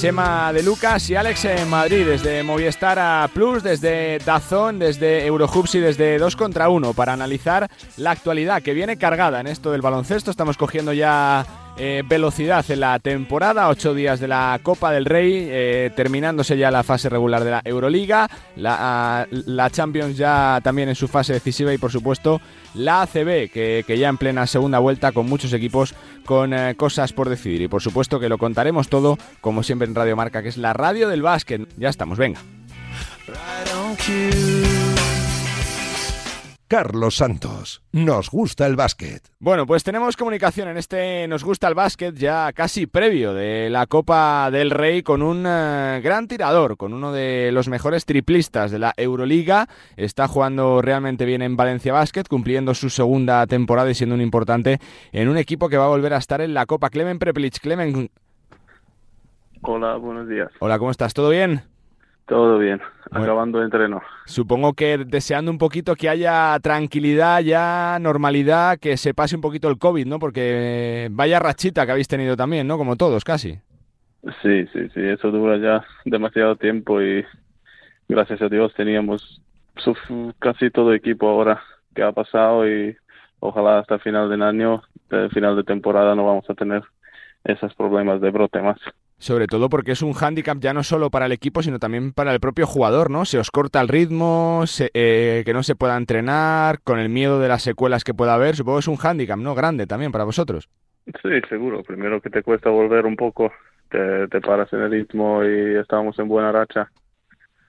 Chema 0.00 0.50
de 0.54 0.62
Lucas 0.62 1.10
y 1.10 1.14
Alex 1.14 1.44
en 1.44 1.68
Madrid, 1.68 2.06
desde 2.06 2.42
Movistar 2.42 2.98
a 2.98 3.28
Plus, 3.34 3.62
desde 3.62 4.18
Dazón, 4.20 4.78
desde 4.78 5.26
Eurohubs 5.26 5.74
y 5.74 5.78
desde 5.78 6.16
2 6.16 6.36
contra 6.36 6.70
1 6.70 6.94
para 6.94 7.12
analizar 7.12 7.70
la 7.98 8.12
actualidad 8.12 8.62
que 8.62 8.72
viene 8.72 8.96
cargada 8.96 9.40
en 9.40 9.46
esto 9.46 9.72
del 9.72 9.82
baloncesto. 9.82 10.30
Estamos 10.30 10.56
cogiendo 10.56 10.94
ya 10.94 11.44
eh, 11.82 12.02
velocidad 12.06 12.62
en 12.70 12.80
la 12.80 12.98
temporada, 12.98 13.70
ocho 13.70 13.94
días 13.94 14.20
de 14.20 14.28
la 14.28 14.60
Copa 14.62 14.92
del 14.92 15.06
Rey, 15.06 15.46
eh, 15.48 15.90
terminándose 15.96 16.58
ya 16.58 16.70
la 16.70 16.82
fase 16.82 17.08
regular 17.08 17.42
de 17.42 17.52
la 17.52 17.62
Euroliga, 17.64 18.28
la, 18.56 19.26
la, 19.30 19.70
Champions 19.70 20.18
ya 20.18 20.60
también 20.62 20.90
en 20.90 20.94
su 20.94 21.08
fase 21.08 21.32
decisiva 21.32 21.72
y 21.72 21.78
por 21.78 21.90
supuesto 21.90 22.42
la 22.74 23.00
ACB, 23.00 23.50
que, 23.50 23.96
ya 23.98 24.10
en 24.10 24.18
plena 24.18 24.46
segunda 24.46 24.78
vuelta 24.78 25.12
con 25.12 25.24
muchos 25.24 25.54
equipos 25.54 25.94
con 26.26 26.52
eh, 26.52 26.74
cosas 26.76 27.14
por 27.14 27.30
decidir. 27.30 27.62
Y 27.62 27.68
por 27.68 27.80
supuesto 27.80 28.20
que 28.20 28.28
lo 28.28 28.36
contaremos 28.36 28.90
todo, 28.90 29.16
como 29.40 29.62
siempre 29.62 29.88
en 29.88 29.94
Radio 29.94 30.16
Marca, 30.16 30.42
que 30.42 30.50
es 30.50 30.58
la 30.58 30.74
radio 30.74 31.08
del 31.08 31.22
básquet. 31.22 31.66
Ya 31.78 31.88
estamos, 31.88 32.18
venga. 32.18 32.40
Carlos 36.70 37.16
Santos. 37.16 37.82
Nos 37.90 38.30
gusta 38.30 38.64
el 38.64 38.76
básquet. 38.76 39.28
Bueno, 39.40 39.66
pues 39.66 39.82
tenemos 39.82 40.16
comunicación 40.16 40.68
en 40.68 40.76
este 40.76 41.26
Nos 41.26 41.42
gusta 41.42 41.66
el 41.66 41.74
básquet 41.74 42.14
ya 42.14 42.52
casi 42.52 42.86
previo 42.86 43.34
de 43.34 43.68
la 43.70 43.88
Copa 43.88 44.52
del 44.52 44.70
Rey 44.70 45.02
con 45.02 45.20
un 45.20 45.44
eh, 45.48 46.00
gran 46.00 46.28
tirador, 46.28 46.76
con 46.76 46.94
uno 46.94 47.10
de 47.10 47.50
los 47.50 47.66
mejores 47.66 48.06
triplistas 48.06 48.70
de 48.70 48.78
la 48.78 48.94
Euroliga. 48.96 49.66
Está 49.96 50.28
jugando 50.28 50.80
realmente 50.80 51.24
bien 51.24 51.42
en 51.42 51.56
Valencia 51.56 51.92
Básquet, 51.92 52.28
cumpliendo 52.28 52.72
su 52.74 52.88
segunda 52.88 53.48
temporada 53.48 53.90
y 53.90 53.96
siendo 53.96 54.14
un 54.14 54.20
importante 54.20 54.78
en 55.10 55.28
un 55.28 55.38
equipo 55.38 55.68
que 55.68 55.76
va 55.76 55.86
a 55.86 55.88
volver 55.88 56.14
a 56.14 56.18
estar 56.18 56.40
en 56.40 56.54
la 56.54 56.66
Copa. 56.66 56.88
Clemen 56.88 57.18
Prepelic. 57.18 57.58
Clemen. 57.58 58.12
Hola, 59.62 59.96
buenos 59.96 60.28
días. 60.28 60.52
Hola, 60.60 60.78
¿cómo 60.78 60.92
estás? 60.92 61.14
¿Todo 61.14 61.30
bien? 61.30 61.64
Todo 62.30 62.60
bien, 62.60 62.80
acabando 63.10 63.58
el 63.58 63.64
entreno. 63.64 64.02
Supongo 64.24 64.74
que 64.74 64.98
deseando 64.98 65.50
un 65.50 65.58
poquito 65.58 65.96
que 65.96 66.08
haya 66.08 66.56
tranquilidad, 66.62 67.40
ya 67.40 67.98
normalidad, 68.00 68.78
que 68.78 68.96
se 68.96 69.14
pase 69.14 69.34
un 69.34 69.42
poquito 69.42 69.68
el 69.68 69.78
COVID, 69.78 70.06
¿no? 70.06 70.20
Porque 70.20 71.08
vaya 71.10 71.40
rachita 71.40 71.84
que 71.84 71.90
habéis 71.90 72.06
tenido 72.06 72.36
también, 72.36 72.68
¿no? 72.68 72.78
Como 72.78 72.94
todos, 72.94 73.24
casi. 73.24 73.58
Sí, 74.42 74.64
sí, 74.72 74.88
sí, 74.94 75.00
eso 75.00 75.32
dura 75.32 75.56
ya 75.56 75.84
demasiado 76.04 76.54
tiempo 76.54 77.02
y 77.02 77.24
gracias 78.08 78.40
a 78.42 78.48
Dios 78.48 78.72
teníamos 78.74 79.42
casi 80.38 80.70
todo 80.70 80.94
equipo 80.94 81.28
ahora 81.28 81.60
que 81.96 82.04
ha 82.04 82.12
pasado 82.12 82.68
y 82.70 82.96
ojalá 83.40 83.80
hasta 83.80 83.94
el 83.96 84.02
final 84.02 84.30
del 84.30 84.42
año, 84.42 84.82
el 85.10 85.30
final 85.30 85.56
de 85.56 85.64
temporada 85.64 86.14
no 86.14 86.26
vamos 86.26 86.48
a 86.48 86.54
tener 86.54 86.84
esos 87.42 87.74
problemas 87.74 88.20
de 88.20 88.30
brote 88.30 88.62
más 88.62 88.78
sobre 89.20 89.46
todo 89.46 89.68
porque 89.68 89.92
es 89.92 90.00
un 90.02 90.14
hándicap 90.14 90.58
ya 90.58 90.72
no 90.72 90.82
solo 90.82 91.10
para 91.10 91.26
el 91.26 91.32
equipo, 91.32 91.62
sino 91.62 91.78
también 91.78 92.12
para 92.12 92.32
el 92.32 92.40
propio 92.40 92.66
jugador, 92.66 93.10
¿no? 93.10 93.26
Se 93.26 93.38
os 93.38 93.50
corta 93.50 93.80
el 93.80 93.88
ritmo, 93.88 94.64
eh, 94.94 95.42
que 95.44 95.52
no 95.52 95.62
se 95.62 95.76
pueda 95.76 95.96
entrenar, 95.98 96.80
con 96.82 96.98
el 96.98 97.10
miedo 97.10 97.38
de 97.38 97.48
las 97.48 97.62
secuelas 97.62 98.02
que 98.02 98.14
pueda 98.14 98.34
haber, 98.34 98.56
supongo 98.56 98.78
que 98.78 98.80
es 98.80 98.88
un 98.88 98.96
hándicap, 98.96 99.38
¿no? 99.38 99.54
Grande 99.54 99.86
también 99.86 100.10
para 100.10 100.24
vosotros. 100.24 100.70
Sí, 101.22 101.40
seguro. 101.50 101.82
Primero 101.82 102.20
que 102.22 102.30
te 102.30 102.42
cuesta 102.42 102.70
volver 102.70 103.04
un 103.04 103.14
poco, 103.14 103.52
te, 103.90 104.40
paras 104.40 104.72
en 104.72 104.80
el 104.80 104.90
ritmo 104.90 105.44
y 105.44 105.76
estamos 105.76 106.18
en 106.18 106.26
buena 106.26 106.50
racha 106.50 106.90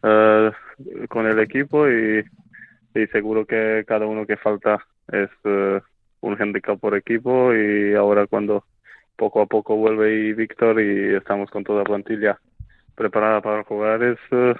eh, 0.04 0.52
con 1.10 1.28
el 1.28 1.40
equipo 1.40 1.88
y, 1.90 2.24
seguro 3.12 3.46
que 3.46 3.84
cada 3.86 4.06
uno 4.06 4.26
que 4.26 4.38
falta 4.38 4.86
es 5.12 5.30
uh, 5.46 5.80
un 6.22 6.36
hándicap 6.36 6.80
por 6.80 6.96
equipo 6.96 7.54
y 7.54 7.94
ahora 7.94 8.28
cuando 8.28 8.66
poco 9.22 9.44
a 9.44 9.46
poco 9.46 9.76
vuelve 9.76 10.16
y 10.16 10.34
Víctor 10.34 10.82
y 10.82 11.14
estamos 11.14 11.52
con 11.52 11.64
toda 11.64 11.80
la 11.80 11.84
plantilla 11.84 12.40
preparada 12.96 13.40
para 13.40 13.64
jugar 13.64 14.02
es 14.02 14.18
eh, 14.32 14.56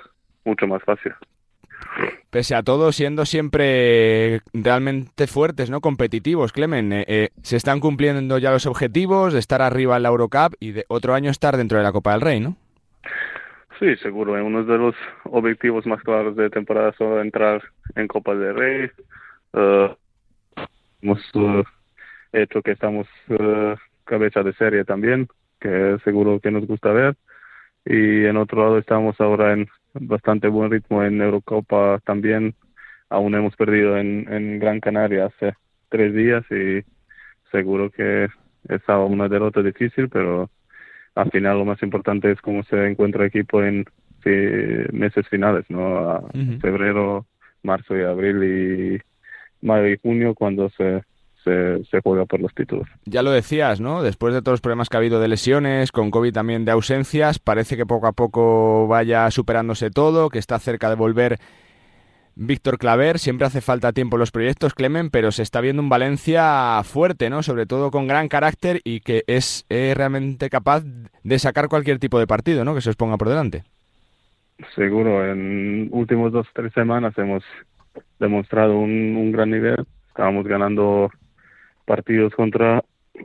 mucho 0.46 0.68
más 0.68 0.84
fácil. 0.84 1.14
Pese 2.30 2.54
a 2.54 2.62
todo, 2.62 2.92
siendo 2.92 3.26
siempre 3.26 4.42
realmente 4.54 5.26
fuertes, 5.26 5.72
¿no? 5.72 5.82
Competitivos, 5.82 6.54
Clemen. 6.54 6.94
Eh, 6.94 7.06
eh, 7.08 7.30
se 7.42 7.58
están 7.58 7.80
cumpliendo 7.80 8.38
ya 8.38 8.52
los 8.52 8.68
objetivos 8.68 9.34
de 9.34 9.40
estar 9.40 9.64
arriba 9.64 9.98
en 9.98 10.04
la 10.04 10.10
Eurocup 10.10 10.54
y 10.60 10.74
de 10.74 10.86
otro 10.90 11.16
año 11.16 11.32
estar 11.32 11.58
dentro 11.58 11.80
de 11.80 11.84
la 11.84 11.92
Copa 11.92 12.12
del 12.12 12.22
Rey, 12.22 12.40
¿no? 12.40 12.56
Sí, 13.80 13.96
seguro. 13.96 14.34
Uno 14.46 14.64
de 14.64 14.78
los 14.78 14.96
objetivos 15.24 15.88
más 15.88 16.04
claros 16.04 16.36
de 16.36 16.52
temporada 16.52 16.94
son 17.00 17.20
entrar 17.20 17.64
en 17.96 18.08
Copa 18.08 18.36
del 18.36 18.56
Rey. 18.56 18.92
hemos 21.02 21.20
hecho 22.32 22.62
que 22.62 22.72
estamos 22.74 23.08
cabeza 24.06 24.44
de 24.44 24.54
serie 24.54 24.86
también, 24.86 25.28
que 25.60 25.98
seguro 26.04 26.40
que 26.40 26.52
nos 26.52 26.66
gusta 26.68 26.92
ver. 26.92 27.16
Y 27.86 28.26
en 28.26 28.38
otro 28.38 28.64
lado 28.64 28.78
estamos 28.78 29.20
ahora 29.20 29.54
en 29.54 29.68
bastante 29.94 30.48
buen 30.48 30.72
ritmo 30.72 31.04
en 31.04 31.22
Eurocopa 31.22 32.00
también. 32.06 32.56
Aún 33.10 33.36
hemos 33.36 33.56
perdido 33.56 33.98
en, 33.98 34.32
en 34.32 34.60
Gran 34.60 34.80
Canaria 34.80 35.26
hace 35.26 35.56
tres 35.90 36.14
días 36.14 36.44
y 36.52 36.84
seguro 37.52 37.90
que 37.90 38.30
estaba 38.70 39.06
una 39.06 39.28
derrota 39.28 39.62
difícil, 39.62 40.10
pero 40.10 40.50
al 41.16 41.30
final 41.32 41.60
lo 41.60 41.66
más 41.66 41.82
importante 41.84 42.32
es 42.32 42.40
cómo 42.42 42.64
se 42.64 42.88
encuentra 42.88 43.24
el 43.24 43.28
equipo 43.28 43.64
en 43.64 43.86
meses 44.92 45.28
finales, 45.28 45.66
¿no? 45.70 46.30
febrero, 46.62 47.26
marzo 47.64 47.98
y 47.98 48.02
abril 48.04 48.44
y 48.44 49.66
mayo 49.66 49.88
y 49.88 49.98
junio 49.98 50.36
cuando 50.36 50.70
se 50.72 51.04
se, 51.44 52.02
juega 52.04 52.26
por 52.26 52.40
los 52.40 52.54
títulos. 52.54 52.88
Ya 53.06 53.24
lo 53.24 53.32
decías, 53.32 53.80
¿no? 53.80 54.04
Después 54.04 54.34
de 54.34 54.42
todos 54.42 54.54
los 54.54 54.62
problemas 54.62 54.90
que 54.90 54.98
ha 54.98 55.00
habido 55.00 55.20
de 55.20 55.28
lesiones, 55.28 55.92
con 55.92 56.12
COVID 56.12 56.34
también 56.34 56.66
de 56.66 56.72
ausencias, 56.72 57.40
parece 57.40 57.78
que 57.78 57.86
poco 57.86 58.08
a 58.08 58.14
poco 58.14 58.88
vaya 58.88 59.30
superándose 59.32 59.90
todo, 59.90 60.30
que 60.30 60.40
está 60.40 60.60
cerca 60.60 60.90
de 60.90 60.96
volver 60.96 61.40
Víctor 62.36 62.78
Claver. 62.78 63.20
Siempre 63.20 63.48
hace 63.48 63.62
falta 63.62 63.94
tiempo 63.94 64.16
en 64.16 64.22
los 64.22 64.32
proyectos, 64.32 64.74
Clemen, 64.74 65.10
pero 65.10 65.32
se 65.32 65.44
está 65.44 65.62
viendo 65.62 65.82
un 65.82 65.90
Valencia 65.90 66.82
fuerte, 66.84 67.30
¿no? 67.30 67.44
Sobre 67.44 67.66
todo 67.66 67.92
con 67.92 68.08
gran 68.08 68.28
carácter 68.28 68.82
y 68.84 69.02
que 69.02 69.24
es 69.28 69.66
realmente 69.70 70.50
capaz 70.50 70.84
de 71.24 71.40
sacar 71.40 71.68
cualquier 71.70 72.00
tipo 72.00 72.20
de 72.20 72.28
partido, 72.28 72.64
¿no? 72.66 72.76
Que 72.76 72.82
se 72.82 72.90
os 72.90 72.96
ponga 72.96 73.18
por 73.18 73.30
delante. 73.30 73.64
Seguro, 74.76 75.26
en 75.26 75.90
últimos 75.92 76.32
dos 76.32 76.48
o 76.48 76.52
tres 76.54 76.72
semanas 76.74 77.18
hemos 77.18 77.44
demostrado 78.20 78.78
un, 78.78 79.16
un 79.16 79.32
gran 79.32 79.50
nivel. 79.50 79.86
Estábamos 80.10 80.46
ganando 80.46 81.10
partidos 81.92 82.34
contra 82.34 82.82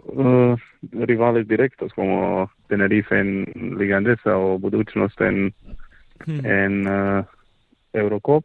uh, 0.07 0.57
rivales 0.91 1.47
directos 1.47 1.93
como 1.95 2.51
Tenerife 2.67 3.17
en 3.17 3.45
Liga 3.79 3.99
Andesa 3.99 4.37
o 4.37 4.59
Budućnost 4.59 5.21
en, 5.21 5.55
hmm. 6.27 6.45
en 6.45 6.73
uh, 6.89 7.25
Eurocup, 7.93 8.45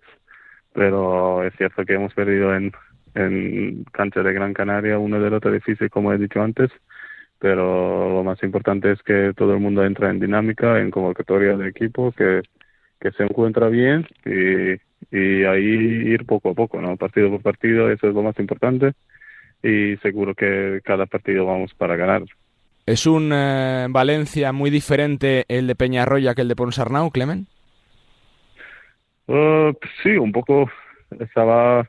pero 0.74 1.44
es 1.44 1.56
cierto 1.58 1.84
que 1.86 1.96
hemos 1.96 2.14
perdido 2.14 2.54
en, 2.56 2.72
en 3.16 3.84
cancha 3.92 4.22
de 4.22 4.32
Gran 4.32 4.54
Canaria 4.54 5.00
una 5.00 5.18
derrota 5.18 5.50
difícil, 5.50 5.90
como 5.90 6.14
he 6.14 6.20
dicho 6.20 6.40
antes, 6.40 6.70
pero 7.40 8.14
lo 8.14 8.24
más 8.24 8.44
importante 8.44 8.92
es 8.92 9.02
que 9.02 9.34
todo 9.36 9.54
el 9.56 9.60
mundo 9.60 9.84
entra 9.84 10.12
en 10.12 10.20
dinámica, 10.20 10.80
en 10.80 10.92
convocatoria 10.92 11.58
de 11.58 11.68
equipo, 11.68 12.12
que, 12.12 12.44
que 13.00 13.12
se 13.14 13.24
encuentra 13.24 13.70
bien 13.70 14.06
y, 14.24 14.74
y 15.10 15.46
ahí 15.46 16.14
ir 16.14 16.28
poco 16.28 16.52
a 16.52 16.54
poco, 16.54 16.80
¿no? 16.80 16.96
Partido 16.96 17.32
por 17.32 17.42
partido, 17.42 17.90
eso 17.90 18.08
es 18.08 18.14
lo 18.14 18.22
más 18.22 18.38
importante 18.38 18.94
y 19.64 19.98
seguro 19.98 20.34
que 20.36 20.82
cada 20.84 21.06
partido 21.06 21.46
vamos 21.46 21.74
para 21.74 21.96
ganar. 21.96 22.24
¿Es 22.86 23.06
un 23.06 23.32
eh, 23.34 23.88
Valencia 23.90 24.52
muy 24.52 24.70
diferente 24.70 25.46
el 25.48 25.68
de 25.68 25.76
Peñarroya 25.76 26.34
que 26.34 26.42
el 26.42 26.48
de 26.48 26.56
Ponsarnau, 26.56 27.12
Clemen? 27.12 27.48
Uh, 29.28 29.74
sí, 30.04 30.18
un 30.18 30.32
poco. 30.32 30.70
Estaba 31.20 31.88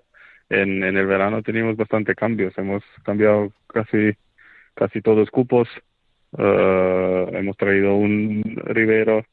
en, 0.51 0.85
en 0.85 0.97
el 0.97 1.07
verano 1.07 1.43
teníamos 1.43 1.77
bastante 1.77 2.15
cambios. 2.15 2.57
Hemos 2.59 2.83
cambiado 3.05 3.53
casi 3.69 4.13
casi 4.75 5.01
todos 5.01 5.19
los 5.19 5.31
cupos. 5.31 5.69
Uh, 6.33 7.35
hemos 7.37 7.57
traído 7.57 7.95
un 7.95 8.43
Rivero 8.65 9.25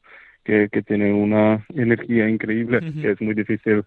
que, 0.44 0.68
que 0.70 0.82
tiene 0.82 1.12
una 1.12 1.64
energía 1.74 2.28
increíble, 2.28 2.80
que 3.00 3.12
es 3.12 3.20
muy 3.20 3.34
difícil 3.34 3.84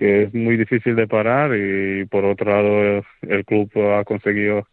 que 0.00 0.22
es 0.22 0.34
muy 0.34 0.56
difícil 0.56 0.96
de 0.96 1.06
parar 1.06 1.54
y 1.54 2.06
por 2.06 2.24
otro 2.24 2.50
lado 2.50 3.04
el, 3.20 3.44
club 3.44 3.70
ha 3.94 4.02
conseguido 4.04 4.66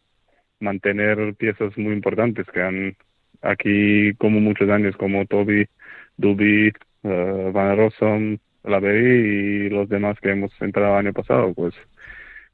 mantener 0.62 1.36
piezas 1.36 1.78
muy 1.78 1.94
importantes 1.94 2.48
que 2.48 2.62
han 2.62 2.96
aquí 3.42 4.14
como 4.16 4.40
muchos 4.40 4.70
años 4.70 4.96
como 4.96 5.26
Toby, 5.26 5.68
Duby, 6.16 6.72
uh, 7.04 7.52
Van 7.52 7.76
Rossum, 7.76 8.38
y 8.64 9.70
los 9.70 9.90
demás 9.90 10.18
que 10.22 10.32
hemos 10.32 10.52
entrado 10.62 10.94
el 10.94 11.08
año 11.08 11.14
pasado, 11.14 11.54
pues 11.54 11.74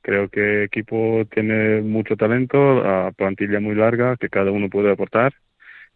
creo 0.02 0.30
que 0.30 0.42
el 0.42 0.64
equipo 0.64 1.26
tiene 1.32 1.82
mucho 1.82 2.18
talento, 2.18 2.58
a 2.84 3.12
plantilla 3.12 3.60
muy 3.60 3.76
larga 3.76 4.18
que 4.18 4.30
cada 4.30 4.50
uno 4.52 4.68
puede 4.70 4.92
aportar 4.92 5.32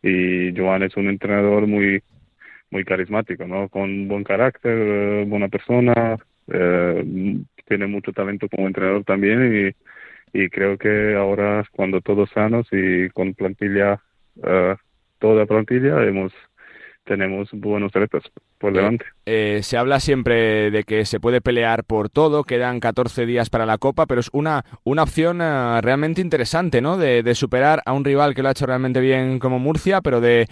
y 0.03 0.55
Joan 0.55 0.83
es 0.83 0.95
un 0.95 1.09
entrenador 1.09 1.65
muy 1.65 2.03
muy 2.69 2.83
carismático, 2.83 3.47
¿no? 3.47 3.69
Con 3.69 4.07
buen 4.07 4.23
carácter, 4.23 4.77
eh, 4.77 5.25
buena 5.27 5.47
persona, 5.47 6.17
eh, 6.51 7.05
tiene 7.67 7.87
mucho 7.87 8.11
talento 8.13 8.47
como 8.49 8.67
entrenador 8.67 9.03
también 9.03 9.73
y, 10.33 10.39
y 10.39 10.49
creo 10.49 10.77
que 10.77 11.15
ahora 11.15 11.65
cuando 11.71 12.01
todos 12.01 12.29
sanos 12.31 12.67
y 12.71 13.09
con 13.09 13.33
plantilla, 13.33 14.01
uh, 14.37 14.75
toda 15.19 15.45
plantilla 15.45 16.03
hemos 16.03 16.33
tenemos 17.03 17.49
buenos 17.53 17.93
retos 17.93 18.23
por 18.57 18.73
delante. 18.73 19.05
Eh, 19.25 19.61
se 19.63 19.77
habla 19.77 20.01
siempre 20.01 20.71
de 20.71 20.83
que 20.83 21.05
se 21.05 21.21
puede 21.21 21.39
pelear 21.39 21.85
por 21.85 22.09
todo, 22.09 22.43
quedan 22.43 22.81
14 22.81 23.25
días 23.25 23.49
para 23.49 23.65
la 23.65 23.77
Copa, 23.77 24.07
pero 24.07 24.19
es 24.19 24.29
una, 24.33 24.65
una 24.83 25.03
opción 25.03 25.39
realmente 25.39 26.19
interesante, 26.19 26.81
¿no? 26.81 26.97
De, 26.97 27.23
de, 27.23 27.33
superar 27.33 27.81
a 27.85 27.93
un 27.93 28.03
rival 28.03 28.35
que 28.35 28.41
lo 28.41 28.49
ha 28.49 28.51
hecho 28.51 28.65
realmente 28.65 28.99
bien 28.99 29.39
como 29.39 29.57
Murcia, 29.57 30.01
pero 30.01 30.19
de, 30.19 30.47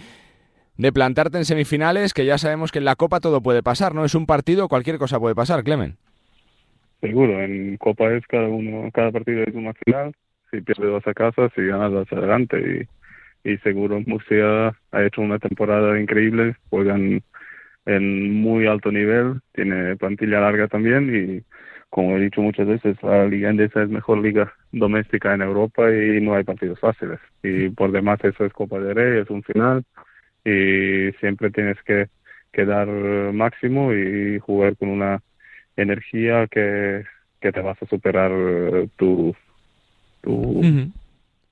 de 0.76 0.92
plantarte 0.92 1.38
en 1.38 1.44
semifinales, 1.44 2.14
que 2.14 2.24
ya 2.24 2.38
sabemos 2.38 2.72
que 2.72 2.78
en 2.78 2.84
la 2.84 2.96
Copa 2.96 3.20
todo 3.20 3.40
puede 3.40 3.62
pasar, 3.62 3.94
¿no? 3.94 4.04
Es 4.04 4.14
un 4.14 4.26
partido, 4.26 4.68
cualquier 4.68 4.98
cosa 4.98 5.18
puede 5.18 5.34
pasar, 5.34 5.64
Clemen. 5.64 5.96
Seguro, 7.00 7.42
en 7.42 7.76
Copa 7.76 8.12
es 8.12 8.26
cada 8.26 8.48
uno, 8.48 8.90
cada 8.92 9.12
partido 9.12 9.42
es 9.42 9.54
una 9.54 9.72
final, 9.74 10.14
si 10.50 10.60
pierdes 10.60 10.90
vas 10.90 11.06
a 11.06 11.14
casa, 11.14 11.50
si 11.54 11.62
ganas 11.66 11.92
vas 11.92 12.12
adelante 12.12 12.88
y, 13.44 13.52
y 13.52 13.58
seguro 13.58 14.00
Murcia 14.06 14.74
ha 14.92 15.02
hecho 15.04 15.20
una 15.20 15.38
temporada 15.38 16.00
increíble, 16.00 16.56
juegan 16.70 17.22
en 17.84 18.40
muy 18.40 18.66
alto 18.66 18.90
nivel, 18.90 19.40
tiene 19.52 19.96
plantilla 19.96 20.40
larga 20.40 20.68
también 20.68 21.14
y 21.14 21.44
como 21.90 22.16
he 22.16 22.20
dicho 22.20 22.42
muchas 22.42 22.66
veces, 22.66 22.96
la 23.02 23.26
Liga 23.26 23.48
Endesa 23.48 23.82
es 23.82 23.88
mejor 23.88 24.18
liga 24.18 24.52
doméstica 24.72 25.32
en 25.34 25.42
Europa 25.42 25.90
y 25.90 26.20
no 26.20 26.34
hay 26.34 26.44
partidos 26.44 26.80
fáciles. 26.80 27.18
Y 27.42 27.70
por 27.70 27.92
demás 27.92 28.18
eso 28.22 28.44
es 28.44 28.52
Copa 28.52 28.78
de 28.80 28.92
Rey, 28.92 29.22
es 29.22 29.30
un 29.30 29.42
final 29.42 29.84
y 30.46 31.12
siempre 31.18 31.50
tienes 31.50 31.76
que, 31.82 32.08
que 32.52 32.64
dar 32.64 32.86
máximo 32.86 33.92
y 33.92 34.38
jugar 34.38 34.76
con 34.76 34.90
una 34.90 35.20
energía 35.76 36.46
que, 36.46 37.04
que 37.40 37.50
te 37.50 37.60
vas 37.60 37.82
a 37.82 37.86
superar 37.86 38.30
tu, 38.96 39.34
tu 40.22 40.62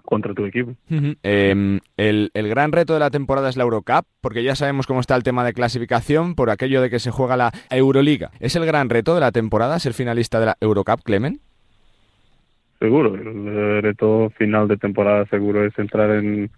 contra 0.04 0.32
tu 0.34 0.44
equipo. 0.44 0.74
Em, 1.22 1.80
el, 1.96 2.30
el, 2.34 2.48
gran 2.48 2.70
reto 2.72 2.92
de 2.92 3.00
la 3.00 3.10
temporada 3.10 3.48
es 3.48 3.56
la 3.56 3.64
Eurocup, 3.64 4.06
porque 4.20 4.44
ya 4.44 4.54
sabemos 4.54 4.86
cómo 4.86 5.00
está 5.00 5.16
el 5.16 5.22
tema 5.24 5.44
de 5.44 5.54
clasificación 5.54 6.34
por 6.34 6.50
aquello 6.50 6.80
de 6.80 6.90
que 6.90 7.00
se 7.00 7.10
juega 7.10 7.36
la 7.36 7.50
Euroliga. 7.70 8.30
¿Es 8.38 8.54
el 8.54 8.66
gran 8.66 8.90
reto 8.90 9.14
de 9.14 9.20
la 9.20 9.32
temporada 9.32 9.78
ser 9.78 9.94
finalista 9.94 10.38
de 10.40 10.46
la 10.46 10.56
Eurocup, 10.60 11.02
Clemen? 11.02 11.40
Seguro, 12.78 13.14
el 13.14 13.82
reto 13.82 14.30
final 14.36 14.68
de 14.68 14.76
temporada 14.76 15.24
seguro 15.26 15.64
es 15.64 15.76
entrar 15.78 16.10
en, 16.10 16.50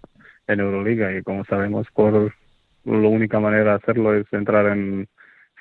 en 0.47 0.59
Euroliga 0.59 1.15
y 1.15 1.23
como 1.23 1.45
sabemos 1.45 1.87
por 1.93 2.33
la 2.85 3.07
única 3.07 3.39
manera 3.39 3.71
de 3.71 3.77
hacerlo 3.77 4.13
es 4.15 4.31
entrar 4.31 4.65
en 4.67 5.07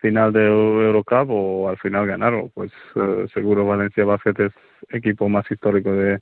final 0.00 0.32
de 0.32 0.46
Eurocup 0.46 1.30
o 1.30 1.68
al 1.68 1.78
final 1.78 2.06
ganarlo. 2.06 2.50
Pues 2.54 2.72
eh, 2.94 3.26
seguro 3.34 3.66
Valencia 3.66 4.04
Basket 4.04 4.34
es 4.38 4.52
equipo 4.90 5.28
más 5.28 5.50
histórico 5.50 5.92
de, 5.92 6.20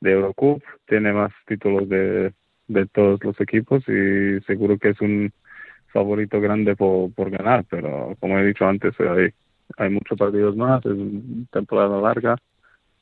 de 0.00 0.12
Eurocup 0.12 0.62
tiene 0.86 1.12
más 1.12 1.32
títulos 1.46 1.88
de, 1.88 2.32
de 2.68 2.86
todos 2.86 3.22
los 3.24 3.40
equipos 3.40 3.82
y 3.88 4.40
seguro 4.46 4.78
que 4.78 4.90
es 4.90 5.00
un 5.00 5.32
favorito 5.92 6.40
grande 6.40 6.76
por, 6.76 7.12
por 7.14 7.30
ganar 7.30 7.64
pero 7.68 8.14
como 8.20 8.38
he 8.38 8.46
dicho 8.46 8.66
antes 8.66 8.94
hay 9.00 9.30
hay 9.78 9.90
muchos 9.90 10.18
partidos 10.18 10.54
más 10.54 10.84
es 10.84 10.92
una 10.92 11.46
temporada 11.50 12.00
larga 12.00 12.36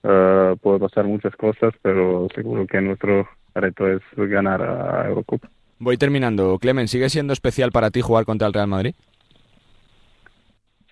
uh, 0.05 0.57
puede 0.59 0.78
pasar 0.78 1.05
muchas 1.05 1.34
cosas 1.36 1.74
pero 1.82 2.28
seguro 2.34 2.66
que 2.66 2.80
nuestro 2.80 3.28
reto 3.61 3.89
es 3.89 4.03
ganar 4.17 4.63
a 4.63 5.09
Eurocup. 5.09 5.45
Voy 5.79 5.97
terminando. 5.97 6.59
Clemen, 6.59 6.89
¿sigue 6.89 7.09
siendo 7.11 7.33
especial 7.33 7.71
para 7.71 7.91
ti 7.91 8.01
jugar 8.01 8.25
contra 8.25 8.47
el 8.47 8.55
Real 8.55 8.69
Madrid? 8.69 8.95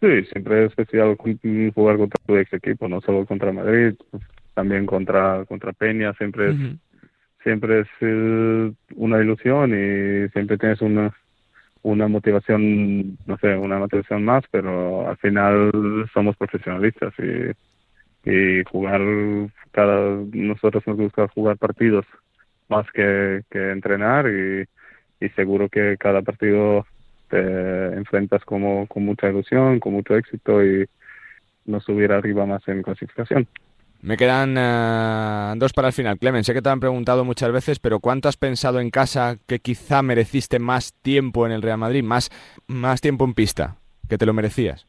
Sí, 0.01 0.25
siempre 0.33 0.65
es 0.65 0.71
especial 0.71 1.17
jugar 1.75 1.97
contra 1.97 2.23
tu 2.27 2.37
ex 2.37 2.53
equipo, 2.53 2.89
no 2.89 3.01
solo 3.01 3.25
contra 3.25 3.53
Madrid, 3.53 3.95
también 4.53 4.85
contra 4.85 5.45
contra 5.47 5.73
Peña, 5.73 6.13
siempre 6.15 6.51
es 6.51 6.57
siempre 7.43 7.81
es 7.81 7.89
eh, 8.01 8.73
una 8.97 9.21
ilusión 9.23 9.71
y 9.71 10.29
siempre 10.31 10.59
tienes 10.59 10.83
una 10.83 11.15
una 11.83 12.09
motivación, 12.09 13.19
no 13.27 13.39
sé, 13.39 13.57
una 13.57 13.79
motivación 13.79 14.25
más, 14.25 14.45
pero 14.51 15.09
al 15.09 15.17
final 15.19 15.71
somos 16.13 16.35
profesionalistas 16.37 17.13
y, 17.19 18.31
y 18.31 18.65
jugar 18.65 19.01
cada 19.71 20.19
nosotros 20.33 20.87
nos 20.87 20.97
gusta 20.97 21.29
jugar 21.29 21.57
partidos 21.57 22.05
más 22.69 22.87
que, 22.93 23.43
que 23.51 23.71
entrenar 23.71 24.27
y, 24.27 24.65
y 25.25 25.29
seguro 25.31 25.69
que 25.69 25.97
cada 25.99 26.23
partido 26.23 26.87
te 27.29 27.39
enfrentas 27.95 28.45
como, 28.45 28.87
con 28.87 29.05
mucha 29.05 29.29
ilusión, 29.29 29.81
con 29.81 29.93
mucho 29.93 30.17
éxito 30.17 30.65
y 30.65 30.87
no 31.67 31.81
subir 31.81 32.13
arriba 32.13 32.47
más 32.47 32.67
en 32.69 32.83
clasificación. 32.83 33.47
Me 34.03 34.19
quedan 34.19 34.51
uh, 34.59 35.59
dos 35.59 35.73
para 35.73 35.89
el 35.89 35.95
final. 35.95 36.19
Clemen, 36.19 36.45
sé 36.45 36.53
que 36.53 36.61
te 36.61 36.69
han 36.69 36.79
preguntado 36.79 37.25
muchas 37.25 37.51
veces, 37.51 37.79
pero 37.79 38.01
¿cuánto 38.01 38.29
has 38.29 38.37
pensado 38.37 38.79
en 38.81 38.91
casa 38.91 39.39
que 39.47 39.61
quizá 39.61 40.03
mereciste 40.03 40.59
más 40.59 40.93
tiempo 41.01 41.47
en 41.47 41.53
el 41.53 41.63
Real 41.63 41.79
Madrid, 41.79 42.03
más, 42.03 42.31
más 42.67 43.01
tiempo 43.01 43.25
en 43.25 43.33
pista, 43.33 43.77
que 44.07 44.19
te 44.19 44.27
lo 44.27 44.35
merecías? 44.35 44.87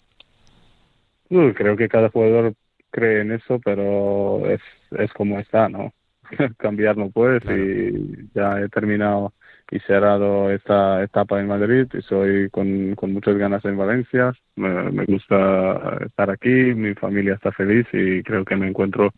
Uh, 1.30 1.54
creo 1.54 1.78
que 1.78 1.88
cada 1.88 2.10
jugador 2.10 2.56
cree 2.92 3.22
en 3.22 3.32
eso, 3.32 3.58
pero 3.64 4.50
es, 4.50 4.62
es 4.92 5.14
como 5.14 5.40
está, 5.40 5.70
¿no? 5.70 5.94
cambiar 6.58 6.98
no 6.98 7.10
puedes 7.10 7.44
y 7.46 8.30
ya 8.34 8.62
he 8.62 8.70
terminado 8.70 9.34
y 9.72 9.80
cerrado 9.80 10.52
esta 10.52 11.04
etapa 11.04 11.40
en 11.40 11.48
Madrid 11.48 11.88
y 11.94 12.02
soy 12.02 12.50
con, 12.50 12.96
con 12.96 13.14
muchas 13.14 13.36
ganas 13.38 13.66
en 13.66 13.78
Valencia. 13.78 14.34
Me, 14.56 15.06
gusta 15.06 15.98
estar 16.06 16.30
aquí, 16.30 16.50
mi 16.50 16.94
familia 16.94 17.34
está 17.34 17.52
feliz 17.52 17.88
y 17.92 18.22
creo 18.24 18.46
que 18.46 18.56
me 18.56 18.68
encuentro 18.68 19.12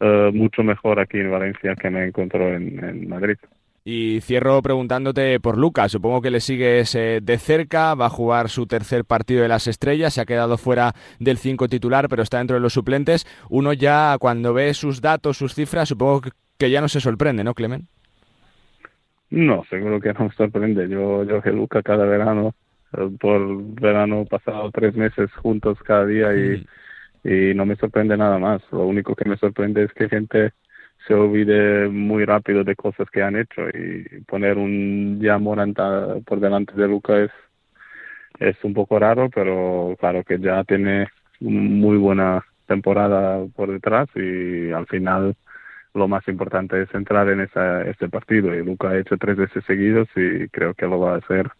uh, 0.00 0.32
mucho 0.32 0.62
mejor 0.62 1.00
aquí 1.00 1.18
en 1.18 1.30
Valencia 1.30 1.74
que 1.74 1.90
me 1.90 2.04
encuentro 2.04 2.48
en, 2.54 2.84
en 2.84 3.08
Madrid. 3.08 3.36
Y 3.86 4.22
cierro 4.22 4.62
preguntándote 4.62 5.38
por 5.40 5.58
Lucas. 5.58 5.92
Supongo 5.92 6.22
que 6.22 6.30
le 6.30 6.40
sigues 6.40 6.94
eh, 6.94 7.20
de 7.22 7.36
cerca. 7.36 7.94
Va 7.94 8.06
a 8.06 8.10
jugar 8.10 8.48
su 8.48 8.66
tercer 8.66 9.04
partido 9.04 9.42
de 9.42 9.48
las 9.48 9.66
estrellas. 9.66 10.14
Se 10.14 10.22
ha 10.22 10.24
quedado 10.24 10.56
fuera 10.56 10.94
del 11.18 11.36
5 11.36 11.68
titular, 11.68 12.08
pero 12.08 12.22
está 12.22 12.38
dentro 12.38 12.54
de 12.54 12.62
los 12.62 12.72
suplentes. 12.72 13.26
Uno 13.50 13.74
ya, 13.74 14.16
cuando 14.18 14.54
ve 14.54 14.72
sus 14.72 15.02
datos, 15.02 15.36
sus 15.36 15.54
cifras, 15.54 15.90
supongo 15.90 16.22
que 16.56 16.70
ya 16.70 16.80
no 16.80 16.88
se 16.88 17.00
sorprende, 17.00 17.44
¿no, 17.44 17.52
Clemen? 17.52 17.86
No, 19.28 19.64
seguro 19.68 20.00
que 20.00 20.14
no 20.14 20.24
me 20.24 20.30
sorprende. 20.30 20.88
Yo, 20.88 21.24
yo 21.24 21.42
que 21.42 21.50
Lucas 21.50 21.82
cada 21.84 22.06
verano, 22.06 22.54
eh, 22.96 23.10
por 23.20 23.62
verano 23.74 24.24
pasado 24.24 24.70
tres 24.70 24.94
meses 24.94 25.30
juntos 25.34 25.76
cada 25.84 26.06
día 26.06 26.34
y, 26.34 26.66
mm. 27.22 27.28
y 27.28 27.54
no 27.54 27.66
me 27.66 27.76
sorprende 27.76 28.16
nada 28.16 28.38
más. 28.38 28.62
Lo 28.72 28.86
único 28.86 29.14
que 29.14 29.28
me 29.28 29.36
sorprende 29.36 29.84
es 29.84 29.92
que 29.92 30.08
gente 30.08 30.54
se 31.06 31.14
olvide 31.14 31.88
muy 31.88 32.24
rápido 32.24 32.64
de 32.64 32.76
cosas 32.76 33.08
que 33.10 33.22
han 33.22 33.36
hecho 33.36 33.68
y 33.68 34.20
poner 34.26 34.58
un 34.58 35.20
Moranta 35.40 36.16
por 36.24 36.40
delante 36.40 36.74
de 36.74 36.88
Luca 36.88 37.18
es, 37.20 37.30
es 38.38 38.56
un 38.64 38.74
poco 38.74 38.98
raro, 38.98 39.28
pero 39.30 39.96
claro 39.98 40.24
que 40.24 40.38
ya 40.38 40.64
tiene 40.64 41.08
muy 41.40 41.98
buena 41.98 42.44
temporada 42.66 43.44
por 43.54 43.70
detrás 43.70 44.08
y 44.14 44.70
al 44.70 44.86
final 44.86 45.36
lo 45.92 46.08
más 46.08 46.26
importante 46.28 46.82
es 46.82 46.94
entrar 46.94 47.28
en 47.28 47.40
esa, 47.40 47.82
este 47.82 48.08
partido. 48.08 48.54
Y 48.54 48.64
Luca 48.64 48.90
ha 48.90 48.98
hecho 48.98 49.16
tres 49.18 49.36
veces 49.36 49.64
seguidos 49.66 50.08
y 50.16 50.48
creo 50.48 50.74
que 50.74 50.86
lo 50.86 50.98
va 51.00 51.14
a 51.14 51.18
hacer 51.18 51.50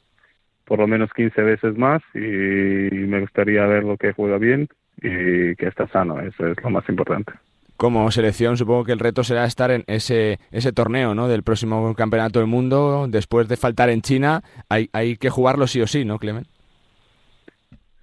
por 0.65 0.79
lo 0.79 0.87
menos 0.87 1.13
15 1.13 1.43
veces 1.43 1.77
más 1.77 2.03
y 2.15 2.19
me 2.19 3.21
gustaría 3.21 3.67
ver 3.67 3.85
lo 3.85 3.99
que 3.99 4.13
juega 4.13 4.39
bien 4.39 4.69
y 4.97 5.55
que 5.57 5.67
está 5.67 5.87
sano, 5.89 6.21
eso 6.21 6.47
es 6.47 6.63
lo 6.63 6.71
más 6.71 6.89
importante 6.89 7.35
como 7.77 8.11
selección 8.11 8.57
supongo 8.57 8.85
que 8.85 8.93
el 8.93 8.99
reto 8.99 9.25
será 9.25 9.45
estar 9.45 9.71
en 9.71 9.85
ese, 9.87 10.39
ese 10.51 10.73
torneo 10.73 11.15
¿no? 11.15 11.29
del 11.29 11.43
próximo 11.43 11.95
campeonato 11.95 12.39
del 12.39 12.49
mundo. 12.49 13.07
Después 13.09 13.49
de 13.49 13.57
faltar 13.57 13.91
en 13.91 14.03
China, 14.03 14.43
hay, 14.69 14.89
hay 14.93 15.17
que 15.17 15.31
jugarlo 15.31 15.67
sí 15.67 15.81
o 15.81 15.87
sí, 15.87 16.05
¿no, 16.05 16.19
Clemen? 16.19 16.47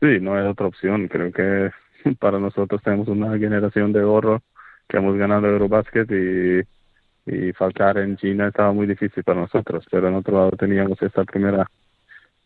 Sí, 0.01 0.19
no 0.19 0.35
hay 0.35 0.45
otra 0.45 0.67
opción. 0.67 1.07
Creo 1.07 1.31
que 1.31 1.71
para 2.19 2.39
nosotros 2.39 2.81
tenemos 2.83 3.07
una 3.07 3.37
generación 3.37 3.93
de 3.93 4.03
oro 4.03 4.41
que 4.87 4.97
hemos 4.97 5.17
ganado 5.17 5.47
Eurobasket 5.47 6.11
y, 6.11 7.31
y 7.31 7.53
faltar 7.53 7.97
en 7.97 8.17
China 8.17 8.49
estaba 8.49 8.73
muy 8.73 8.87
difícil 8.87 9.23
para 9.23 9.41
nosotros. 9.41 9.85
Pero 9.89 10.09
en 10.09 10.15
otro 10.15 10.37
lado 10.37 10.51
teníamos 10.51 11.01
esta 11.01 11.23
primera 11.23 11.69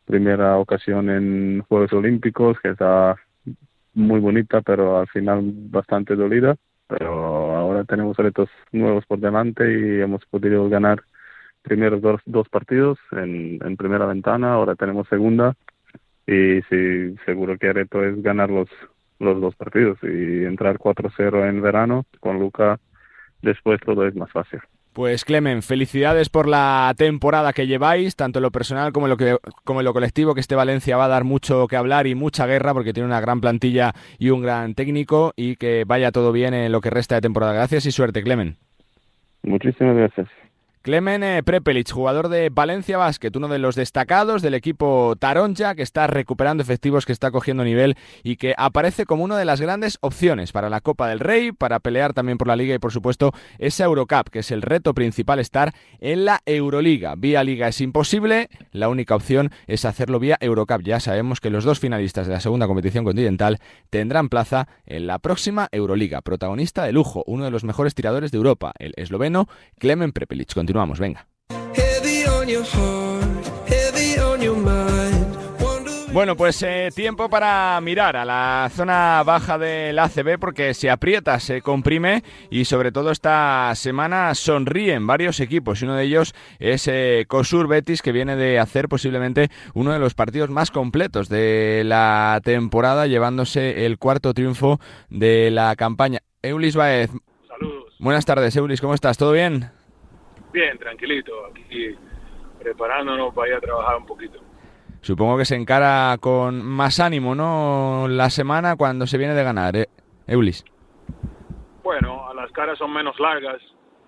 primera 0.06 0.58
ocasión 0.58 1.10
en 1.10 1.64
Juegos 1.68 1.92
Olímpicos 1.94 2.60
que 2.62 2.70
estaba 2.70 3.18
muy 3.96 4.20
bonita, 4.20 4.62
pero 4.62 5.00
al 5.00 5.08
final 5.08 5.42
bastante 5.44 6.16
dolida 6.16 6.56
pero 6.88 7.56
ahora 7.56 7.84
tenemos 7.84 8.18
retos 8.18 8.50
nuevos 8.72 9.06
por 9.06 9.20
delante 9.20 9.64
y 9.72 10.02
hemos 10.02 10.26
podido 10.26 10.70
ganar 10.70 11.04
primeros 11.62 12.02
dos, 12.02 12.22
dos 12.26 12.48
partidos 12.50 13.00
en, 13.12 13.60
en 13.64 13.78
primera 13.78 14.06
ventana, 14.06 14.54
ahora 14.54 14.76
tenemos 14.76 15.08
segunda 15.08 15.56
y 16.28 16.62
sí, 16.70 17.16
seguro 17.26 17.58
que 17.58 17.68
el 17.68 17.76
reto 17.76 18.04
es 18.04 18.22
ganar 18.22 18.50
los, 18.50 18.70
los 19.20 19.40
dos 19.42 19.56
partidos 19.56 19.98
y 20.04 20.44
entrar 20.44 20.78
4-0 20.78 21.50
en 21.50 21.62
verano 21.62 22.06
con 22.20 22.40
Luca, 22.40 22.80
después 23.42 23.80
todo 23.82 24.08
es 24.08 24.16
más 24.16 24.32
fácil. 24.32 24.60
Pues 24.96 25.26
Clemen, 25.26 25.62
felicidades 25.62 26.30
por 26.30 26.48
la 26.48 26.94
temporada 26.96 27.52
que 27.52 27.68
lleváis, 27.68 28.16
tanto 28.16 28.40
en 28.40 28.44
lo 28.44 28.52
personal 28.52 28.94
como 28.94 29.08
en 29.08 29.10
lo, 29.10 29.18
que, 29.18 29.32
en 29.32 29.84
lo 29.84 29.92
colectivo, 29.92 30.34
que 30.34 30.40
este 30.40 30.56
Valencia 30.56 30.96
va 30.96 31.04
a 31.04 31.10
dar 31.10 31.26
mucho 31.26 31.68
que 31.68 31.76
hablar 31.76 32.08
y 32.08 32.16
mucha 32.16 32.46
guerra 32.46 32.74
porque 32.74 32.94
tiene 32.94 33.08
una 33.08 33.20
gran 33.20 33.42
plantilla 33.42 33.92
y 34.20 34.30
un 34.30 34.42
gran 34.42 34.74
técnico 34.74 35.34
y 35.36 35.58
que 35.58 35.84
vaya 35.86 36.14
todo 36.14 36.32
bien 36.32 36.54
en 36.54 36.72
lo 36.72 36.80
que 36.80 36.92
resta 36.92 37.16
de 37.16 37.20
temporada. 37.20 37.52
Gracias 37.52 37.86
y 37.86 37.92
suerte, 37.92 38.24
Clemen. 38.24 38.56
Muchísimas 39.44 39.98
gracias. 39.98 40.30
Clemen 40.86 41.24
eh, 41.24 41.42
Prepelic, 41.42 41.92
jugador 41.92 42.30
de 42.30 42.52
Valencia 42.52 43.00
Basket, 43.00 43.32
uno 43.34 43.48
de 43.48 43.58
los 43.58 43.74
destacados 43.74 44.44
del 44.44 44.54
equipo 44.54 45.16
Taronja, 45.18 45.74
que 45.74 45.82
está 45.82 46.06
recuperando 46.06 46.62
efectivos, 46.62 47.08
que 47.08 47.12
está 47.12 47.32
cogiendo 47.32 47.64
nivel 47.64 47.96
y 48.22 48.36
que 48.36 48.54
aparece 48.56 49.08
como 49.08 49.24
una 49.24 49.36
de 49.36 49.46
las 49.46 49.60
grandes 49.60 49.98
opciones 50.02 50.52
para 50.52 50.70
la 50.70 50.82
Copa 50.82 51.08
del 51.10 51.22
Rey, 51.22 51.52
para 51.52 51.80
pelear 51.80 52.14
también 52.14 52.38
por 52.38 52.48
la 52.48 52.56
Liga 52.56 52.76
y, 52.76 52.78
por 52.78 52.92
supuesto, 52.92 53.32
esa 53.58 53.86
Eurocup, 53.86 54.30
que 54.30 54.38
es 54.38 54.52
el 54.52 54.62
reto 54.62 54.94
principal 54.94 55.40
estar 55.40 55.74
en 56.02 56.24
la 56.24 56.42
Euroliga. 56.46 57.16
Vía 57.18 57.44
Liga 57.44 57.68
es 57.68 57.82
imposible, 57.82 58.50
la 58.72 58.88
única 58.88 59.16
opción 59.16 59.50
es 59.66 59.86
hacerlo 59.86 60.20
vía 60.20 60.38
Eurocup. 60.40 60.84
Ya 60.84 61.00
sabemos 61.00 61.42
que 61.42 61.50
los 61.50 61.64
dos 61.64 61.80
finalistas 61.80 62.28
de 62.28 62.34
la 62.34 62.42
segunda 62.42 62.68
competición 62.68 63.06
continental 63.06 63.58
tendrán 63.90 64.30
plaza 64.30 64.68
en 64.86 65.08
la 65.08 65.18
próxima 65.18 65.68
Euroliga. 65.72 66.22
Protagonista 66.22 66.84
de 66.84 66.92
lujo, 66.92 67.24
uno 67.26 67.44
de 67.44 67.50
los 67.50 67.64
mejores 67.64 67.96
tiradores 67.96 68.30
de 68.30 68.38
Europa, 68.38 68.72
el 68.78 68.94
esloveno 68.98 69.48
Clemen 69.80 70.12
Prepelic 70.12 70.54
vamos, 70.80 71.00
venga. 71.00 71.28
Bueno, 76.16 76.38
pues 76.38 76.64
eh, 76.64 76.92
tiempo 76.96 77.28
para 77.28 77.78
mirar 77.82 78.16
a 78.16 78.24
la 78.24 78.72
zona 78.74 79.22
baja 79.26 79.58
del 79.58 80.00
ACB 80.00 80.40
porque 80.40 80.74
se 80.74 80.90
aprieta, 80.90 81.42
se 81.42 81.62
comprime 81.62 82.24
y 82.50 82.64
sobre 82.64 82.94
todo 82.94 83.12
esta 83.12 83.74
semana 83.76 84.34
sonríen 84.34 85.06
varios 85.08 85.42
equipos 85.42 85.82
y 85.82 85.84
uno 85.84 85.96
de 85.96 86.06
ellos 86.06 86.34
es 86.58 86.88
eh, 86.88 87.26
Cosur 87.28 87.68
Betis 87.68 88.02
que 88.02 88.14
viene 88.14 88.38
de 88.38 88.60
hacer 88.60 88.88
posiblemente 88.88 89.50
uno 89.74 89.92
de 89.92 90.00
los 90.00 90.14
partidos 90.14 90.50
más 90.50 90.72
completos 90.72 91.28
de 91.28 91.84
la 91.84 92.40
temporada 92.46 93.08
llevándose 93.08 93.86
el 93.86 93.98
cuarto 93.98 94.34
triunfo 94.34 94.80
de 95.10 95.52
la 95.52 95.76
campaña. 95.76 96.20
Eulis 96.42 96.78
Baez. 96.78 97.10
Saludos. 97.46 97.94
Buenas 98.00 98.24
tardes, 98.24 98.56
Eulis, 98.56 98.80
¿cómo 98.80 98.94
estás? 98.94 99.18
¿Todo 99.18 99.34
bien? 99.34 99.70
Bien, 100.56 100.78
tranquilito, 100.78 101.48
aquí 101.48 101.98
preparándonos 102.58 103.34
para 103.34 103.50
ir 103.50 103.56
a 103.56 103.60
trabajar 103.60 103.98
un 103.98 104.06
poquito. 104.06 104.40
Supongo 105.02 105.38
que 105.38 105.44
se 105.44 105.58
encara 105.58 106.18
con 106.22 106.64
más 106.64 107.02
ánimo, 107.02 107.36
¿no? 107.36 108.08
La 108.08 108.30
semana 108.30 108.78
cuando 108.78 109.06
se 109.06 109.18
viene 109.18 109.34
de 109.34 109.44
ganar, 109.44 109.76
¿eh? 109.76 109.90
Eulis. 110.26 110.64
Bueno, 111.84 112.34
las 112.34 112.50
caras 112.54 112.78
son 112.78 112.94
menos 112.94 113.20
largas, 113.20 113.62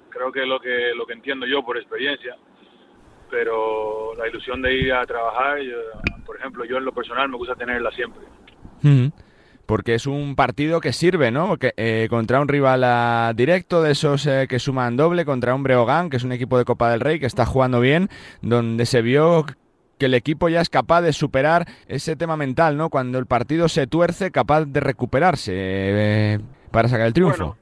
creo 0.08 0.32
que 0.32 0.44
es 0.44 0.48
lo 0.48 0.58
que 0.62 0.94
lo 0.96 1.06
que 1.06 1.14
entiendo 1.16 1.46
yo 1.46 1.66
por 1.66 1.76
experiencia, 1.76 2.38
pero 3.30 4.16
la 4.16 4.30
ilusión 4.30 4.62
de 4.62 4.74
ir 4.74 4.94
a 4.94 5.06
trabajar, 5.06 5.60
por 6.26 6.38
ejemplo, 6.38 6.64
yo 6.64 6.78
en 6.78 6.86
lo 6.86 6.94
personal 6.94 7.28
me 7.28 7.36
gusta 7.36 7.56
tenerla 7.56 7.92
siempre 7.92 8.24
porque 9.68 9.94
es 9.94 10.08
un 10.08 10.36
partido 10.36 10.80
que 10.82 10.94
sirve, 10.94 11.30
¿no? 11.30 11.58
Que, 11.58 11.74
eh, 11.78 12.08
contra 12.10 12.40
un 12.42 12.48
rival 12.48 12.84
ah, 12.86 13.34
directo 13.36 13.84
de 13.84 13.92
esos 13.92 14.26
eh, 14.26 14.48
que 14.50 14.60
suman 14.60 14.96
doble, 14.96 15.26
contra 15.26 15.54
un 15.54 15.62
Breogán, 15.62 16.10
que 16.10 16.18
es 16.18 16.24
un 16.24 16.32
equipo 16.32 16.58
de 16.58 16.66
Copa 16.66 16.90
del 16.90 17.02
Rey 17.02 17.20
que 17.20 17.26
está 17.26 17.46
jugando 17.46 17.82
bien, 17.82 18.10
donde 18.42 18.86
se 18.86 19.02
vio 19.02 19.46
que 20.00 20.06
el 20.06 20.14
equipo 20.14 20.48
ya 20.48 20.62
es 20.62 20.70
capaz 20.70 21.02
de 21.02 21.12
superar 21.12 21.66
ese 21.88 22.16
tema 22.16 22.38
mental, 22.38 22.78
¿no? 22.78 22.90
Cuando 22.90 23.20
el 23.20 23.26
partido 23.26 23.68
se 23.68 23.88
tuerce, 23.88 24.32
capaz 24.32 24.66
de 24.66 24.80
recuperarse 24.80 25.52
eh, 25.54 26.40
para 26.72 26.88
sacar 26.88 27.08
el 27.08 27.14
triunfo. 27.14 27.58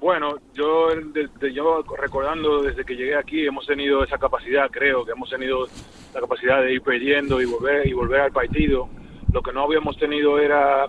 Bueno, 0.00 0.36
yo, 0.54 0.88
desde, 1.12 1.52
yo 1.52 1.84
recordando 1.98 2.62
desde 2.62 2.86
que 2.86 2.96
llegué 2.96 3.16
aquí 3.16 3.46
hemos 3.46 3.66
tenido 3.66 4.02
esa 4.02 4.16
capacidad, 4.16 4.70
creo 4.70 5.04
que 5.04 5.12
hemos 5.12 5.28
tenido 5.28 5.66
la 6.14 6.20
capacidad 6.20 6.62
de 6.62 6.72
ir 6.72 6.80
perdiendo 6.80 7.38
y 7.42 7.44
volver 7.44 7.86
y 7.86 7.92
volver 7.92 8.22
al 8.22 8.32
partido. 8.32 8.88
Lo 9.30 9.42
que 9.42 9.52
no 9.52 9.64
habíamos 9.64 9.98
tenido 9.98 10.38
era 10.38 10.86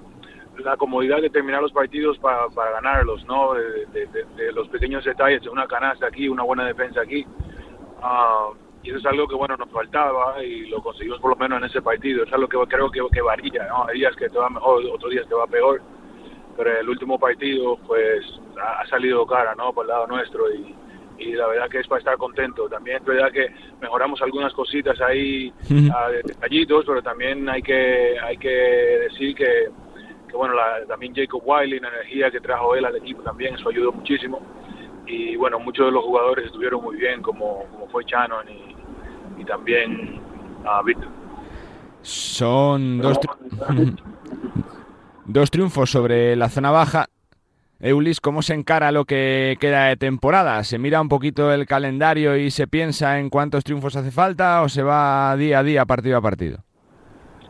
la 0.58 0.78
comodidad 0.78 1.22
de 1.22 1.30
terminar 1.30 1.62
los 1.62 1.72
partidos 1.72 2.18
para, 2.20 2.47
para 2.49 2.72
ganarlos, 2.72 3.26
¿no? 3.26 3.54
De, 3.54 4.52
los 4.54 4.68
pequeños 4.70 5.04
detalles, 5.04 5.41
de 5.41 5.49
una 5.49 5.68
canasta 5.68 6.08
aquí, 6.08 6.28
una 6.28 6.43
buena 6.43 6.66
defensa 6.66 7.02
aquí. 7.02 7.26
Ah, 8.02 8.49
y 8.84 8.89
eso 8.89 8.97
es 8.97 9.06
algo 9.06 9.28
que, 9.28 9.36
bueno, 9.36 9.56
nos 9.58 9.70
faltaba 9.70 10.43
y 10.43 10.68
lo 10.68 10.82
conseguimos 10.82 11.20
por 11.20 11.32
lo 11.32 11.36
menos 11.36 11.60
en 11.60 11.66
ese 11.66 11.82
partido. 11.82 12.24
Es 12.24 12.34
algo 12.34 12.47
que 12.47 12.58
creo 12.68 12.89
que, 12.89 13.02
que 13.12 13.22
varía, 13.22 13.68
¿no? 13.68 13.86
Hay 13.88 13.99
días 13.99 14.16
que 14.16 14.30
te 14.30 14.38
va 14.38 14.49
mejor, 14.49 14.84
otros 14.91 15.12
días 15.12 15.28
te 15.28 15.36
va 15.36 15.47
peor. 15.47 15.82
Pero 16.58 16.80
el 16.80 16.89
último 16.89 17.18
partido, 17.18 17.78
pues, 17.88 18.26
ha, 18.62 18.86
salido 18.88 19.26
cara, 19.26 19.56
¿no? 19.56 19.72
Por 19.72 19.86
el 19.86 19.89
lado 19.89 20.08
nuestro 20.08 20.52
y, 20.54 20.76
y 21.20 21.34
la 21.34 21.47
verdad 21.47 21.70
que 21.70 21.80
es 21.80 21.88
para 21.88 21.99
estar 21.99 22.18
contento. 22.18 22.68
También 22.68 22.97
es 22.97 23.06
verdad 23.06 23.32
que 23.32 23.54
mejoramos 23.80 24.22
algunas 24.22 24.54
cositas 24.54 24.99
ahí, 25.02 25.54
uh 25.70 26.12
detallitos, 26.26 26.84
pero 26.86 27.02
también 27.02 27.47
hay 27.47 27.62
que, 27.62 28.20
hay 28.20 28.38
que 28.38 28.49
decir 28.49 29.36
que 29.36 29.70
que 30.32 30.38
bueno, 30.38 30.56
también 30.88 31.14
Jacob 31.14 31.42
Wiley, 31.44 31.80
la 31.82 31.90
energía 31.90 32.32
que 32.32 32.40
trajo 32.40 32.74
él 32.74 32.86
al 32.86 32.96
equipo 32.96 33.22
también, 33.22 33.56
eso 33.56 33.70
ayudó 33.70 33.92
muchísimo. 33.92 34.40
Y 35.06 35.36
bueno, 35.36 35.60
muchos 35.60 35.88
de 35.88 35.92
los 35.92 36.04
jugadores 36.06 36.46
estuvieron 36.46 36.82
muy 36.82 36.96
bien, 36.96 37.22
como, 37.22 37.66
como 37.72 37.88
fue 37.90 38.06
Shannon 38.06 38.46
y, 39.38 39.44
también 39.44 40.22
uh, 40.64 40.86
Víctor. 40.86 41.10
Son 42.02 43.00
dos, 43.00 43.20
dos 45.26 45.52
triunfos 45.52 45.90
sobre 45.90 46.36
la 46.36 46.48
zona 46.48 46.72
baja. 46.72 47.08
Eulis, 47.80 48.22
¿cómo 48.22 48.44
se 48.44 48.54
encara 48.54 48.92
lo 48.92 49.06
que 49.06 49.58
queda 49.60 49.86
de 49.86 49.98
temporada? 49.98 50.64
¿Se 50.64 50.78
mira 50.78 51.02
un 51.02 51.10
poquito 51.10 51.52
el 51.52 51.66
calendario 51.66 52.38
y 52.38 52.52
se 52.52 52.68
piensa 52.68 53.20
en 53.20 53.30
cuántos 53.30 53.64
triunfos 53.64 53.96
hace 53.96 54.12
falta 54.12 54.62
o 54.62 54.70
se 54.70 54.84
va 54.84 55.36
día 55.36 55.60
a 55.60 55.64
día, 55.64 55.86
partido 55.86 56.18
a 56.18 56.22
partido? 56.22 56.64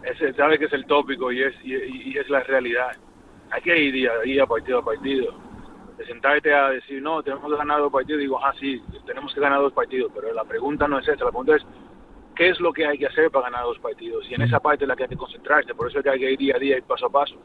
Ese 0.04 0.34
sabe 0.34 0.58
que 0.58 0.66
es 0.66 0.74
el 0.74 0.86
tópico 0.86 1.32
y 1.32 1.44
es, 1.44 1.54
y, 1.64 2.18
es 2.18 2.30
la 2.30 2.42
realidad. 2.42 2.92
Hay 3.52 3.62
que 3.62 3.78
ir 3.78 3.94
día 3.94 4.12
a 4.14 4.22
día, 4.22 4.46
partido 4.46 4.80
a 4.80 4.86
partido. 4.86 5.34
De 5.98 6.06
sentarte 6.06 6.54
a 6.54 6.70
decir, 6.70 7.02
no, 7.02 7.22
tenemos 7.22 7.52
que 7.52 7.58
ganar 7.58 7.80
dos 7.80 7.92
partidos, 7.92 8.22
digo, 8.22 8.44
ah, 8.44 8.54
sí, 8.60 8.82
tenemos 9.06 9.34
que 9.34 9.42
ganar 9.42 9.60
dos 9.60 9.74
partidos, 9.74 10.12
pero 10.16 10.34
la 10.34 10.44
pregunta 10.44 10.88
no 10.88 10.98
es 10.98 11.08
esa, 11.08 11.26
la 11.26 11.32
pregunta 11.32 11.56
es, 11.56 11.66
¿qué 12.36 12.50
es 12.50 12.60
lo 12.60 12.74
que 12.74 12.88
hay 12.88 12.98
que 12.98 13.08
hacer 13.08 13.30
para 13.30 13.50
ganar 13.50 13.66
dos 13.66 13.78
partidos? 13.80 14.26
Y 14.30 14.34
en 14.34 14.42
esa 14.42 14.60
parte 14.60 14.86
es 14.86 14.88
la 14.88 14.96
que 14.96 15.04
hay 15.04 15.10
que 15.10 15.18
concentrarse, 15.18 15.76
por 15.76 15.90
eso 15.90 16.00
es 16.00 16.04
que 16.04 16.10
hay 16.10 16.20
que 16.20 16.32
ir 16.32 16.40
día 16.40 16.56
a 16.56 16.60
día 16.60 16.78
y 16.78 16.82
paso 16.82 17.06
a 17.06 17.10
paso, 17.10 17.36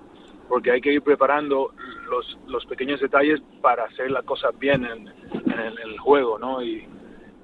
porque 0.49 0.71
hay 0.71 0.81
que 0.81 0.93
ir 0.93 1.03
preparando 1.03 1.75
los, 2.09 2.39
los 2.47 2.65
pequeños 2.65 3.01
detalles 3.01 3.43
para 3.61 3.85
hacer 3.85 4.11
las 4.11 4.25
cosas 4.25 4.59
bien 4.59 4.87
en, 4.87 5.09
en 5.09 5.61
el, 5.61 5.99
juego, 5.99 6.39
¿no? 6.39 6.63
Y, 6.63 6.89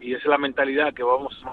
y 0.00 0.14
esa 0.14 0.22
es 0.22 0.30
la 0.30 0.38
mentalidad 0.38 0.94
que 0.94 1.02
vamos 1.02 1.44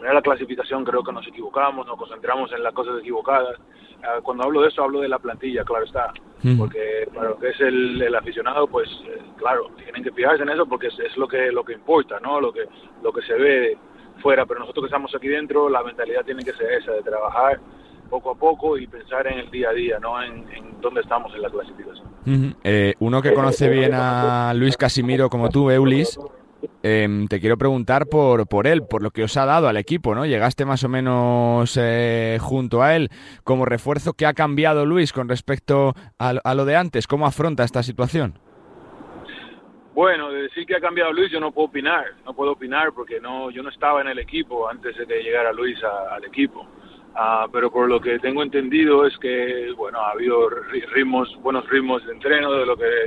en 0.00 0.14
la 0.14 0.22
clasificación 0.22 0.84
creo 0.84 1.02
que 1.02 1.12
nos 1.12 1.26
equivocamos, 1.26 1.86
nos 1.86 1.96
concentramos 1.96 2.52
en 2.52 2.62
las 2.62 2.72
cosas 2.72 2.98
equivocadas. 3.00 3.56
Ah, 4.02 4.20
cuando 4.22 4.44
hablo 4.44 4.60
de 4.60 4.68
eso 4.68 4.82
hablo 4.82 5.00
de 5.00 5.08
la 5.08 5.18
plantilla, 5.18 5.64
claro 5.64 5.84
está, 5.84 6.12
porque 6.58 7.08
para 7.14 7.30
lo 7.30 7.38
que 7.38 7.48
es 7.48 7.60
el, 7.60 8.14
aficionado, 8.14 8.66
pues 8.66 8.88
eh, 9.06 9.20
claro, 9.36 9.70
tienen 9.76 10.04
que 10.04 10.12
fijarse 10.12 10.42
en 10.42 10.50
eso 10.50 10.66
porque 10.66 10.88
es, 10.88 11.16
lo 11.16 11.26
que 11.26 11.50
lo 11.50 11.64
que 11.64 11.72
importa, 11.72 12.20
¿no? 12.20 12.40
Lo 12.40 12.52
que 12.52 12.66
lo 13.02 13.12
que 13.12 13.22
se 13.22 13.34
ve 13.34 13.78
fuera, 14.22 14.44
pero 14.46 14.60
nosotros 14.60 14.84
que 14.84 14.88
estamos 14.88 15.14
aquí 15.14 15.28
dentro, 15.28 15.68
la 15.68 15.82
mentalidad 15.82 16.24
tiene 16.24 16.44
que 16.44 16.52
ser 16.52 16.72
esa 16.72 16.92
de 16.92 17.02
trabajar 17.02 17.60
poco 18.10 18.30
a 18.30 18.34
poco 18.34 18.78
y 18.78 18.86
pensar 18.86 19.26
en 19.26 19.40
el 19.40 19.50
día 19.50 19.70
a 19.70 19.72
día, 19.72 19.98
no 19.98 20.22
en, 20.22 20.44
dónde 20.80 21.00
estamos 21.00 21.34
en 21.34 21.42
la 21.42 21.50
clasificación. 21.50 22.06
Eh, 22.62 22.94
uno 23.00 23.22
que 23.22 23.32
conoce 23.32 23.68
bien 23.68 23.92
a 23.94 24.52
Luis 24.54 24.76
Casimiro 24.76 25.28
como 25.28 25.48
tú, 25.48 25.70
Eulis, 25.70 26.18
Em, 26.82 27.26
te 27.28 27.40
quiero 27.40 27.56
preguntar 27.56 28.06
por, 28.06 28.46
por 28.46 28.66
él, 28.66 28.82
por 28.88 29.02
lo 29.02 29.10
que 29.10 29.24
os 29.24 29.36
ha 29.36 29.44
dado 29.44 29.68
al 29.68 29.76
equipo, 29.76 30.14
¿no? 30.14 30.26
Llegaste 30.26 30.64
más 30.64 30.84
o 30.84 30.88
menos 30.88 31.76
eh, 31.80 32.38
junto 32.40 32.82
a 32.82 32.94
él 32.96 33.10
como 33.44 33.64
refuerzo. 33.64 34.14
¿Qué 34.14 34.26
ha 34.26 34.34
cambiado 34.34 34.86
Luis 34.86 35.12
con 35.12 35.28
respecto 35.28 35.94
a, 36.18 36.54
lo 36.54 36.64
de 36.64 36.76
antes? 36.76 37.06
¿Cómo 37.06 37.26
afronta 37.26 37.64
esta 37.64 37.82
situación? 37.82 38.38
Bueno, 39.94 40.30
de 40.30 40.42
decir 40.42 40.66
que 40.66 40.76
ha 40.76 40.80
cambiado 40.80 41.12
Luis 41.12 41.30
yo 41.30 41.40
no 41.40 41.52
puedo 41.52 41.68
opinar, 41.68 42.04
no 42.24 42.34
puedo 42.34 42.52
opinar 42.52 42.92
porque 42.92 43.18
no, 43.18 43.50
yo 43.50 43.62
no 43.62 43.70
estaba 43.70 44.02
en 44.02 44.08
el 44.08 44.18
equipo 44.18 44.68
antes 44.68 44.96
de 44.96 45.06
que 45.06 45.22
llegara 45.22 45.52
Luis 45.52 45.78
al 45.82 46.22
equipo. 46.24 46.66
Ah, 47.14 47.46
pero 47.50 47.70
por 47.70 47.88
lo 47.88 47.98
que 47.98 48.18
tengo 48.18 48.42
entendido 48.42 49.06
es 49.06 49.16
que 49.16 49.72
bueno 49.74 49.98
ha 50.00 50.10
habido 50.10 50.50
ritmos, 50.92 51.34
buenos 51.40 51.66
ritmos 51.70 52.04
de 52.04 52.12
entreno 52.12 52.52
de 52.52 52.66
lo 52.66 52.76
que 52.76 53.04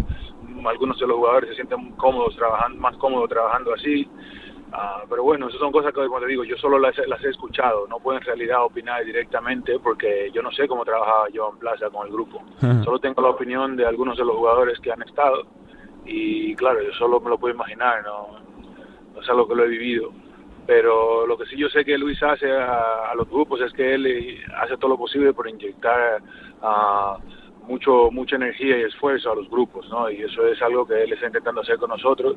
algunos 0.67 0.99
de 0.99 1.07
los 1.07 1.17
jugadores 1.17 1.49
se 1.49 1.55
sienten 1.55 1.91
cómodos 1.91 2.35
trabajando, 2.35 2.79
más 2.79 2.95
cómodos 2.97 3.29
trabajando 3.29 3.73
así. 3.73 4.07
Uh, 4.71 5.07
pero 5.09 5.23
bueno, 5.23 5.47
esas 5.47 5.59
son 5.59 5.71
cosas 5.71 5.91
que, 5.91 6.05
como 6.05 6.19
te 6.19 6.27
digo, 6.27 6.43
yo 6.43 6.55
solo 6.57 6.77
las, 6.77 6.95
las, 7.07 7.23
he 7.23 7.29
escuchado, 7.29 7.87
no 7.87 7.97
puedo 7.97 8.19
en 8.19 8.23
realidad 8.23 8.63
opinar 8.63 9.03
directamente 9.03 9.79
porque 9.79 10.29
yo 10.31 10.43
no 10.43 10.51
sé 10.51 10.67
cómo 10.67 10.85
trabajaba 10.85 11.25
Joan 11.33 11.57
Plaza 11.57 11.89
con 11.89 12.05
el 12.05 12.13
grupo. 12.13 12.43
Solo 12.83 12.99
tengo 12.99 13.19
la 13.19 13.29
opinión 13.29 13.75
de 13.75 13.87
algunos 13.87 14.15
de 14.15 14.25
los 14.25 14.35
jugadores 14.35 14.79
que 14.79 14.91
han 14.91 15.01
estado 15.01 15.47
y 16.05 16.55
claro, 16.55 16.81
yo 16.81 16.91
solo 16.93 17.19
me 17.19 17.29
lo 17.29 17.37
puedo 17.37 17.53
imaginar, 17.53 18.03
no, 18.03 18.39
no 19.13 19.21
es 19.21 19.29
algo 19.29 19.47
que 19.47 19.55
lo 19.55 19.63
he 19.65 19.67
vivido. 19.67 20.11
pero 20.65 21.25
lo 21.25 21.37
que 21.37 21.45
sí 21.45 21.57
yo 21.57 21.69
sé 21.69 21.83
que 21.83 21.97
Luis 21.97 22.21
hace 22.21 22.51
a, 22.51 23.13
los 23.15 23.27
grupos 23.27 23.61
es 23.61 23.73
que 23.73 23.95
él 23.95 24.39
hace 24.55 24.77
todo 24.77 24.91
lo 24.91 24.97
posible 24.97 25.33
por 25.33 25.47
inyectar 25.47 26.21
a 26.61 27.17
mucho 27.69 28.09
mucha 28.11 28.35
energía 28.35 28.79
y 28.79 28.81
esfuerzo 28.81 29.31
a 29.31 29.35
los 29.35 29.49
grupos, 29.49 29.87
¿no? 29.89 30.09
Y 30.09 30.23
eso 30.23 30.45
es 30.47 30.59
algo 30.61 30.85
que 30.85 31.03
él 31.03 31.13
está 31.13 31.27
intentando 31.27 31.61
hacer 31.61 31.77
con 31.77 31.89
nosotros 31.89 32.35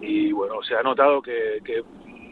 y 0.00 0.32
bueno, 0.32 0.54
se 0.62 0.74
ha 0.74 0.82
notado 0.82 1.22
que, 1.22 1.60
que 1.64 1.82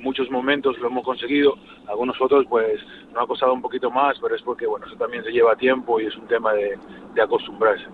muchos 0.02 0.28
momentos 0.30 0.76
lo 0.78 0.88
hemos 0.88 1.04
conseguido, 1.04 1.54
algunos 1.86 2.20
otros 2.20 2.44
pues 2.48 2.80
nos 3.12 3.22
ha 3.22 3.26
costado 3.26 3.52
un 3.52 3.62
poquito 3.62 3.90
más, 3.90 4.18
pero 4.20 4.34
es 4.34 4.42
porque 4.42 4.66
bueno, 4.66 4.86
eso 4.86 4.96
también 4.96 5.22
se 5.22 5.30
lleva 5.30 5.54
tiempo 5.54 6.00
y 6.00 6.06
es 6.06 6.16
un 6.16 6.26
tema 6.26 6.52
de, 6.52 6.76
de 7.14 7.22
acostumbrarse. 7.22 7.84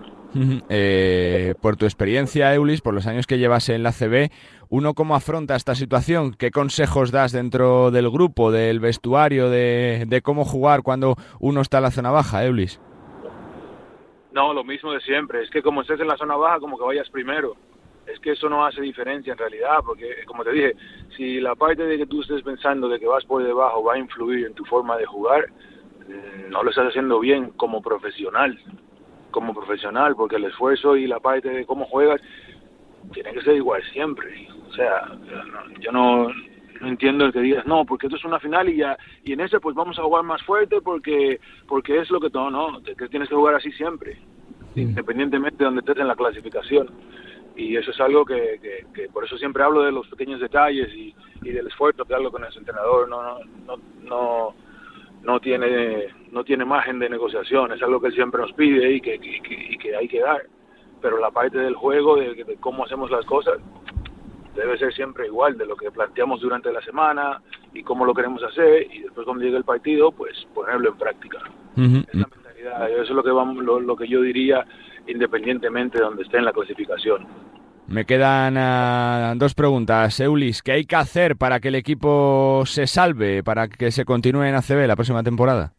Eh, 0.69 1.55
por 1.61 1.77
tu 1.77 1.85
experiencia, 1.85 2.53
Eulis, 2.53 2.81
por 2.81 2.93
los 2.93 3.07
años 3.07 3.25
que 3.25 3.39
llevas 3.39 3.69
en 3.69 3.81
la 3.81 3.91
CB, 3.91 4.29
¿uno 4.69 4.93
cómo 4.93 5.15
afronta 5.15 5.55
esta 5.55 5.73
situación? 5.73 6.33
¿Qué 6.33 6.51
consejos 6.51 7.11
das 7.11 7.31
dentro 7.31 7.91
del 7.91 8.09
grupo, 8.09 8.51
del 8.51 8.79
vestuario, 8.79 9.49
de, 9.49 10.05
de 10.07 10.21
cómo 10.21 10.45
jugar 10.45 10.83
cuando 10.83 11.15
uno 11.39 11.61
está 11.61 11.77
en 11.77 11.83
la 11.83 11.91
zona 11.91 12.11
baja, 12.11 12.45
Eulis? 12.45 12.79
No, 14.37 14.53
lo 14.53 14.63
mismo 14.63 14.91
de 14.91 15.01
siempre. 15.01 15.41
Es 15.41 15.49
que 15.49 15.63
como 15.63 15.81
estés 15.81 15.99
en 15.99 16.07
la 16.07 16.15
zona 16.15 16.35
baja, 16.35 16.59
como 16.59 16.77
que 16.77 16.83
vayas 16.83 17.09
primero. 17.09 17.55
Es 18.05 18.19
que 18.19 18.33
eso 18.33 18.47
no 18.47 18.63
hace 18.63 18.81
diferencia 18.81 19.33
en 19.33 19.39
realidad, 19.39 19.79
porque 19.83 20.23
como 20.27 20.43
te 20.43 20.51
dije, 20.51 20.75
si 21.15 21.41
la 21.41 21.55
parte 21.55 21.81
de 21.81 21.97
que 21.97 22.05
tú 22.05 22.21
estés 22.21 22.43
pensando 22.43 22.87
de 22.87 22.99
que 22.99 23.07
vas 23.07 23.25
por 23.25 23.43
debajo 23.43 23.83
va 23.83 23.95
a 23.95 23.97
influir 23.97 24.45
en 24.45 24.53
tu 24.53 24.63
forma 24.65 24.95
de 24.95 25.07
jugar, 25.07 25.49
mm, 26.07 26.51
no 26.51 26.61
lo 26.61 26.69
estás 26.69 26.89
haciendo 26.89 27.19
bien 27.19 27.49
como 27.57 27.81
profesional. 27.81 28.59
Como 29.31 29.55
profesional, 29.55 30.15
porque 30.15 30.35
el 30.35 30.43
esfuerzo 30.43 30.95
y 30.95 31.07
la 31.07 31.19
parte 31.19 31.49
de 31.49 31.65
cómo 31.65 31.85
juegas 31.85 32.21
tiene 33.13 33.33
que 33.33 33.41
ser 33.41 33.55
igual 33.55 33.81
siempre. 33.91 34.47
O 34.69 34.73
sea, 34.73 35.17
yo 35.79 35.91
no, 35.91 36.27
no 36.81 36.87
entiendo 36.87 37.25
el 37.25 37.33
que 37.33 37.41
digas, 37.41 37.65
no, 37.65 37.85
porque 37.85 38.07
esto 38.07 38.17
es 38.17 38.25
una 38.25 38.39
final 38.39 38.69
y 38.69 38.77
ya, 38.77 38.97
y 39.23 39.33
en 39.33 39.41
ese 39.41 39.59
pues 39.59 39.75
vamos 39.75 39.97
a 39.99 40.03
jugar 40.03 40.23
más 40.23 40.41
fuerte 40.43 40.81
porque, 40.81 41.39
porque 41.67 41.99
es 41.99 42.09
lo 42.09 42.19
que 42.19 42.29
todo, 42.29 42.49
no, 42.49 42.81
que 42.81 43.07
tienes 43.07 43.29
que 43.29 43.35
jugar 43.35 43.55
así 43.55 43.71
siempre, 43.71 44.17
independientemente 44.75 45.59
de 45.59 45.65
donde 45.65 45.79
estés 45.79 45.97
en 45.97 46.07
la 46.07 46.15
clasificación. 46.15 46.89
Y 47.55 47.75
eso 47.75 47.89
es 47.89 47.99
algo 47.99 48.23
que, 48.23 48.85
que, 48.93 49.09
por 49.09 49.25
eso 49.25 49.35
siempre 49.37 49.63
hablo 49.63 49.81
de 49.81 49.91
los 49.91 50.07
pequeños 50.09 50.39
detalles 50.39 50.93
y, 50.93 51.15
y 51.41 51.49
del 51.49 51.65
esfuerzo 51.65 52.05
que 52.05 52.13
hago 52.13 52.31
con 52.31 52.43
el 52.43 52.55
entrenador, 52.55 53.09
no, 53.09 53.23
no, 53.23 53.39
no, 53.65 53.77
no, 54.03 54.55
no 55.23 55.39
tiene, 55.39 56.05
no 56.31 56.43
tiene 56.43 56.65
margen 56.65 56.99
de 56.99 57.09
negociación, 57.09 57.71
es 57.71 57.81
algo 57.81 57.99
que 57.99 58.11
siempre 58.11 58.41
nos 58.41 58.53
pide 58.53 58.93
y 58.93 59.01
que, 59.01 59.15
y 59.15 59.77
que 59.77 59.95
hay 59.95 60.07
que 60.07 60.21
dar. 60.21 60.43
Pero 61.01 61.17
la 61.17 61.31
parte 61.31 61.57
del 61.57 61.75
juego, 61.75 62.15
de, 62.15 62.43
de 62.43 62.57
cómo 62.57 62.85
hacemos 62.85 63.09
las 63.09 63.25
cosas, 63.25 63.57
debe 64.57 64.77
ser 64.77 64.93
siempre 64.93 65.27
igual 65.27 65.57
de 65.57 65.65
lo 65.65 65.75
que 65.75 65.91
planteamos 65.91 66.41
durante 66.41 66.71
la 66.71 66.81
semana 66.81 67.41
y 67.73 67.83
cómo 67.83 68.05
lo 68.05 68.13
queremos 68.13 68.43
hacer 68.43 68.87
y 68.91 69.03
después 69.03 69.25
cuando 69.25 69.43
llegue 69.43 69.57
el 69.57 69.63
partido 69.63 70.11
pues 70.11 70.47
ponerlo 70.53 70.89
en 70.89 70.97
práctica 70.97 71.39
esa 71.75 72.27
mentalidad 72.27 72.89
eso 72.89 73.03
es 73.03 73.09
lo 73.11 73.23
que 73.23 73.31
vamos 73.31 73.63
lo, 73.63 73.95
que 73.95 74.07
yo 74.07 74.21
diría 74.21 74.65
independientemente 75.05 75.99
de 75.99 76.03
donde 76.03 76.23
esté 76.23 76.37
en 76.37 76.45
la 76.45 76.53
clasificación 76.53 77.27
me 77.87 78.03
quedan 78.03 78.57
ah, 78.57 79.33
dos 79.37 79.55
preguntas. 79.55 80.19
Eulis, 80.19 80.61
¿qué 80.61 80.73
hay 80.73 80.83
que 80.83 80.97
hacer 80.97 81.37
para 81.37 81.61
que 81.61 81.69
el 81.69 81.75
equipo 81.75 82.63
se 82.65 82.85
salve, 82.85 83.43
para 83.43 83.69
que 83.69 83.91
se 83.91 84.03
continúe 84.03 84.43
en 84.43 84.55
ACB 84.55 84.85
la 84.85 84.97
próxima 84.97 85.23
temporada? 85.23 85.71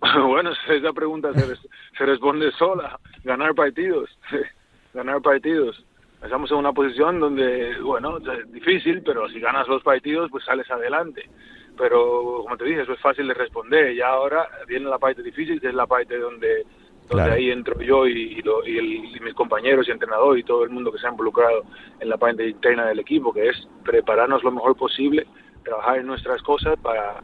bueno, 0.26 0.52
esa 0.70 0.94
pregunta 0.94 1.34
se, 1.34 1.54
se 1.98 2.06
responde 2.06 2.50
sola. 2.52 2.98
Ganar 3.24 3.54
partidos. 3.54 4.08
Ganar 4.94 5.20
partidos 5.20 5.85
estamos 6.22 6.50
en 6.50 6.58
una 6.58 6.72
posición 6.72 7.20
donde, 7.20 7.80
bueno, 7.80 8.18
es 8.18 8.52
difícil, 8.52 9.02
pero 9.02 9.28
si 9.28 9.40
ganas 9.40 9.68
los 9.68 9.82
partidos, 9.82 10.30
pues 10.30 10.44
sales 10.44 10.70
adelante. 10.70 11.28
Pero, 11.76 12.42
como 12.42 12.56
te 12.56 12.64
dije, 12.64 12.82
eso 12.82 12.94
es 12.94 13.00
fácil 13.00 13.28
de 13.28 13.34
responder. 13.34 13.92
Y 13.92 14.00
ahora 14.00 14.48
viene 14.66 14.88
la 14.88 14.98
parte 14.98 15.22
difícil, 15.22 15.60
que 15.60 15.68
es 15.68 15.74
la 15.74 15.86
parte 15.86 16.18
donde, 16.18 16.64
donde 17.08 17.32
ahí 17.32 17.50
entro 17.50 17.80
yo 17.80 18.06
y, 18.06 18.40
y, 18.40 19.20
mis 19.20 19.34
compañeros 19.34 19.86
y 19.86 19.90
entrenador 19.90 20.38
y 20.38 20.42
todo 20.42 20.64
el 20.64 20.70
mundo 20.70 20.90
que 20.90 20.98
se 20.98 21.06
ha 21.06 21.10
involucrado 21.10 21.64
en 22.00 22.08
la 22.08 22.16
parte 22.16 22.48
interna 22.48 22.86
del 22.86 23.00
equipo, 23.00 23.32
que 23.32 23.48
es 23.48 23.68
prepararnos 23.84 24.42
lo 24.42 24.52
mejor 24.52 24.74
posible, 24.76 25.26
trabajar 25.64 25.98
en 25.98 26.06
nuestras 26.06 26.42
cosas 26.42 26.78
para 26.80 27.20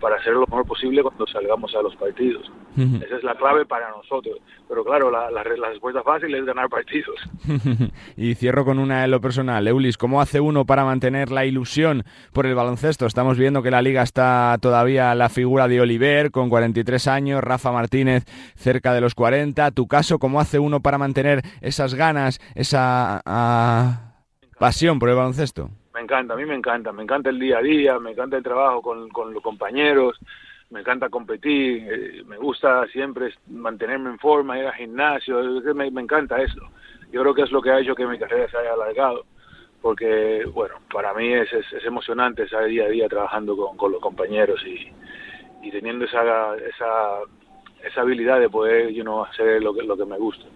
para 0.00 0.16
hacer 0.16 0.34
lo 0.34 0.46
mejor 0.46 0.66
posible 0.66 1.02
cuando 1.02 1.26
salgamos 1.26 1.74
a 1.74 1.82
los 1.82 1.94
partidos. 1.96 2.50
Esa 2.76 3.16
es 3.16 3.22
la 3.22 3.36
clave 3.36 3.64
para 3.66 3.88
nosotros. 3.90 4.38
Pero 4.68 4.84
claro, 4.84 5.10
la, 5.10 5.30
la, 5.30 5.42
respuesta 5.42 6.02
fácil 6.02 6.34
es 6.34 6.44
ganar 6.44 6.68
partidos. 6.68 7.16
y 8.16 8.34
cierro 8.34 8.64
con 8.64 8.78
una 8.78 9.04
en 9.04 9.10
lo 9.12 9.20
personal. 9.20 9.66
Eulis, 9.68 9.96
¿cómo 9.96 10.20
hace 10.20 10.40
uno 10.40 10.64
para 10.64 10.84
mantener 10.84 11.30
la 11.30 11.46
ilusión 11.46 12.04
por 12.32 12.46
el 12.46 12.54
baloncesto? 12.54 13.06
Estamos 13.06 13.38
viendo 13.38 13.62
que 13.62 13.70
la 13.70 13.80
liga 13.80 14.02
está 14.02 14.58
todavía 14.60 15.14
la 15.14 15.28
figura 15.28 15.68
de 15.68 15.80
Oliver 15.80 16.32
con 16.32 16.48
43 16.48 17.06
años, 17.06 17.44
Rafa 17.44 17.70
Martínez 17.70 18.24
cerca 18.56 18.92
de 18.92 19.00
los 19.00 19.14
40. 19.14 19.70
¿Tu 19.70 19.86
caso, 19.86 20.18
cómo 20.18 20.40
hace 20.40 20.58
uno 20.58 20.80
para 20.80 20.98
mantener 20.98 21.42
esas 21.60 21.94
ganas, 21.94 22.40
esa 22.56 23.22
ah, 23.24 24.14
pasión 24.58 24.98
por 24.98 25.10
el 25.10 25.16
baloncesto? 25.16 25.70
Me 25.94 26.00
encanta, 26.00 26.34
a 26.34 26.36
mí 26.36 26.44
me 26.44 26.56
encanta, 26.56 26.92
me 26.92 27.04
encanta 27.04 27.30
el 27.30 27.38
día 27.38 27.58
a 27.58 27.62
día, 27.62 27.98
me 28.00 28.10
encanta 28.10 28.36
el 28.36 28.42
trabajo 28.42 28.82
con, 28.82 29.08
con 29.10 29.32
los 29.32 29.40
compañeros, 29.40 30.18
me 30.70 30.80
encanta 30.80 31.08
competir, 31.08 31.86
eh, 31.88 32.22
me 32.26 32.36
gusta 32.36 32.84
siempre 32.88 33.32
mantenerme 33.48 34.10
en 34.10 34.18
forma, 34.18 34.58
ir 34.58 34.66
al 34.66 34.74
gimnasio, 34.74 35.40
me, 35.72 35.88
me 35.92 36.00
encanta 36.00 36.42
eso. 36.42 36.60
Yo 37.12 37.20
creo 37.22 37.34
que 37.34 37.42
es 37.42 37.52
lo 37.52 37.62
que 37.62 37.70
ha 37.70 37.78
hecho 37.78 37.94
que 37.94 38.06
mi 38.06 38.18
carrera 38.18 38.48
se 38.50 38.56
haya 38.56 38.72
alargado, 38.72 39.24
porque, 39.80 40.44
bueno, 40.52 40.74
para 40.92 41.14
mí 41.14 41.32
es, 41.32 41.52
es, 41.52 41.84
emocionante 41.84 42.42
estar 42.42 42.64
día 42.64 42.86
a 42.86 42.88
día 42.88 43.08
trabajando 43.08 43.56
con, 43.56 43.76
con 43.76 43.92
los 43.92 44.00
compañeros 44.00 44.60
y, 44.66 44.90
y 45.64 45.70
teniendo 45.70 46.06
esa, 46.06 46.56
esa, 46.56 47.20
esa 47.84 48.00
habilidad 48.00 48.40
de 48.40 48.50
poder 48.50 48.90
you 48.90 49.02
know, 49.02 49.22
hacer 49.22 49.62
lo 49.62 49.72
que, 49.72 49.84
lo 49.84 49.96
que 49.96 50.06
me 50.06 50.18
gusta. 50.18 50.46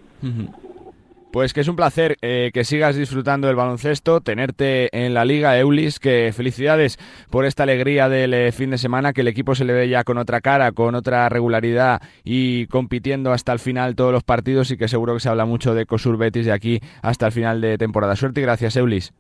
Pues 1.30 1.52
que 1.52 1.60
es 1.60 1.68
un 1.68 1.76
placer 1.76 2.16
eh, 2.22 2.50
que 2.54 2.64
sigas 2.64 2.96
disfrutando 2.96 3.48
del 3.48 3.56
baloncesto, 3.56 4.22
tenerte 4.22 4.88
en 4.92 5.12
la 5.12 5.26
liga 5.26 5.58
Eulis, 5.58 6.00
que 6.00 6.32
felicidades 6.34 6.98
por 7.30 7.44
esta 7.44 7.64
alegría 7.64 8.08
del 8.08 8.32
eh, 8.32 8.50
fin 8.50 8.70
de 8.70 8.78
semana, 8.78 9.12
que 9.12 9.20
el 9.20 9.28
equipo 9.28 9.54
se 9.54 9.66
le 9.66 9.74
ve 9.74 9.90
ya 9.90 10.04
con 10.04 10.16
otra 10.16 10.40
cara, 10.40 10.72
con 10.72 10.94
otra 10.94 11.28
regularidad 11.28 12.00
y 12.24 12.66
compitiendo 12.68 13.32
hasta 13.32 13.52
el 13.52 13.58
final 13.58 13.94
todos 13.94 14.10
los 14.10 14.24
partidos 14.24 14.70
y 14.70 14.78
que 14.78 14.88
seguro 14.88 15.14
que 15.14 15.20
se 15.20 15.28
habla 15.28 15.44
mucho 15.44 15.74
de 15.74 15.84
Cosur 15.84 16.16
Betis 16.16 16.46
de 16.46 16.52
aquí 16.52 16.80
hasta 17.02 17.26
el 17.26 17.32
final 17.32 17.60
de 17.60 17.76
temporada. 17.76 18.16
Suerte 18.16 18.40
y 18.40 18.44
gracias 18.44 18.76
Eulis. 18.76 19.12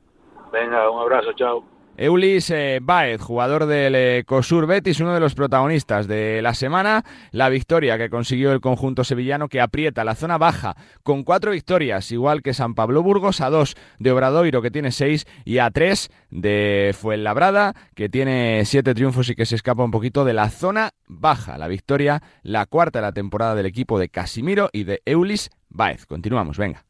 Venga, 0.50 0.90
un 0.90 1.02
abrazo, 1.02 1.34
chao. 1.34 1.77
Eulis 1.98 2.48
eh, 2.50 2.78
Baez, 2.80 3.20
jugador 3.20 3.66
del 3.66 3.96
eh, 3.96 4.22
COSUR 4.24 4.66
Betis, 4.66 5.00
uno 5.00 5.12
de 5.12 5.18
los 5.18 5.34
protagonistas 5.34 6.06
de 6.06 6.40
la 6.42 6.54
semana, 6.54 7.04
la 7.32 7.48
victoria 7.48 7.98
que 7.98 8.08
consiguió 8.08 8.52
el 8.52 8.60
conjunto 8.60 9.02
sevillano 9.02 9.48
que 9.48 9.60
aprieta 9.60 10.04
la 10.04 10.14
zona 10.14 10.38
baja 10.38 10.76
con 11.02 11.24
cuatro 11.24 11.50
victorias, 11.50 12.12
igual 12.12 12.42
que 12.42 12.54
San 12.54 12.76
Pablo 12.76 13.02
Burgos, 13.02 13.40
a 13.40 13.50
dos 13.50 13.74
de 13.98 14.12
Obradoiro 14.12 14.62
que 14.62 14.70
tiene 14.70 14.92
seis 14.92 15.26
y 15.44 15.58
a 15.58 15.72
tres 15.72 16.08
de 16.30 16.94
Fuenlabrada 16.96 17.74
que 17.96 18.08
tiene 18.08 18.62
siete 18.64 18.94
triunfos 18.94 19.28
y 19.30 19.34
que 19.34 19.44
se 19.44 19.56
escapa 19.56 19.82
un 19.82 19.90
poquito 19.90 20.24
de 20.24 20.34
la 20.34 20.50
zona 20.50 20.92
baja. 21.08 21.58
La 21.58 21.66
victoria, 21.66 22.22
la 22.44 22.66
cuarta 22.66 23.00
de 23.00 23.06
la 23.06 23.12
temporada 23.12 23.56
del 23.56 23.66
equipo 23.66 23.98
de 23.98 24.08
Casimiro 24.08 24.70
y 24.72 24.84
de 24.84 25.02
Eulis 25.04 25.50
Baez. 25.68 26.06
Continuamos, 26.06 26.58
venga. 26.58 26.87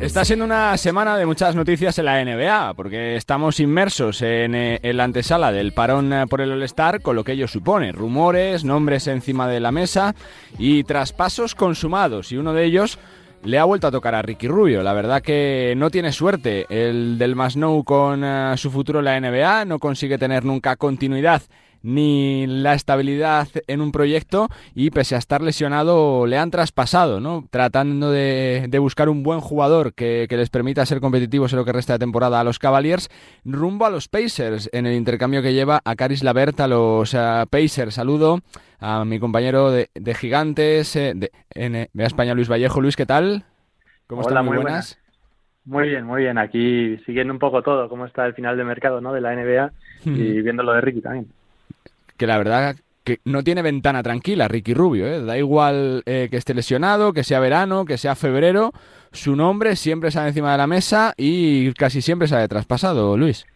Está 0.00 0.24
siendo 0.24 0.46
una 0.46 0.74
semana 0.78 1.18
de 1.18 1.26
muchas 1.26 1.54
noticias 1.54 1.98
en 1.98 2.06
la 2.06 2.24
NBA, 2.24 2.72
porque 2.74 3.16
estamos 3.16 3.60
inmersos 3.60 4.22
en, 4.22 4.54
eh, 4.54 4.80
la 4.94 5.04
antesala 5.04 5.52
del 5.52 5.72
parón 5.72 6.12
eh, 6.14 6.26
por 6.26 6.40
el 6.40 6.52
All-Star, 6.52 7.02
con 7.02 7.14
lo 7.14 7.24
que 7.24 7.32
ello 7.32 7.46
supone. 7.46 7.92
Rumores, 7.92 8.64
nombres 8.64 9.06
encima 9.06 9.48
de 9.48 9.60
la 9.60 9.70
mesa 9.70 10.14
y 10.58 10.84
traspasos 10.84 11.54
consumados. 11.54 12.32
Y 12.32 12.38
uno 12.38 12.54
de 12.54 12.64
ellos 12.64 12.98
le 13.44 13.58
ha 13.58 13.64
vuelto 13.64 13.86
a 13.86 13.90
tocar 13.90 14.14
a 14.14 14.22
Ricky 14.22 14.48
Rubio. 14.48 14.82
La 14.82 14.94
verdad 14.94 15.20
que 15.20 15.74
no 15.76 15.90
tiene 15.90 16.12
suerte 16.12 16.64
el 16.70 17.18
del 17.18 17.36
Masnou 17.36 17.84
con 17.84 18.24
eh, 18.24 18.54
su 18.56 18.70
futuro 18.70 19.00
en 19.00 19.04
la 19.04 19.20
NBA, 19.20 19.66
no 19.66 19.78
consigue 19.78 20.16
tener 20.16 20.42
nunca 20.42 20.76
continuidad 20.76 21.42
ni 21.82 22.46
la 22.46 22.74
estabilidad 22.74 23.48
en 23.66 23.80
un 23.80 23.92
proyecto 23.92 24.48
y 24.74 24.90
pese 24.90 25.14
a 25.14 25.18
estar 25.18 25.42
lesionado 25.42 26.26
le 26.26 26.38
han 26.38 26.50
traspasado, 26.50 27.20
¿no? 27.20 27.46
Tratando 27.50 28.10
de, 28.10 28.68
buscar 28.80 29.08
un 29.08 29.22
buen 29.22 29.40
jugador 29.40 29.94
que, 29.94 30.26
les 30.28 30.50
permita 30.50 30.84
ser 30.84 31.00
competitivos 31.00 31.52
en 31.52 31.58
lo 31.58 31.64
que 31.64 31.72
resta 31.72 31.94
de 31.94 31.98
temporada 31.98 32.40
a 32.40 32.44
los 32.44 32.58
Cavaliers, 32.58 33.08
rumbo 33.44 33.86
a 33.86 33.90
los 33.90 34.08
Pacers 34.08 34.68
en 34.72 34.86
el 34.86 34.94
intercambio 34.94 35.42
que 35.42 35.54
lleva 35.54 35.80
a 35.84 35.96
Caris 35.96 36.22
Lavert 36.22 36.60
a 36.60 36.68
los 36.68 37.16
Pacers. 37.50 37.94
Saludo 37.94 38.40
a 38.78 39.04
mi 39.04 39.18
compañero 39.18 39.70
de, 39.70 39.88
Gigantes 40.14 40.96
eh, 40.96 41.12
de, 41.14 41.30
en, 41.54 41.74
eh, 41.74 41.88
España, 41.94 42.34
Luis 42.34 42.50
Vallejo. 42.50 42.80
Luis, 42.80 42.96
¿qué 42.96 43.06
tal? 43.06 43.44
¿Cómo 44.06 44.22
están? 44.22 44.44
Muy, 44.44 44.56
buenas. 44.56 44.98
Muy 45.64 45.88
bien, 45.88 46.04
muy 46.04 46.22
bien. 46.22 46.38
Aquí 46.38 46.98
siguiendo 47.06 47.32
un 47.32 47.38
poco 47.38 47.62
todo, 47.62 47.88
cómo 47.88 48.06
está 48.06 48.26
el 48.26 48.34
final 48.34 48.56
de 48.56 48.64
mercado 48.64 49.00
¿no? 49.00 49.12
de 49.12 49.20
la 49.20 49.34
NBA 49.34 49.72
y 50.04 50.42
viendo 50.42 50.62
lo 50.62 50.72
de 50.72 50.80
Ricky 50.80 51.00
también 51.00 51.26
que 52.16 52.26
la 52.26 52.38
verdad 52.38 52.76
que 53.04 53.20
no 53.24 53.44
tiene 53.44 53.62
ventana 53.62 54.02
tranquila, 54.02 54.48
Ricky 54.48 54.74
Rubio. 54.74 55.06
¿eh? 55.06 55.22
Da 55.22 55.38
igual 55.38 56.02
eh, 56.06 56.28
que 56.30 56.36
esté 56.36 56.54
lesionado, 56.54 57.12
que 57.12 57.22
sea 57.22 57.38
verano, 57.38 57.84
que 57.84 57.98
sea 57.98 58.16
febrero, 58.16 58.72
su 59.12 59.36
nombre 59.36 59.76
siempre 59.76 60.10
sale 60.10 60.28
encima 60.28 60.52
de 60.52 60.58
la 60.58 60.66
mesa 60.66 61.14
y 61.16 61.72
casi 61.74 62.02
siempre 62.02 62.26
sale 62.26 62.48
traspasado, 62.48 63.16
Luis. 63.16 63.46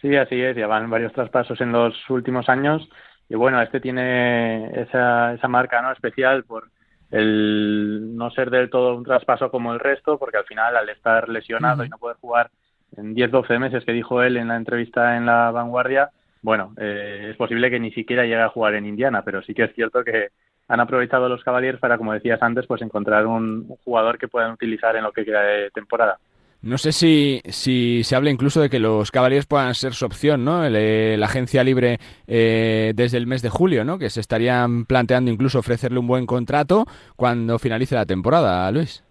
Sí, 0.00 0.16
así 0.16 0.40
es, 0.40 0.56
ya 0.56 0.66
van 0.66 0.88
varios 0.88 1.12
traspasos 1.12 1.60
en 1.60 1.72
los 1.72 1.94
últimos 2.08 2.48
años 2.48 2.88
y 3.28 3.34
bueno, 3.34 3.60
este 3.60 3.80
tiene 3.80 4.70
esa, 4.80 5.34
esa 5.34 5.46
marca 5.46 5.82
no 5.82 5.92
especial 5.92 6.44
por 6.44 6.70
el 7.10 8.16
no 8.16 8.30
ser 8.30 8.50
del 8.50 8.70
todo 8.70 8.96
un 8.96 9.04
traspaso 9.04 9.50
como 9.50 9.72
el 9.72 9.80
resto, 9.80 10.18
porque 10.18 10.38
al 10.38 10.44
final 10.44 10.76
al 10.76 10.88
estar 10.88 11.28
lesionado 11.28 11.84
y 11.84 11.88
no 11.88 11.98
poder 11.98 12.16
jugar 12.20 12.50
en 12.96 13.14
10-12 13.14 13.58
meses 13.58 13.84
que 13.84 13.92
dijo 13.92 14.22
él 14.22 14.36
en 14.36 14.48
la 14.48 14.56
entrevista 14.56 15.16
en 15.16 15.26
La 15.26 15.50
Vanguardia, 15.50 16.10
bueno, 16.42 16.72
eh, 16.78 17.28
es 17.30 17.36
posible 17.36 17.70
que 17.70 17.80
ni 17.80 17.92
siquiera 17.92 18.24
llegue 18.24 18.40
a 18.40 18.48
jugar 18.48 18.74
en 18.74 18.86
Indiana, 18.86 19.22
pero 19.22 19.42
sí 19.42 19.54
que 19.54 19.64
es 19.64 19.74
cierto 19.74 20.02
que 20.02 20.28
han 20.68 20.80
aprovechado 20.80 21.28
los 21.28 21.42
Cavaliers 21.42 21.78
para, 21.78 21.98
como 21.98 22.12
decías 22.12 22.42
antes, 22.42 22.66
pues 22.66 22.80
encontrar 22.80 23.26
un, 23.26 23.68
jugador 23.84 24.18
que 24.18 24.28
puedan 24.28 24.52
utilizar 24.52 24.96
en 24.96 25.02
lo 25.02 25.12
que 25.12 25.24
queda 25.24 25.42
de 25.42 25.70
temporada. 25.70 26.18
No 26.62 26.76
sé 26.76 26.92
si, 26.92 27.40
si 27.46 28.04
se 28.04 28.14
habla 28.14 28.30
incluso 28.30 28.60
de 28.60 28.68
que 28.68 28.78
los 28.78 29.10
Cavaliers 29.10 29.46
puedan 29.46 29.74
ser 29.74 29.94
su 29.94 30.04
opción, 30.04 30.44
¿no? 30.44 30.64
Eh, 30.64 31.16
la 31.18 31.26
agencia 31.26 31.64
libre 31.64 31.98
eh, 32.26 32.92
desde 32.94 33.16
el 33.16 33.26
mes 33.26 33.40
de 33.42 33.48
julio, 33.48 33.82
¿no? 33.82 33.98
Que 33.98 34.10
se 34.10 34.20
estarían 34.20 34.84
planteando 34.84 35.30
incluso 35.30 35.58
ofrecerle 35.58 35.98
un 35.98 36.06
buen 36.06 36.26
contrato 36.26 36.84
cuando 37.16 37.58
finalice 37.58 37.94
la 37.94 38.04
temporada, 38.04 38.70
Luis. 38.70 39.02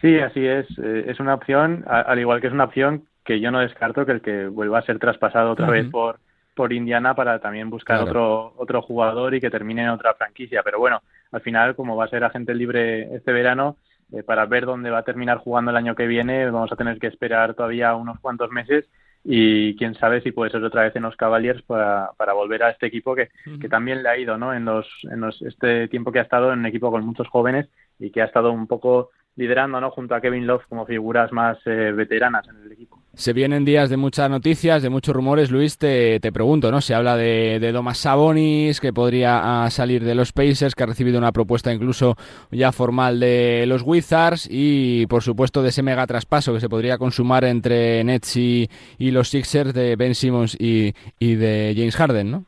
Sí, 0.00 0.18
así 0.18 0.44
es. 0.44 0.66
es 0.78 1.18
una 1.20 1.34
opción, 1.34 1.84
al 1.86 2.18
igual 2.18 2.40
que 2.40 2.48
es 2.48 2.52
una 2.52 2.64
opción 2.64 3.04
que 3.24 3.40
yo 3.40 3.50
no 3.50 3.60
descarto 3.60 4.06
que 4.06 4.12
el 4.12 4.20
que 4.20 4.46
vuelva 4.46 4.78
a 4.78 4.82
ser 4.82 4.98
traspasado 4.98 5.50
otra 5.50 5.68
vez 5.68 5.86
por, 5.90 6.18
por 6.56 6.72
Indiana 6.72 7.14
para 7.14 7.38
también 7.38 7.68
buscar 7.68 8.00
otro, 8.00 8.54
otro 8.56 8.80
jugador 8.80 9.34
y 9.34 9.40
que 9.40 9.50
termine 9.50 9.82
en 9.82 9.90
otra 9.90 10.14
franquicia. 10.14 10.62
Pero 10.64 10.78
bueno, 10.78 11.02
al 11.30 11.42
final, 11.42 11.76
como 11.76 11.96
va 11.96 12.06
a 12.06 12.08
ser 12.08 12.24
agente 12.24 12.54
libre 12.54 13.14
este 13.14 13.30
verano, 13.30 13.76
eh, 14.10 14.22
para 14.22 14.46
ver 14.46 14.64
dónde 14.64 14.90
va 14.90 14.98
a 14.98 15.04
terminar 15.04 15.36
jugando 15.38 15.70
el 15.70 15.76
año 15.76 15.94
que 15.94 16.06
viene, 16.06 16.50
vamos 16.50 16.72
a 16.72 16.76
tener 16.76 16.98
que 16.98 17.08
esperar 17.08 17.54
todavía 17.54 17.94
unos 17.94 18.18
cuantos 18.20 18.50
meses 18.50 18.88
y 19.22 19.76
quién 19.76 19.94
sabe 19.96 20.22
si 20.22 20.32
puede 20.32 20.50
ser 20.50 20.64
otra 20.64 20.84
vez 20.84 20.96
en 20.96 21.02
los 21.02 21.16
Cavaliers 21.16 21.60
para, 21.62 22.10
para 22.16 22.32
volver 22.32 22.62
a 22.62 22.70
este 22.70 22.86
equipo 22.86 23.14
que, 23.14 23.28
que 23.60 23.68
también 23.68 24.02
le 24.02 24.08
ha 24.08 24.16
ido 24.16 24.38
¿no? 24.38 24.54
en, 24.54 24.64
los, 24.64 24.86
en 25.10 25.20
los, 25.20 25.42
este 25.42 25.88
tiempo 25.88 26.10
que 26.10 26.20
ha 26.20 26.22
estado 26.22 26.52
en 26.52 26.60
un 26.60 26.66
equipo 26.66 26.90
con 26.90 27.04
muchos 27.04 27.28
jóvenes 27.28 27.68
y 27.98 28.10
que 28.10 28.22
ha 28.22 28.26
estado 28.26 28.50
un 28.50 28.66
poco 28.66 29.10
liderando 29.34 29.80
¿no? 29.80 29.90
junto 29.90 30.14
a 30.14 30.20
Kevin 30.20 30.46
Love 30.46 30.64
como 30.68 30.86
figuras 30.86 31.32
más 31.32 31.58
eh, 31.66 31.92
veteranas 31.92 32.48
en 32.48 32.62
el 32.62 32.72
equipo. 32.72 33.02
Se 33.16 33.32
vienen 33.32 33.64
días 33.64 33.88
de 33.88 33.96
muchas 33.96 34.28
noticias, 34.28 34.82
de 34.82 34.90
muchos 34.90 35.16
rumores. 35.16 35.50
Luis, 35.50 35.78
te, 35.78 36.20
te 36.20 36.32
pregunto, 36.32 36.70
¿no? 36.70 36.82
Se 36.82 36.94
habla 36.94 37.16
de, 37.16 37.58
de, 37.58 37.72
Domas 37.72 37.96
Sabonis, 37.96 38.78
que 38.78 38.92
podría 38.92 39.64
ah, 39.64 39.70
salir 39.70 40.04
de 40.04 40.14
los 40.14 40.34
Pacers, 40.34 40.74
que 40.74 40.82
ha 40.82 40.86
recibido 40.86 41.16
una 41.16 41.32
propuesta 41.32 41.72
incluso 41.72 42.14
ya 42.50 42.72
formal 42.72 43.18
de 43.18 43.64
los 43.66 43.80
Wizards, 43.80 44.46
y 44.50 45.06
por 45.06 45.22
supuesto 45.22 45.62
de 45.62 45.70
ese 45.70 45.82
mega 45.82 46.06
traspaso 46.06 46.52
que 46.52 46.60
se 46.60 46.68
podría 46.68 46.98
consumar 46.98 47.44
entre 47.44 48.04
Nets 48.04 48.36
y, 48.36 48.68
los 48.98 49.30
Sixers 49.30 49.72
de 49.72 49.96
Ben 49.96 50.14
Simmons 50.14 50.54
y, 50.60 50.92
y, 51.18 51.36
de 51.36 51.72
James 51.74 51.96
Harden, 51.96 52.30
¿no? 52.30 52.44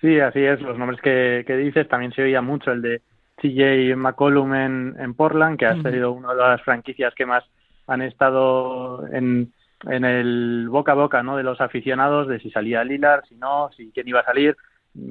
Sí, 0.00 0.20
así 0.20 0.38
es. 0.38 0.60
Los 0.60 0.78
nombres 0.78 1.00
que, 1.00 1.42
que 1.44 1.56
dices 1.56 1.88
también 1.88 2.12
se 2.12 2.22
oía 2.22 2.42
mucho 2.42 2.70
el 2.70 2.80
de 2.80 3.02
CJ 3.42 3.96
McCollum 3.96 4.54
en, 4.54 4.94
en 5.00 5.14
Portland, 5.14 5.58
que 5.58 5.66
ha 5.66 5.74
sido 5.74 6.12
una 6.12 6.32
de 6.32 6.40
las 6.40 6.62
franquicias 6.62 7.12
que 7.16 7.26
más 7.26 7.42
han 7.88 8.02
estado 8.02 9.04
en 9.08 9.52
en 9.82 10.04
el 10.04 10.68
boca 10.68 10.92
a 10.92 10.96
boca 10.96 11.22
¿no? 11.22 11.36
de 11.36 11.42
los 11.42 11.60
aficionados 11.60 12.28
de 12.28 12.40
si 12.40 12.50
salía 12.50 12.84
Lillard, 12.84 13.24
si 13.28 13.36
no, 13.36 13.70
si 13.76 13.90
quién 13.92 14.08
iba 14.08 14.20
a 14.20 14.24
salir. 14.24 14.56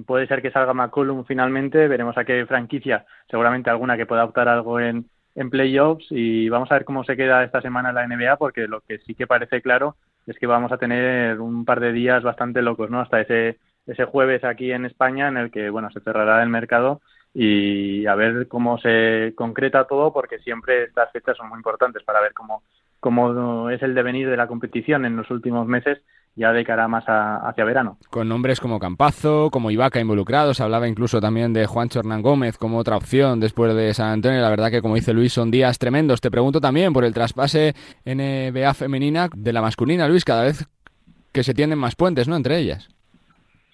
Puede 0.05 0.27
ser 0.27 0.41
que 0.41 0.51
salga 0.51 0.73
McCollum 0.73 1.25
finalmente, 1.25 1.87
veremos 1.87 2.17
a 2.17 2.23
qué 2.23 2.45
franquicia, 2.45 3.05
seguramente 3.29 3.69
alguna 3.69 3.97
que 3.97 4.05
pueda 4.05 4.23
optar 4.23 4.47
algo 4.47 4.79
en, 4.79 5.09
en 5.35 5.49
playoffs 5.49 6.05
y 6.09 6.47
vamos 6.49 6.71
a 6.71 6.75
ver 6.75 6.85
cómo 6.85 7.03
se 7.03 7.17
queda 7.17 7.43
esta 7.43 7.61
semana 7.61 7.91
la 7.91 8.07
NBA 8.07 8.37
porque 8.37 8.67
lo 8.67 8.81
que 8.81 8.99
sí 8.99 9.15
que 9.15 9.27
parece 9.27 9.61
claro 9.61 9.95
es 10.25 10.37
que 10.37 10.47
vamos 10.47 10.71
a 10.71 10.77
tener 10.77 11.39
un 11.41 11.65
par 11.65 11.79
de 11.79 11.91
días 11.91 12.23
bastante 12.23 12.61
locos, 12.61 12.89
¿no? 12.89 13.01
Hasta 13.01 13.21
ese, 13.21 13.59
ese 13.85 14.05
jueves 14.05 14.43
aquí 14.43 14.71
en 14.71 14.85
España 14.85 15.27
en 15.27 15.37
el 15.37 15.51
que, 15.51 15.69
bueno, 15.69 15.89
se 15.91 15.99
cerrará 15.99 16.41
el 16.41 16.49
mercado 16.49 17.01
y 17.33 18.05
a 18.05 18.15
ver 18.15 18.47
cómo 18.47 18.77
se 18.77 19.33
concreta 19.35 19.85
todo 19.85 20.13
porque 20.13 20.39
siempre 20.39 20.83
estas 20.83 21.11
fechas 21.11 21.35
son 21.35 21.49
muy 21.49 21.57
importantes 21.57 22.03
para 22.03 22.21
ver 22.21 22.33
cómo 22.33 22.63
como 23.03 23.69
es 23.69 23.83
el 23.83 23.93
devenir 23.93 24.29
de 24.29 24.37
la 24.37 24.47
competición 24.47 25.05
en 25.05 25.17
los 25.17 25.29
últimos 25.29 25.67
meses, 25.67 25.99
ya 26.35 26.53
de 26.53 26.63
cara 26.63 26.87
más 26.87 27.03
hacia 27.05 27.65
verano. 27.65 27.97
Con 28.09 28.29
nombres 28.29 28.61
como 28.61 28.79
Campazo, 28.79 29.49
como 29.51 29.71
Ibaka 29.71 29.99
involucrados, 29.99 30.61
hablaba 30.61 30.87
incluso 30.87 31.19
también 31.19 31.51
de 31.51 31.65
Juancho 31.65 31.99
Hernán 31.99 32.21
Gómez 32.21 32.57
como 32.57 32.77
otra 32.77 32.95
opción 32.95 33.41
después 33.41 33.75
de 33.75 33.93
San 33.93 34.07
Antonio. 34.07 34.39
La 34.39 34.49
verdad 34.49 34.71
que, 34.71 34.81
como 34.81 34.95
dice 34.95 35.13
Luis, 35.13 35.33
son 35.33 35.51
días 35.51 35.77
tremendos. 35.79 36.21
Te 36.21 36.31
pregunto 36.31 36.61
también 36.61 36.93
por 36.93 37.03
el 37.03 37.13
traspase 37.13 37.75
NBA 38.05 38.73
femenina 38.73 39.27
de 39.35 39.51
la 39.51 39.61
masculina, 39.61 40.07
Luis, 40.07 40.23
cada 40.23 40.43
vez 40.43 40.65
que 41.33 41.43
se 41.43 41.53
tienden 41.53 41.79
más 41.79 41.97
puentes, 41.97 42.29
¿no?, 42.29 42.37
entre 42.37 42.57
ellas. 42.57 42.87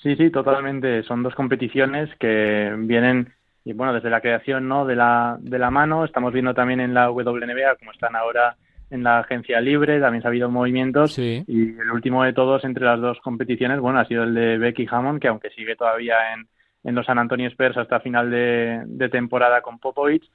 Sí, 0.02 0.16
sí, 0.16 0.32
totalmente. 0.32 1.04
Son 1.04 1.22
dos 1.22 1.36
competiciones 1.36 2.10
que 2.20 2.74
vienen 2.80 3.32
y 3.64 3.74
bueno, 3.74 3.94
desde 3.94 4.10
la 4.10 4.22
creación, 4.22 4.68
¿no?, 4.68 4.88
de 4.88 4.96
la 4.96 5.38
de 5.40 5.60
la 5.60 5.70
mano. 5.70 6.04
Estamos 6.04 6.34
viendo 6.34 6.56
también 6.56 6.80
en 6.80 6.96
la 6.96 7.12
WNBA 7.12 7.76
como 7.78 7.92
están 7.92 8.16
ahora 8.16 8.56
en 8.90 9.04
la 9.04 9.20
agencia 9.20 9.62
libre, 9.62 10.00
también 10.00 10.26
ha 10.26 10.30
habido 10.30 10.50
movimientos 10.50 11.18
y 11.18 11.46
el 11.48 11.92
último 11.92 12.24
de 12.24 12.34
todos 12.34 12.64
entre 12.64 12.86
las 12.86 13.00
dos 13.00 13.20
competiciones, 13.22 13.80
bueno, 13.80 14.00
ha 14.00 14.06
sido 14.06 14.24
el 14.24 14.34
de 14.34 14.58
Becky 14.58 14.88
Hammond, 14.90 15.22
que 15.22 15.28
aunque 15.28 15.52
sigue 15.52 15.76
todavía 15.76 16.34
en, 16.34 16.48
en 16.84 16.96
los 16.96 17.06
San 17.06 17.20
Antonio 17.20 17.48
Spurs 17.50 17.78
hasta 17.78 18.00
final 18.00 18.32
de, 18.32 19.10
temporada 19.10 19.62
con 19.62 19.80
Popovich, 19.80 20.30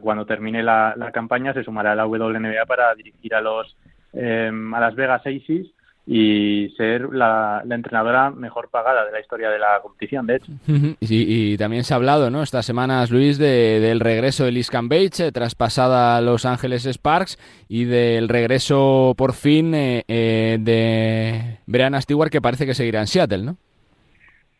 cuando 0.00 0.26
termine 0.26 0.62
la, 0.62 0.94
la, 0.96 1.12
campaña 1.12 1.54
se 1.54 1.62
sumará 1.62 1.92
a 1.92 1.94
la 1.94 2.06
WNBA 2.06 2.66
para 2.66 2.92
dirigir 2.96 3.32
a 3.34 3.40
los 3.40 3.76
eh, 4.12 4.50
a 4.74 4.80
las 4.80 4.94
Vegas 4.96 5.20
Aces 5.20 5.68
y 6.10 6.70
ser 6.70 7.12
la, 7.12 7.62
entrenadora 7.68 8.30
mejor 8.30 8.70
pagada 8.70 9.04
de 9.04 9.12
la 9.12 9.20
historia 9.20 9.50
de 9.50 9.58
la 9.58 9.78
competición, 9.82 10.26
de 10.26 10.36
hecho. 10.36 10.52
y, 11.00 11.58
también 11.58 11.84
se 11.84 11.92
ha 11.92 11.98
hablado, 11.98 12.30
¿no? 12.30 12.42
Estas 12.42 12.64
semanas, 12.64 13.10
Luis, 13.10 13.36
de, 13.36 13.78
del 13.78 14.00
regreso 14.00 14.46
de 14.46 14.52
Liz 14.52 14.70
Cambage, 14.70 15.26
eh, 15.26 15.32
traspasada 15.32 16.16
a 16.16 16.22
Los 16.22 16.46
Ángeles 16.46 16.86
Sparks, 16.86 17.36
y 17.68 17.84
del 17.84 18.30
regreso, 18.30 19.12
por 19.18 19.34
fin, 19.34 19.74
eh, 19.74 20.04
eh, 20.08 20.56
de 20.58 21.58
Brianna 21.66 22.00
Stewart, 22.00 22.30
que 22.30 22.40
parece 22.40 22.64
que 22.64 22.72
seguirá 22.72 23.00
en 23.00 23.06
Seattle, 23.06 23.44
¿no? 23.44 23.58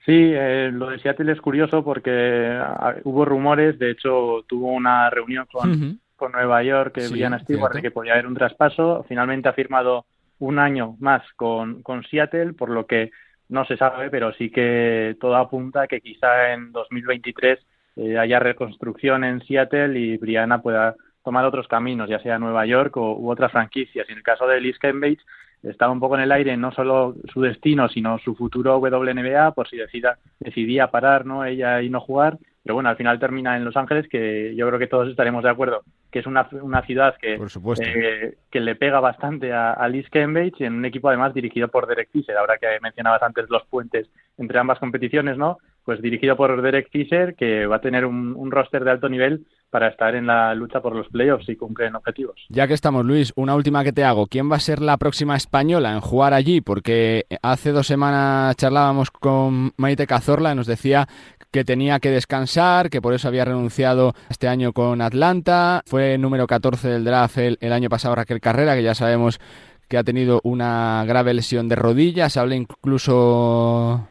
Sí, 0.04 0.32
lo 0.72 0.90
de 0.90 0.98
Seattle 0.98 1.32
es 1.32 1.40
curioso 1.40 1.82
porque 1.82 2.58
ah, 2.60 2.94
hubo 3.04 3.24
rumores, 3.24 3.78
de 3.78 3.90
hecho 3.90 4.42
tuvo 4.46 4.72
una 4.72 5.08
reunión 5.08 5.46
con, 5.50 5.98
con 6.16 6.32
Nueva 6.32 6.62
York, 6.62 6.94
que 6.94 7.08
Brianna 7.08 7.38
Stewart, 7.40 7.74
de 7.74 7.82
que 7.82 7.90
podía 7.90 8.12
haber 8.12 8.26
un 8.26 8.34
traspaso, 8.34 9.04
finalmente 9.08 9.48
ha 9.48 9.52
firmado 9.54 10.04
un 10.38 10.58
año 10.58 10.96
más 11.00 11.22
con, 11.36 11.82
con 11.82 12.04
Seattle, 12.04 12.52
por 12.52 12.70
lo 12.70 12.86
que 12.86 13.10
no 13.48 13.64
se 13.64 13.76
sabe, 13.76 14.10
pero 14.10 14.32
sí 14.34 14.50
que 14.50 15.16
todo 15.20 15.36
apunta 15.36 15.82
a 15.82 15.86
que 15.86 16.00
quizá 16.00 16.52
en 16.52 16.72
2023 16.72 17.58
eh, 17.96 18.18
haya 18.18 18.38
reconstrucción 18.38 19.24
en 19.24 19.40
Seattle 19.42 19.98
y 19.98 20.16
Brianna 20.18 20.60
pueda 20.60 20.94
tomar 21.24 21.44
otros 21.44 21.66
caminos, 21.66 22.08
ya 22.08 22.20
sea 22.20 22.38
Nueva 22.38 22.64
York 22.66 22.96
o, 22.96 23.18
u 23.18 23.30
otras 23.30 23.52
franquicias. 23.52 24.08
En 24.08 24.18
el 24.18 24.22
caso 24.22 24.46
de 24.46 24.60
Liz 24.60 24.78
Cambage, 24.78 25.18
estaba 25.62 25.92
un 25.92 26.00
poco 26.00 26.14
en 26.14 26.22
el 26.22 26.32
aire 26.32 26.56
no 26.56 26.70
solo 26.72 27.16
su 27.32 27.40
destino, 27.40 27.88
sino 27.88 28.18
su 28.18 28.34
futuro 28.34 28.78
WNBA, 28.78 29.52
por 29.52 29.68
si 29.68 29.76
decida, 29.76 30.18
decidía 30.38 30.90
parar 30.90 31.26
¿no? 31.26 31.44
ella 31.44 31.82
y 31.82 31.90
no 31.90 32.00
jugar. 32.00 32.38
Pero 32.68 32.74
bueno, 32.74 32.90
al 32.90 32.98
final 32.98 33.18
termina 33.18 33.56
en 33.56 33.64
Los 33.64 33.78
Ángeles, 33.78 34.06
que 34.10 34.54
yo 34.54 34.66
creo 34.66 34.78
que 34.78 34.88
todos 34.88 35.08
estaremos 35.08 35.42
de 35.42 35.48
acuerdo 35.48 35.84
que 36.10 36.18
es 36.18 36.26
una, 36.26 36.46
una 36.60 36.82
ciudad 36.82 37.14
que, 37.18 37.40
eh, 37.80 38.34
que 38.50 38.60
le 38.60 38.74
pega 38.76 39.00
bastante 39.00 39.54
a, 39.54 39.72
a 39.72 39.88
Liz 39.88 40.06
Cambage, 40.10 40.66
en 40.66 40.74
un 40.74 40.84
equipo 40.84 41.08
además 41.08 41.32
dirigido 41.32 41.68
por 41.68 41.86
Derek 41.86 42.10
Fisher, 42.10 42.36
ahora 42.36 42.58
que 42.58 42.66
mencionabas 42.82 43.22
antes 43.22 43.46
los 43.48 43.64
puentes 43.68 44.10
entre 44.36 44.58
ambas 44.58 44.78
competiciones, 44.80 45.38
¿no? 45.38 45.56
Pues 45.82 46.02
dirigido 46.02 46.36
por 46.36 46.60
Derek 46.60 46.90
Fisher, 46.90 47.34
que 47.34 47.64
va 47.64 47.76
a 47.76 47.80
tener 47.80 48.04
un, 48.04 48.34
un 48.36 48.50
roster 48.50 48.84
de 48.84 48.90
alto 48.90 49.08
nivel 49.08 49.46
para 49.70 49.88
estar 49.88 50.14
en 50.14 50.26
la 50.26 50.54
lucha 50.54 50.80
por 50.80 50.94
los 50.94 51.08
playoffs 51.08 51.48
y 51.48 51.56
cumplen 51.56 51.94
objetivos. 51.94 52.46
Ya 52.48 52.66
que 52.66 52.74
estamos, 52.74 53.04
Luis, 53.04 53.32
una 53.36 53.54
última 53.54 53.84
que 53.84 53.92
te 53.92 54.04
hago. 54.04 54.26
¿Quién 54.26 54.50
va 54.50 54.56
a 54.56 54.60
ser 54.60 54.80
la 54.80 54.96
próxima 54.96 55.36
española 55.36 55.92
en 55.92 56.00
jugar 56.00 56.32
allí? 56.32 56.60
Porque 56.60 57.24
hace 57.42 57.72
dos 57.72 57.86
semanas 57.86 58.56
charlábamos 58.56 59.10
con 59.10 59.72
Maite 59.76 60.06
Cazorla 60.06 60.52
y 60.52 60.56
nos 60.56 60.66
decía 60.66 61.06
que 61.50 61.64
tenía 61.64 61.98
que 61.98 62.10
descansar, 62.10 62.90
que 62.90 63.00
por 63.00 63.14
eso 63.14 63.28
había 63.28 63.44
renunciado 63.44 64.14
este 64.28 64.48
año 64.48 64.72
con 64.72 65.00
Atlanta. 65.00 65.82
Fue 65.86 66.18
número 66.18 66.46
14 66.46 66.88
del 66.88 67.04
draft 67.04 67.38
el, 67.38 67.72
año 67.72 67.88
pasado 67.88 68.14
Raquel 68.14 68.40
Carrera, 68.40 68.74
que 68.74 68.82
ya 68.82 68.94
sabemos 68.94 69.40
que 69.88 69.96
ha 69.96 70.04
tenido 70.04 70.40
una 70.44 71.04
grave 71.06 71.32
lesión 71.32 71.68
de 71.68 71.76
rodillas. 71.76 72.32
Se 72.32 72.40
habla 72.40 72.54
incluso 72.54 74.06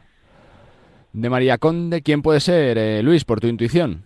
de 1.12 1.30
María 1.30 1.58
Conde. 1.58 2.02
¿Quién 2.02 2.22
puede 2.22 2.40
ser, 2.40 2.76
eh, 2.78 3.02
Luis, 3.02 3.24
por 3.24 3.40
tu 3.40 3.46
intuición? 3.46 4.02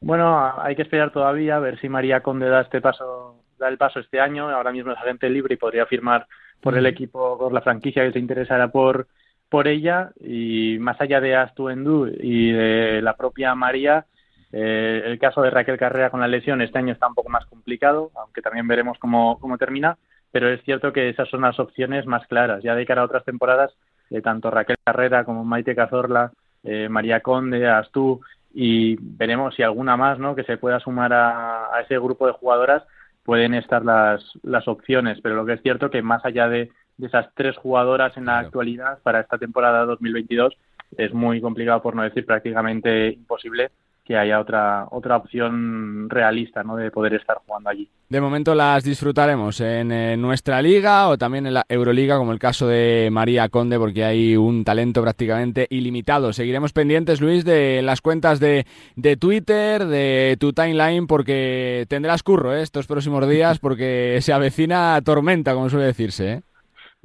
Bueno, 0.00 0.54
hay 0.60 0.76
que 0.76 0.82
esperar 0.82 1.12
todavía 1.12 1.56
a 1.56 1.60
ver 1.60 1.80
si 1.80 1.88
María 1.88 2.22
Conde 2.22 2.48
da 2.48 2.62
este 2.62 2.80
paso, 2.80 3.36
da 3.58 3.68
el 3.68 3.78
paso 3.78 4.00
este 4.00 4.20
año. 4.20 4.50
Ahora 4.50 4.72
mismo 4.72 4.92
es 4.92 4.98
agente 4.98 5.30
libre 5.30 5.54
y 5.54 5.58
podría 5.58 5.86
firmar 5.86 6.26
por 6.60 6.76
el 6.76 6.84
equipo, 6.84 7.38
por 7.38 7.52
la 7.52 7.62
franquicia 7.62 8.04
que 8.04 8.12
se 8.12 8.18
interesara 8.18 8.68
por 8.68 9.08
por 9.50 9.68
ella 9.68 10.12
y 10.20 10.78
más 10.80 11.00
allá 11.00 11.20
de 11.20 11.34
Astuendú 11.34 12.06
y 12.06 12.52
de 12.52 13.02
la 13.02 13.16
propia 13.16 13.54
María, 13.54 14.06
eh, 14.52 15.02
el 15.04 15.18
caso 15.18 15.42
de 15.42 15.50
Raquel 15.50 15.76
Carrera 15.76 16.10
con 16.10 16.20
la 16.20 16.28
lesión 16.28 16.62
este 16.62 16.78
año 16.78 16.92
está 16.92 17.08
un 17.08 17.14
poco 17.14 17.28
más 17.28 17.44
complicado, 17.46 18.10
aunque 18.14 18.42
también 18.42 18.66
veremos 18.68 18.98
cómo, 18.98 19.38
cómo 19.40 19.58
termina, 19.58 19.98
pero 20.30 20.48
es 20.48 20.62
cierto 20.62 20.92
que 20.92 21.08
esas 21.08 21.28
son 21.28 21.42
las 21.42 21.58
opciones 21.58 22.06
más 22.06 22.26
claras. 22.28 22.62
Ya 22.62 22.74
de 22.74 22.86
cara 22.86 23.02
a 23.02 23.04
otras 23.04 23.24
temporadas, 23.24 23.72
eh, 24.10 24.22
tanto 24.22 24.50
Raquel 24.50 24.76
Carrera 24.84 25.24
como 25.24 25.44
Maite 25.44 25.74
Cazorla, 25.74 26.32
eh, 26.62 26.88
María 26.88 27.20
Conde, 27.20 27.68
Astú, 27.68 28.20
y 28.54 28.96
veremos 29.00 29.54
si 29.56 29.62
alguna 29.62 29.96
más 29.96 30.18
¿no? 30.18 30.36
que 30.36 30.44
se 30.44 30.58
pueda 30.58 30.78
sumar 30.78 31.12
a, 31.12 31.74
a 31.74 31.80
ese 31.80 31.98
grupo 31.98 32.26
de 32.26 32.32
jugadoras 32.32 32.84
pueden 33.24 33.54
estar 33.54 33.84
las, 33.84 34.24
las 34.42 34.66
opciones, 34.66 35.20
pero 35.22 35.36
lo 35.36 35.46
que 35.46 35.52
es 35.54 35.62
cierto 35.62 35.90
que 35.90 36.02
más 36.02 36.24
allá 36.24 36.48
de, 36.48 36.70
de 37.00 37.06
esas 37.06 37.28
tres 37.34 37.56
jugadoras 37.56 38.16
en 38.16 38.26
la 38.26 38.38
actualidad 38.38 38.98
para 39.02 39.20
esta 39.20 39.38
temporada 39.38 39.84
2022 39.86 40.54
es 40.96 41.12
muy 41.14 41.40
complicado, 41.40 41.82
por 41.82 41.94
no 41.94 42.02
decir 42.02 42.26
prácticamente 42.26 43.12
imposible, 43.12 43.70
que 44.04 44.16
haya 44.16 44.40
otra 44.40 44.86
otra 44.90 45.16
opción 45.16 46.10
realista 46.10 46.64
¿no? 46.64 46.74
de 46.74 46.90
poder 46.90 47.14
estar 47.14 47.38
jugando 47.46 47.70
allí. 47.70 47.88
De 48.08 48.20
momento 48.20 48.56
las 48.56 48.82
disfrutaremos 48.82 49.60
en, 49.60 50.20
nuestra 50.20 50.60
liga 50.60 51.08
o 51.08 51.16
también 51.16 51.46
en 51.46 51.54
la 51.54 51.64
Euroliga, 51.68 52.18
como 52.18 52.32
el 52.32 52.40
caso 52.40 52.66
de 52.66 53.08
María 53.12 53.48
Conde, 53.48 53.78
porque 53.78 54.04
hay 54.04 54.36
un 54.36 54.64
talento 54.64 55.00
prácticamente 55.00 55.68
ilimitado. 55.70 56.32
Seguiremos 56.32 56.72
pendientes, 56.72 57.20
Luis, 57.20 57.44
de 57.44 57.82
las 57.82 58.00
cuentas 58.00 58.40
de, 58.40 58.66
de 58.96 59.16
Twitter, 59.16 59.86
de 59.86 60.36
tu 60.40 60.52
timeline, 60.52 61.06
porque 61.06 61.86
tendrás 61.88 62.24
curro 62.24 62.52
¿eh? 62.52 62.62
estos 62.62 62.88
próximos 62.88 63.28
días, 63.28 63.60
porque 63.60 64.18
se 64.22 64.32
avecina 64.32 65.00
tormenta, 65.04 65.54
como 65.54 65.70
suele 65.70 65.86
decirse. 65.86 66.32
¿eh? 66.32 66.42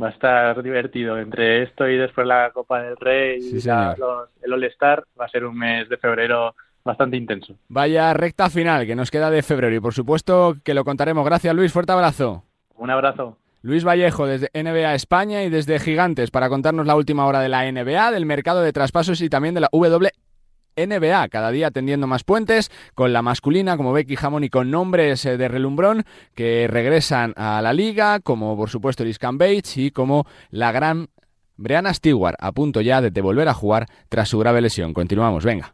Va 0.02 0.08
a 0.08 0.12
estar 0.12 0.62
divertido. 0.62 1.18
Entre 1.18 1.64
esto 1.64 1.88
y 1.88 1.98
después 1.98 2.28
la 2.28 2.52
Copa 2.52 2.82
del 2.82 2.98
Rey 2.98 3.40
y 3.42 3.58
el 3.58 4.54
All-Star, 4.54 5.04
va 5.20 5.26
a 5.26 5.30
ser 5.30 5.46
un 5.46 5.58
mes 5.58 5.90
de 5.90 5.98
febrero 5.98 6.56
bastante 6.84 7.18
intenso. 7.18 7.56
Vaya 7.68 8.14
recta 8.14 8.50
final 8.50 8.86
que 8.86 8.96
nos 8.96 9.10
queda 9.10 9.32
de 9.32 9.42
febrero 9.42 9.76
y 9.76 9.80
por 9.80 9.94
supuesto 9.94 10.56
que 10.64 10.74
lo 10.74 10.86
contaremos. 10.86 11.26
Gracias 11.26 11.54
Luis, 11.56 11.74
fuerte 11.74 11.92
abrazo. 11.92 12.44
Un 12.76 12.92
abrazo. 12.92 13.38
Luis 13.64 13.84
Vallejo 13.84 14.28
desde 14.28 14.52
NBA 14.54 14.94
España 14.94 15.42
y 15.44 15.50
desde 15.50 15.80
Gigantes 15.80 16.30
para 16.30 16.50
contarnos 16.50 16.86
la 16.86 16.96
última 16.96 17.26
hora 17.26 17.40
de 17.40 17.50
la 17.50 17.64
NBA, 17.72 18.12
del 18.12 18.28
mercado 18.28 18.62
de 18.62 18.72
traspasos 18.72 19.22
y 19.22 19.30
también 19.30 19.56
de 19.56 19.62
la 19.62 19.70
WNBA, 19.72 20.12
cada 21.30 21.52
día 21.52 21.72
tendiendo 21.72 22.08
más 22.08 22.24
puentes 22.24 22.72
con 22.94 23.14
la 23.14 23.22
masculina 23.22 23.78
como 23.78 23.94
Becky 23.94 24.16
Hammond 24.22 24.46
y 24.46 24.50
con 24.50 24.72
nombres 24.72 25.26
eh, 25.26 25.38
de 25.38 25.48
relumbrón 25.48 26.04
que 26.36 26.68
regresan 26.70 27.34
a 27.38 27.62
la 27.62 27.74
liga, 27.74 28.20
como 28.20 28.56
por 28.58 28.70
supuesto 28.70 29.04
Liz 29.04 29.18
Bates 29.20 29.78
y 29.78 29.92
como 29.92 30.26
la 30.50 30.72
gran 30.72 31.08
Brianna 31.58 31.94
Stewart, 31.94 32.36
a 32.40 32.52
punto 32.52 32.82
ya 32.82 33.02
de 33.02 33.22
volver 33.22 33.48
a 33.48 33.54
jugar 33.54 33.88
tras 34.10 34.30
su 34.30 34.38
grave 34.38 34.62
lesión. 34.62 34.94
Continuamos, 34.94 35.46
venga. 35.46 35.74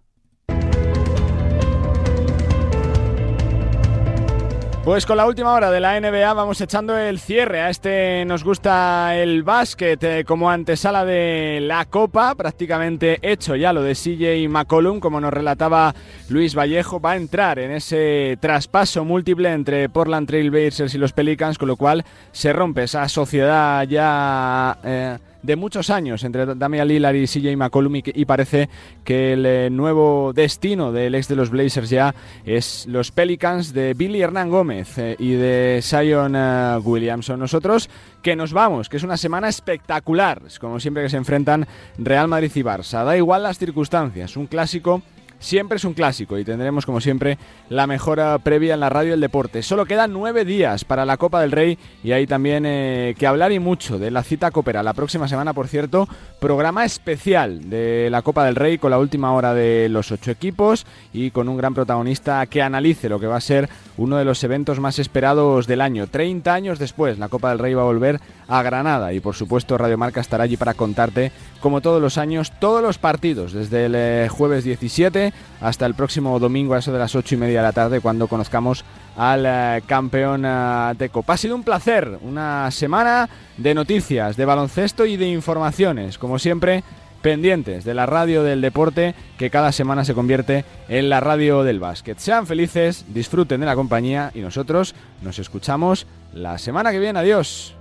Pues 4.83 5.05
con 5.05 5.15
la 5.15 5.27
última 5.27 5.53
hora 5.53 5.69
de 5.69 5.79
la 5.79 5.99
NBA 6.01 6.33
vamos 6.33 6.59
echando 6.59 6.97
el 6.97 7.19
cierre 7.19 7.61
a 7.61 7.69
este 7.69 8.25
nos 8.25 8.43
gusta 8.43 9.15
el 9.15 9.43
básquet 9.43 10.03
eh, 10.03 10.25
como 10.25 10.49
antesala 10.49 11.05
de 11.05 11.59
la 11.61 11.85
Copa, 11.85 12.33
prácticamente 12.33 13.19
hecho 13.21 13.55
ya 13.55 13.73
lo 13.73 13.83
de 13.83 13.93
CJ 13.93 14.49
McCollum, 14.49 14.99
como 14.99 15.21
nos 15.21 15.31
relataba 15.31 15.93
Luis 16.29 16.55
Vallejo, 16.55 16.99
va 16.99 17.11
a 17.11 17.17
entrar 17.17 17.59
en 17.59 17.69
ese 17.69 18.39
traspaso 18.41 19.05
múltiple 19.05 19.53
entre 19.53 19.87
Portland 19.87 20.27
Trail 20.27 20.49
Blazers 20.49 20.95
y 20.95 20.97
los 20.97 21.13
Pelicans, 21.13 21.59
con 21.59 21.67
lo 21.67 21.75
cual 21.75 22.03
se 22.31 22.51
rompe 22.51 22.83
esa 22.83 23.07
sociedad 23.07 23.83
ya... 23.83 24.79
Eh, 24.83 25.17
de 25.43 25.55
muchos 25.55 25.89
años 25.89 26.23
entre 26.23 26.45
Damian 26.55 26.87
Lillard 26.87 27.15
y 27.15 27.27
CJ 27.27 27.55
McCollum 27.57 27.95
y, 27.95 28.25
parece 28.25 28.69
que 29.03 29.33
el 29.33 29.45
eh, 29.45 29.69
nuevo 29.69 30.31
destino 30.33 30.91
del 30.91 31.15
ex 31.15 31.27
de 31.27 31.35
los 31.35 31.49
Blazers 31.49 31.89
ya 31.89 32.13
es 32.45 32.85
los 32.87 33.11
Pelicans 33.11 33.73
de 33.73 33.93
Billy 33.93 34.21
Hernán 34.21 34.49
Gómez 34.49 34.97
eh, 34.97 35.15
y 35.19 35.31
de 35.33 35.79
Zion 35.81 36.35
eh, 36.35 36.77
Williamson. 36.83 37.39
Nosotros 37.39 37.89
que 38.21 38.35
nos 38.35 38.53
vamos, 38.53 38.89
que 38.89 38.97
es 38.97 39.03
una 39.03 39.17
semana 39.17 39.49
espectacular, 39.49 40.41
como 40.59 40.79
siempre 40.79 41.03
que 41.03 41.09
se 41.09 41.17
enfrentan 41.17 41.67
Real 41.97 42.27
Madrid 42.27 42.51
y 42.55 42.61
Barça. 42.61 43.03
Da 43.03 43.17
igual 43.17 43.43
las 43.43 43.57
circunstancias, 43.57 44.37
un 44.37 44.47
clásico 44.47 45.01
siempre 45.41 45.75
es 45.75 45.83
un 45.83 45.93
clásico 45.93 46.37
y 46.37 46.45
tendremos 46.45 46.85
como 46.85 47.01
siempre 47.01 47.37
la 47.67 47.87
mejora 47.87 48.37
previa 48.39 48.75
en 48.75 48.79
la 48.79 48.89
radio 48.89 49.11
del 49.11 49.19
deporte. 49.19 49.63
Solo 49.63 49.85
quedan 49.85 50.13
nueve 50.13 50.45
días 50.45 50.85
para 50.85 51.05
la 51.05 51.17
Copa 51.17 51.41
del 51.41 51.51
Rey 51.51 51.77
y 52.03 52.13
hay 52.13 52.27
también 52.27 52.65
eh, 52.65 53.15
que 53.17 53.27
hablar 53.27 53.51
y 53.51 53.59
mucho 53.59 53.99
de 53.99 54.11
la 54.11 54.23
cita 54.23 54.51
Copera. 54.51 54.83
La 54.83 54.93
próxima 54.93 55.27
semana, 55.27 55.53
por 55.53 55.67
cierto, 55.67 56.07
programa 56.39 56.85
especial 56.85 57.69
de 57.69 58.09
la 58.09 58.21
Copa 58.21 58.45
del 58.45 58.55
Rey 58.55 58.77
con 58.77 58.91
la 58.91 58.99
última 58.99 59.33
hora 59.33 59.53
de 59.53 59.89
los 59.89 60.11
ocho 60.11 60.31
equipos 60.31 60.85
y 61.11 61.31
con 61.31 61.49
un 61.49 61.57
gran 61.57 61.73
protagonista 61.73 62.45
que 62.45 62.61
analice 62.61 63.09
lo 63.09 63.19
que 63.19 63.27
va 63.27 63.37
a 63.37 63.41
ser 63.41 63.69
uno 64.01 64.17
de 64.17 64.25
los 64.25 64.43
eventos 64.43 64.79
más 64.79 64.97
esperados 64.97 65.67
del 65.67 65.79
año. 65.79 66.07
30 66.07 66.51
años 66.51 66.79
después, 66.79 67.19
la 67.19 67.29
Copa 67.29 67.49
del 67.49 67.59
Rey 67.59 67.75
va 67.75 67.83
a 67.83 67.85
volver 67.85 68.19
a 68.47 68.63
Granada 68.63 69.13
y 69.13 69.19
por 69.19 69.35
supuesto 69.35 69.77
Radio 69.77 69.97
Marca 69.97 70.21
estará 70.21 70.43
allí 70.43 70.57
para 70.57 70.73
contarte, 70.73 71.31
como 71.59 71.81
todos 71.81 72.01
los 72.01 72.17
años, 72.17 72.51
todos 72.59 72.81
los 72.81 72.97
partidos, 72.97 73.53
desde 73.53 73.85
el 73.85 73.93
eh, 73.95 74.27
jueves 74.29 74.63
17 74.63 75.33
hasta 75.61 75.85
el 75.85 75.93
próximo 75.93 76.39
domingo 76.39 76.73
a 76.73 76.79
eso 76.79 76.91
de 76.91 76.97
las 76.97 77.15
8 77.15 77.35
y 77.35 77.37
media 77.37 77.59
de 77.59 77.67
la 77.67 77.73
tarde 77.73 78.01
cuando 78.01 78.27
conozcamos 78.27 78.83
al 79.15 79.45
eh, 79.45 79.83
campeón 79.85 80.45
eh, 80.45 80.93
de 80.97 81.09
Copa. 81.09 81.33
Ha 81.33 81.37
sido 81.37 81.55
un 81.55 81.63
placer, 81.63 82.17
una 82.23 82.71
semana 82.71 83.29
de 83.57 83.75
noticias, 83.75 84.35
de 84.35 84.45
baloncesto 84.45 85.05
y 85.05 85.15
de 85.15 85.27
informaciones, 85.27 86.17
como 86.17 86.39
siempre 86.39 86.83
pendientes 87.21 87.83
de 87.83 87.93
la 87.93 88.05
radio 88.05 88.43
del 88.43 88.61
deporte 88.61 89.15
que 89.37 89.49
cada 89.49 89.71
semana 89.71 90.03
se 90.05 90.13
convierte 90.13 90.65
en 90.89 91.09
la 91.09 91.19
radio 91.19 91.63
del 91.63 91.79
básquet. 91.79 92.17
Sean 92.17 92.47
felices, 92.47 93.05
disfruten 93.09 93.59
de 93.59 93.65
la 93.65 93.75
compañía 93.75 94.31
y 94.33 94.39
nosotros 94.39 94.95
nos 95.21 95.39
escuchamos 95.39 96.07
la 96.33 96.57
semana 96.57 96.91
que 96.91 96.99
viene. 96.99 97.19
Adiós. 97.19 97.75